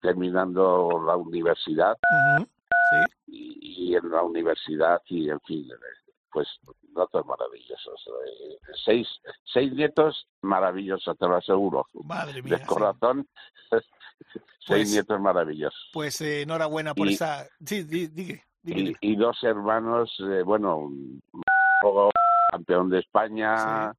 terminando 0.00 1.02
la 1.06 1.16
universidad 1.16 1.96
Sí. 2.90 3.04
y, 3.26 3.90
y 3.90 3.94
en 3.96 4.10
la 4.10 4.22
universidad 4.22 5.00
y 5.06 5.30
en 5.30 5.40
fin, 5.42 5.68
pues 6.32 6.48
datos 6.94 7.24
maravillosos. 7.26 8.04
Eh, 8.26 8.58
Seis, 8.84 9.06
seis 9.44 9.72
nietos 9.72 10.26
maravillosos, 10.42 11.16
te 11.18 11.26
lo 11.26 11.36
aseguro. 11.36 11.86
Madre 12.04 12.42
mía. 12.42 12.56
De 12.58 12.66
corazón, 12.66 13.28
seis 13.70 13.84
Pues- 14.66 14.90
nietos 14.92 15.20
maravillosos. 15.20 15.90
Pues 15.92 16.20
eh, 16.20 16.42
enhorabuena 16.42 16.94
por 16.94 17.08
Y- 17.08 17.14
esa. 17.14 17.46
Sí, 17.64 17.82
di- 17.84 18.40
Y, 19.00 19.16
dos 19.16 19.42
hermanos, 19.42 20.14
eh, 20.20 20.42
bueno, 20.42 20.90
campeón 22.52 22.90
de 22.90 22.98
España, 23.00 23.92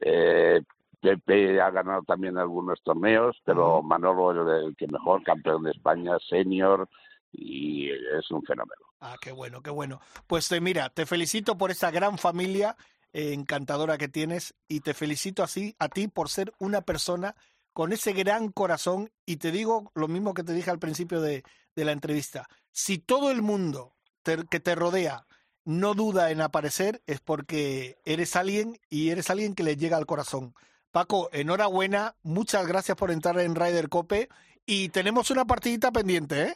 eh, 0.00 0.60
Pepe 1.00 1.60
ha 1.60 1.70
ganado 1.70 2.02
también 2.02 2.38
algunos 2.38 2.80
torneos, 2.82 3.36
pero 3.44 3.82
Manolo 3.82 4.58
es 4.58 4.64
el 4.66 4.76
que 4.76 4.86
mejor, 4.86 5.22
campeón 5.22 5.62
de 5.64 5.70
España, 5.72 6.16
senior, 6.28 6.88
y 7.32 7.90
es 7.90 8.30
un 8.30 8.42
fenómeno. 8.42 8.82
Ah, 9.00 9.16
qué 9.20 9.32
bueno, 9.32 9.62
qué 9.62 9.70
bueno. 9.70 10.00
Pues 10.26 10.50
eh, 10.52 10.60
mira, 10.60 10.88
te 10.90 11.06
felicito 11.06 11.56
por 11.56 11.70
esa 11.70 11.90
gran 11.90 12.18
familia 12.18 12.76
eh, 13.12 13.32
encantadora 13.32 13.98
que 13.98 14.08
tienes 14.08 14.54
y 14.66 14.80
te 14.80 14.94
felicito 14.94 15.42
así 15.42 15.76
a 15.78 15.88
ti 15.88 16.08
por 16.08 16.28
ser 16.28 16.52
una 16.58 16.80
persona 16.82 17.36
con 17.72 17.92
ese 17.92 18.12
gran 18.12 18.50
corazón 18.50 19.10
y 19.24 19.36
te 19.36 19.52
digo 19.52 19.92
lo 19.94 20.08
mismo 20.08 20.34
que 20.34 20.42
te 20.42 20.52
dije 20.52 20.70
al 20.70 20.80
principio 20.80 21.20
de, 21.20 21.44
de 21.76 21.84
la 21.84 21.92
entrevista. 21.92 22.48
Si 22.72 22.98
todo 22.98 23.30
el 23.30 23.40
mundo 23.42 23.94
te- 24.22 24.46
que 24.50 24.58
te 24.58 24.74
rodea 24.74 25.26
no 25.64 25.94
duda 25.94 26.30
en 26.30 26.40
aparecer 26.40 27.02
es 27.06 27.20
porque 27.20 27.98
eres 28.04 28.34
alguien 28.36 28.78
y 28.88 29.10
eres 29.10 29.30
alguien 29.30 29.54
que 29.54 29.62
le 29.62 29.76
llega 29.76 29.96
al 29.98 30.06
corazón. 30.06 30.54
Paco, 30.90 31.28
enhorabuena, 31.32 32.14
muchas 32.22 32.66
gracias 32.66 32.96
por 32.96 33.10
entrar 33.10 33.38
en 33.40 33.54
Ryder 33.54 33.88
Cope 33.88 34.28
y 34.64 34.88
tenemos 34.88 35.30
una 35.30 35.44
partidita 35.44 35.92
pendiente, 35.92 36.42
¿eh? 36.42 36.54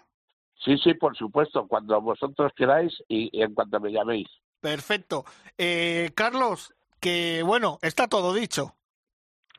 Sí, 0.64 0.76
sí, 0.78 0.95
por 0.95 1.16
supuesto, 1.16 1.66
cuando 1.66 2.01
vosotros 2.01 2.53
queráis 2.57 2.93
y, 3.09 3.28
y 3.37 3.43
en 3.43 3.55
cuanto 3.55 3.80
me 3.80 3.91
llaméis. 3.91 4.28
Perfecto. 4.61 5.24
Eh, 5.59 6.12
Carlos, 6.14 6.72
que 7.01 7.43
bueno, 7.45 7.78
está 7.83 8.07
todo 8.07 8.33
dicho. 8.33 8.76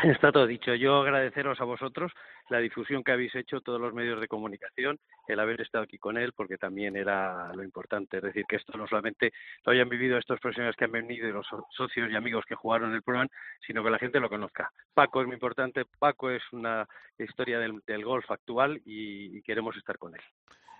Está 0.17 0.31
todo 0.31 0.45
dicho. 0.45 0.73
Yo 0.75 0.97
agradeceros 1.01 1.59
a 1.61 1.63
vosotros 1.63 2.11
la 2.49 2.59
difusión 2.59 3.03
que 3.03 3.13
habéis 3.13 3.33
hecho, 3.35 3.61
todos 3.61 3.79
los 3.79 3.93
medios 3.93 4.19
de 4.19 4.27
comunicación, 4.27 4.99
el 5.27 5.39
haber 5.39 5.61
estado 5.61 5.85
aquí 5.85 5.97
con 5.97 6.17
él, 6.17 6.33
porque 6.35 6.57
también 6.57 6.95
era 6.97 7.53
lo 7.53 7.63
importante. 7.63 8.17
Es 8.17 8.23
decir, 8.23 8.43
que 8.47 8.57
esto 8.57 8.77
no 8.77 8.85
solamente 8.87 9.31
lo 9.65 9.71
hayan 9.71 9.87
vivido 9.89 10.17
estos 10.17 10.39
profesionales 10.39 10.75
que 10.75 10.85
han 10.85 10.91
venido 10.91 11.27
y 11.27 11.31
los 11.31 11.47
so- 11.47 11.65
socios 11.71 12.11
y 12.11 12.15
amigos 12.15 12.43
que 12.45 12.55
jugaron 12.55 12.93
el 12.93 13.01
programa, 13.01 13.29
sino 13.65 13.83
que 13.83 13.89
la 13.89 13.99
gente 13.99 14.19
lo 14.19 14.29
conozca. 14.29 14.71
Paco 14.93 15.21
es 15.21 15.27
muy 15.27 15.35
importante. 15.35 15.85
Paco 15.99 16.29
es 16.29 16.43
una 16.51 16.85
historia 17.17 17.59
del, 17.59 17.81
del 17.87 18.03
golf 18.03 18.29
actual 18.29 18.81
y, 18.85 19.37
y 19.37 19.41
queremos 19.41 19.75
estar 19.77 19.97
con 19.97 20.13
él. 20.15 20.21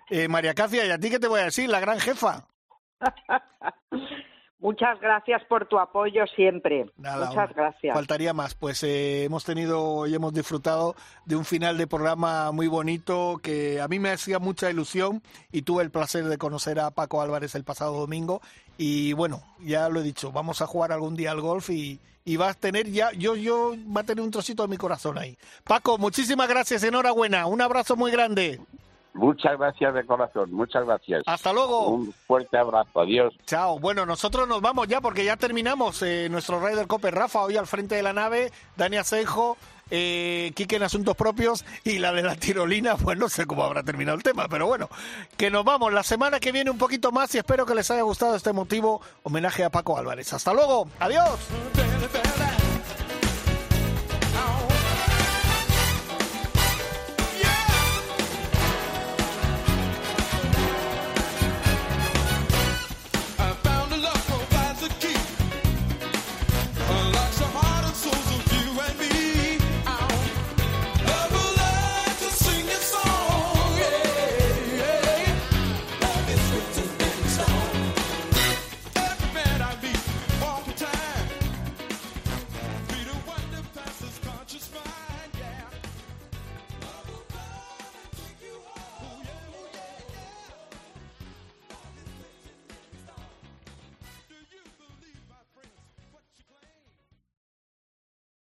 Eh, 0.09 0.27
María 0.27 0.53
Cacia, 0.53 0.85
¿y 0.85 0.91
a 0.91 0.97
ti 0.99 1.09
qué 1.09 1.19
te 1.19 1.27
voy 1.29 1.39
a 1.39 1.45
decir? 1.45 1.69
La 1.69 1.79
gran 1.79 1.99
jefa. 1.99 2.45
Muchas 4.63 4.97
gracias 5.01 5.43
por 5.49 5.67
tu 5.67 5.77
apoyo 5.77 6.25
siempre. 6.37 6.85
Nada, 6.95 7.27
Muchas 7.27 7.53
gracias. 7.53 7.93
Faltaría 7.93 8.33
más. 8.33 8.55
Pues 8.55 8.81
eh, 8.83 9.25
hemos 9.25 9.43
tenido 9.43 10.07
y 10.07 10.15
hemos 10.15 10.33
disfrutado 10.33 10.95
de 11.25 11.35
un 11.35 11.43
final 11.43 11.77
de 11.77 11.85
programa 11.85 12.49
muy 12.53 12.67
bonito 12.67 13.41
que 13.43 13.81
a 13.81 13.89
mí 13.89 13.99
me 13.99 14.11
hacía 14.11 14.39
mucha 14.39 14.71
ilusión 14.71 15.21
y 15.51 15.63
tuve 15.63 15.83
el 15.83 15.91
placer 15.91 16.23
de 16.23 16.37
conocer 16.37 16.79
a 16.79 16.91
Paco 16.91 17.21
Álvarez 17.21 17.55
el 17.55 17.65
pasado 17.65 17.99
domingo. 17.99 18.41
Y 18.77 19.11
bueno, 19.11 19.43
ya 19.59 19.89
lo 19.89 19.99
he 19.99 20.03
dicho, 20.03 20.31
vamos 20.31 20.61
a 20.61 20.65
jugar 20.65 20.93
algún 20.93 21.17
día 21.17 21.31
al 21.31 21.41
golf 21.41 21.69
y, 21.69 21.99
y 22.23 22.37
va 22.37 22.51
a 22.51 22.53
tener 22.53 22.89
ya, 22.89 23.11
yo, 23.11 23.35
yo, 23.35 23.73
va 23.93 23.99
a 23.99 24.05
tener 24.05 24.23
un 24.23 24.31
trocito 24.31 24.63
de 24.63 24.69
mi 24.69 24.77
corazón 24.77 25.17
ahí. 25.17 25.37
Paco, 25.65 25.97
muchísimas 25.97 26.47
gracias, 26.47 26.83
enhorabuena, 26.83 27.47
un 27.47 27.61
abrazo 27.61 27.97
muy 27.97 28.11
grande. 28.11 28.61
Muchas 29.13 29.57
gracias 29.59 29.93
de 29.93 30.05
corazón, 30.05 30.51
muchas 30.51 30.85
gracias. 30.85 31.23
Hasta 31.25 31.53
luego. 31.53 31.89
Un 31.89 32.13
fuerte 32.25 32.57
abrazo, 32.57 33.01
adiós. 33.01 33.33
Chao. 33.45 33.79
Bueno, 33.79 34.05
nosotros 34.05 34.47
nos 34.47 34.61
vamos 34.61 34.87
ya 34.87 35.01
porque 35.01 35.23
ya 35.23 35.37
terminamos 35.37 36.01
eh, 36.01 36.27
nuestro 36.29 36.59
Ryder 36.59 36.87
Cope. 36.87 37.11
Rafa 37.11 37.41
hoy 37.41 37.57
al 37.57 37.67
frente 37.67 37.95
de 37.95 38.03
la 38.03 38.13
nave, 38.13 38.51
Dani 38.75 38.97
Asenjo, 38.97 39.57
eh, 39.91 40.51
Quique 40.55 40.77
en 40.77 40.83
asuntos 40.83 41.15
propios 41.15 41.63
y 41.83 41.99
la 41.99 42.11
de 42.11 42.23
la 42.23 42.35
tirolina, 42.35 42.95
pues 43.03 43.17
no 43.17 43.29
sé 43.29 43.45
cómo 43.45 43.63
habrá 43.63 43.83
terminado 43.83 44.17
el 44.17 44.23
tema, 44.23 44.47
pero 44.47 44.65
bueno, 44.65 44.89
que 45.37 45.51
nos 45.51 45.63
vamos 45.63 45.93
la 45.93 46.03
semana 46.03 46.39
que 46.39 46.51
viene 46.51 46.71
un 46.71 46.79
poquito 46.79 47.11
más 47.11 47.33
y 47.35 47.37
espero 47.37 47.65
que 47.65 47.75
les 47.75 47.91
haya 47.91 48.01
gustado 48.01 48.35
este 48.35 48.53
motivo 48.53 49.01
homenaje 49.21 49.63
a 49.63 49.69
Paco 49.69 49.97
Álvarez. 49.97 50.33
Hasta 50.33 50.53
luego. 50.53 50.87
Adiós. 50.99 51.39